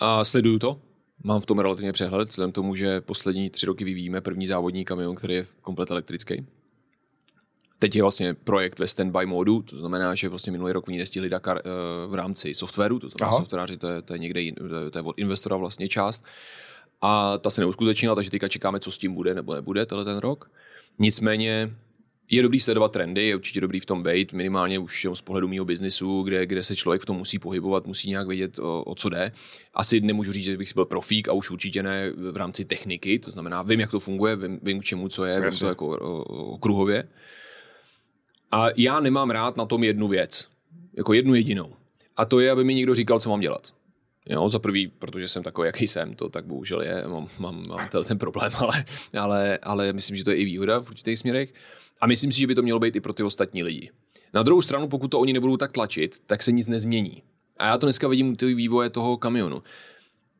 A 0.00 0.24
sleduju 0.24 0.58
to, 0.58 0.80
Mám 1.24 1.40
v 1.40 1.46
tom 1.46 1.58
relativně 1.58 1.92
přehled, 1.92 2.28
vzhledem 2.28 2.52
tomu, 2.52 2.74
že 2.74 3.00
poslední 3.00 3.50
tři 3.50 3.66
roky 3.66 3.84
vyvíjíme 3.84 4.20
první 4.20 4.46
závodní 4.46 4.84
kamion, 4.84 5.16
který 5.16 5.34
je 5.34 5.46
komplet 5.60 5.90
elektrický. 5.90 6.46
Teď 7.78 7.96
je 7.96 8.02
vlastně 8.02 8.34
projekt 8.34 8.78
ve 8.78 8.88
standby 8.88 9.26
modu, 9.26 9.62
to 9.62 9.78
znamená, 9.78 10.14
že 10.14 10.28
vlastně 10.28 10.52
minulý 10.52 10.72
rok 10.72 10.88
oni 10.88 10.98
nestihli 10.98 11.28
Dakar 11.28 11.56
uh, 11.56 12.12
v 12.12 12.14
rámci 12.14 12.54
softwaru, 12.54 12.98
to 12.98 13.08
znamená 13.08 13.36
softwaráři, 13.36 13.76
to 13.76 13.88
je, 13.88 14.02
to 14.02 14.12
je 14.12 14.18
někde, 14.18 14.52
to 14.52 14.76
je, 14.76 14.90
to 14.90 14.98
je 14.98 15.02
od 15.02 15.18
investora 15.18 15.56
vlastně 15.56 15.88
část. 15.88 16.24
A 17.00 17.38
ta 17.38 17.50
se 17.50 17.60
neuskutečnila, 17.60 18.14
takže 18.14 18.30
teďka 18.30 18.48
čekáme, 18.48 18.80
co 18.80 18.90
s 18.90 18.98
tím 18.98 19.14
bude 19.14 19.34
nebo 19.34 19.54
nebude 19.54 19.86
tenhle 19.86 20.04
ten 20.04 20.18
rok. 20.18 20.50
Nicméně 20.98 21.76
je 22.30 22.42
dobrý 22.42 22.60
sledovat 22.60 22.92
trendy, 22.92 23.26
je 23.26 23.36
určitě 23.36 23.60
dobrý 23.60 23.80
v 23.80 23.86
tom 23.86 24.02
být, 24.02 24.32
minimálně 24.32 24.78
už 24.78 25.06
z 25.14 25.20
pohledu 25.20 25.48
mého 25.48 25.64
biznisu, 25.64 26.22
kde, 26.22 26.46
kde 26.46 26.62
se 26.62 26.76
člověk 26.76 27.02
v 27.02 27.06
tom 27.06 27.16
musí 27.16 27.38
pohybovat, 27.38 27.86
musí 27.86 28.08
nějak 28.08 28.28
vědět, 28.28 28.58
o, 28.58 28.84
o 28.84 28.94
co 28.94 29.08
jde. 29.08 29.32
Asi 29.74 30.00
nemůžu 30.00 30.32
říct, 30.32 30.44
že 30.44 30.56
bych 30.56 30.74
byl 30.74 30.84
profík 30.84 31.28
a 31.28 31.32
už 31.32 31.50
určitě 31.50 31.82
ne 31.82 32.10
v 32.10 32.36
rámci 32.36 32.64
techniky, 32.64 33.18
to 33.18 33.30
znamená, 33.30 33.62
vím, 33.62 33.80
jak 33.80 33.90
to 33.90 34.00
funguje, 34.00 34.36
vím, 34.36 34.60
vím 34.62 34.80
k 34.80 34.84
čemu, 34.84 35.08
co 35.08 35.24
je, 35.24 35.40
vím 35.40 35.50
to 35.58 35.66
jako 35.66 35.88
okruhově. 36.28 37.08
A 38.50 38.66
já 38.76 39.00
nemám 39.00 39.30
rád 39.30 39.56
na 39.56 39.66
tom 39.66 39.84
jednu 39.84 40.08
věc, 40.08 40.48
jako 40.96 41.12
jednu 41.12 41.34
jedinou. 41.34 41.74
A 42.16 42.24
to 42.24 42.40
je, 42.40 42.50
aby 42.50 42.64
mi 42.64 42.74
někdo 42.74 42.94
říkal, 42.94 43.20
co 43.20 43.30
mám 43.30 43.40
dělat. 43.40 43.74
Jo, 44.30 44.48
za 44.48 44.58
prvý, 44.58 44.86
protože 44.86 45.28
jsem 45.28 45.42
takový, 45.42 45.66
jaký 45.66 45.86
jsem, 45.86 46.14
to 46.14 46.28
tak 46.28 46.46
bohužel 46.46 46.80
je, 46.80 47.04
mám, 47.08 47.28
mám, 47.38 47.62
mám 47.68 47.88
ten 48.04 48.18
problém, 48.18 48.52
ale, 48.58 48.84
ale, 49.18 49.58
ale 49.62 49.92
myslím, 49.92 50.16
že 50.16 50.24
to 50.24 50.30
je 50.30 50.36
i 50.36 50.44
výhoda 50.44 50.78
v 50.80 50.90
určitých 50.90 51.18
směrech. 51.18 51.52
A 52.00 52.06
myslím 52.06 52.32
si, 52.32 52.40
že 52.40 52.46
by 52.46 52.54
to 52.54 52.62
mělo 52.62 52.78
být 52.78 52.96
i 52.96 53.00
pro 53.00 53.12
ty 53.12 53.22
ostatní 53.22 53.62
lidi. 53.62 53.90
Na 54.34 54.42
druhou 54.42 54.62
stranu, 54.62 54.88
pokud 54.88 55.08
to 55.08 55.20
oni 55.20 55.32
nebudou 55.32 55.56
tak 55.56 55.72
tlačit, 55.72 56.16
tak 56.26 56.42
se 56.42 56.52
nic 56.52 56.68
nezmění. 56.68 57.22
A 57.56 57.66
já 57.66 57.78
to 57.78 57.86
dneska 57.86 58.08
vidím 58.08 58.28
u 58.28 58.36
ty 58.36 58.54
vývoje 58.54 58.90
toho 58.90 59.16
kamionu. 59.16 59.62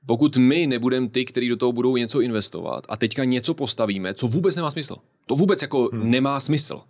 Pokud 0.07 0.37
my 0.37 0.66
nebudeme 0.66 1.09
ty, 1.09 1.25
kteří 1.25 1.49
do 1.49 1.57
toho 1.57 1.73
budou 1.73 1.97
něco 1.97 2.21
investovat 2.21 2.87
a 2.88 2.97
teďka 2.97 3.25
něco 3.25 3.55
postavíme, 3.55 4.14
co 4.14 4.27
vůbec 4.27 4.57
nemá 4.57 4.71
smysl. 4.71 4.97
To 5.27 5.35
vůbec 5.37 5.62
jako 5.62 5.90
hmm. 5.92 6.11
nemá 6.11 6.40
smysl. 6.40 6.81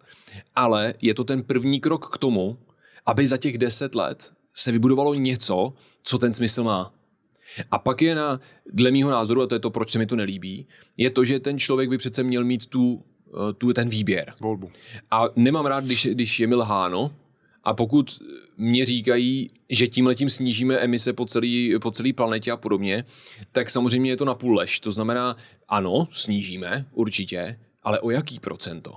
Ale 0.55 0.95
je 1.03 1.15
to 1.15 1.25
ten 1.25 1.43
první 1.43 1.81
krok 1.81 2.15
k 2.15 2.19
tomu, 2.19 2.59
aby 3.07 3.27
za 3.27 3.37
těch 3.37 3.59
deset 3.59 3.95
let 3.95 4.33
se 4.55 4.73
vybudovalo 4.73 5.15
něco, 5.15 5.73
co 6.03 6.19
ten 6.19 6.33
smysl 6.33 6.65
má. 6.65 6.95
A 7.71 7.79
pak 7.79 8.03
je 8.03 8.15
na, 8.15 8.41
dle 8.73 8.91
mýho 8.91 9.11
názoru, 9.11 9.43
a 9.43 9.47
to 9.47 9.55
je 9.55 9.59
to, 9.59 9.71
proč 9.71 9.91
se 9.91 9.99
mi 9.99 10.07
to 10.07 10.17
nelíbí, 10.17 10.67
je 10.97 11.11
to, 11.11 11.25
že 11.25 11.41
ten 11.41 11.59
člověk 11.59 11.91
by 11.91 11.99
přece 11.99 12.23
měl 12.23 12.45
mít 12.45 12.67
tu 12.67 13.05
tu, 13.59 13.73
ten 13.73 13.89
výběr. 13.89 14.35
Volbu. 14.41 14.71
A 15.11 15.25
nemám 15.37 15.67
rád, 15.67 15.85
když, 15.85 16.07
když 16.07 16.41
je 16.41 16.47
mi 16.47 16.55
lháno, 16.55 17.13
a 17.65 17.75
pokud 17.75 18.23
mě 18.57 18.87
říkají, 18.87 19.51
že 19.69 19.87
tím 19.87 20.07
letím 20.07 20.31
snížíme 20.31 20.77
emise 20.77 21.13
po 21.13 21.27
celé 21.27 21.79
po 21.83 21.91
celý 21.91 22.13
planetě 22.13 22.53
a 22.53 22.57
podobně, 22.57 23.05
tak 23.53 23.71
samozřejmě 23.71 24.11
je 24.11 24.17
to 24.17 24.25
na 24.25 24.35
půl 24.35 24.55
lež. 24.55 24.81
To 24.81 24.93
znamená, 24.93 25.37
ano, 25.69 26.09
snížíme, 26.13 26.87
určitě, 26.93 27.59
ale 27.83 28.01
o 28.01 28.11
jaký 28.11 28.41
procento? 28.41 28.97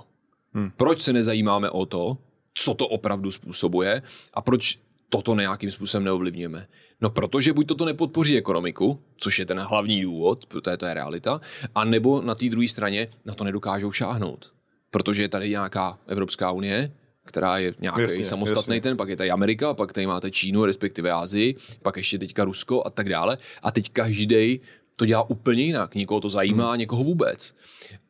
Hmm. 0.54 0.70
Proč 0.76 1.00
se 1.00 1.12
nezajímáme 1.12 1.70
o 1.70 1.86
to, 1.86 2.18
co 2.54 2.74
to 2.74 2.88
opravdu 2.88 3.30
způsobuje 3.30 4.02
a 4.34 4.42
proč 4.42 4.78
toto 5.12 5.34
nějakým 5.34 5.70
způsobem 5.70 6.04
neovlivňujeme? 6.04 6.66
No 7.00 7.10
protože 7.10 7.52
buď 7.52 7.66
toto 7.66 7.84
nepodpoří 7.84 8.36
ekonomiku, 8.36 9.00
což 9.16 9.38
je 9.38 9.46
ten 9.46 9.60
hlavní 9.60 10.02
důvod, 10.02 10.46
protože 10.46 10.76
to 10.76 10.86
je 10.86 10.94
realita, 10.94 11.40
a 11.74 11.84
nebo 11.84 12.22
na 12.22 12.34
té 12.34 12.48
druhé 12.48 12.68
straně 12.68 13.08
na 13.24 13.34
to 13.34 13.44
nedokážou 13.44 13.92
šáhnout. 13.92 14.52
Protože 14.90 15.22
je 15.22 15.28
tady 15.28 15.48
nějaká 15.50 15.98
Evropská 16.06 16.50
unie, 16.50 16.92
která 17.24 17.58
je 17.58 17.72
nějaký 17.80 18.00
jasně, 18.00 18.24
samostatný 18.24 18.76
jasně. 18.76 18.80
ten, 18.80 18.96
pak 18.96 19.08
je 19.08 19.16
tady 19.16 19.30
Amerika, 19.30 19.74
pak 19.74 19.92
tady 19.92 20.06
máte 20.06 20.30
Čínu, 20.30 20.64
respektive 20.64 21.10
Ázii, 21.10 21.56
pak 21.82 21.96
ještě 21.96 22.18
teďka 22.18 22.44
Rusko 22.44 22.82
a 22.86 22.90
tak 22.90 23.08
dále. 23.08 23.38
A 23.62 23.70
teď 23.70 23.90
každý 23.92 24.60
to 24.96 25.06
dělá 25.06 25.30
úplně 25.30 25.62
jinak. 25.62 25.94
Nikoho 25.94 26.20
to 26.20 26.28
zajímá, 26.28 26.70
hmm. 26.70 26.78
někoho 26.78 27.04
vůbec. 27.04 27.54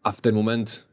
A 0.04 0.12
v 0.12 0.20
ten 0.20 0.34
moment 0.34 0.86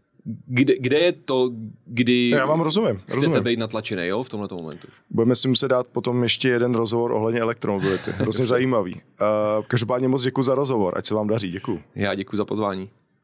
kde, 0.46 0.74
kde 0.80 0.98
je 1.00 1.12
to, 1.12 1.50
kdy 1.86 2.30
Já 2.30 2.46
vám 2.46 2.62
rozumím. 2.62 2.98
chcete 2.98 3.14
rozumím. 3.16 3.44
být 3.44 3.60
natlačený 3.60 4.08
jo, 4.08 4.24
v 4.24 4.30
tomhle 4.30 4.48
momentu? 4.52 4.88
Budeme 5.10 5.36
si 5.36 5.48
muset 5.48 5.68
dát 5.68 5.88
potom 5.88 6.24
ještě 6.24 6.48
jeden 6.50 6.76
rozhovor 6.76 7.12
ohledně 7.12 7.40
elektromobility. 7.40 8.12
Hrozně 8.18 8.46
zajímavý. 8.46 8.94
Uh, 8.94 9.00
každopádně 9.68 10.08
moc 10.08 10.24
děkuji 10.24 10.44
za 10.44 10.56
rozhovor, 10.56 10.94
ať 10.98 11.06
se 11.06 11.16
vám 11.16 11.28
daří. 11.28 11.52
Děkuji. 11.52 11.84
Já 11.96 12.16
děkuji 12.16 12.38
za 12.38 12.46
pozvání. 12.46 12.90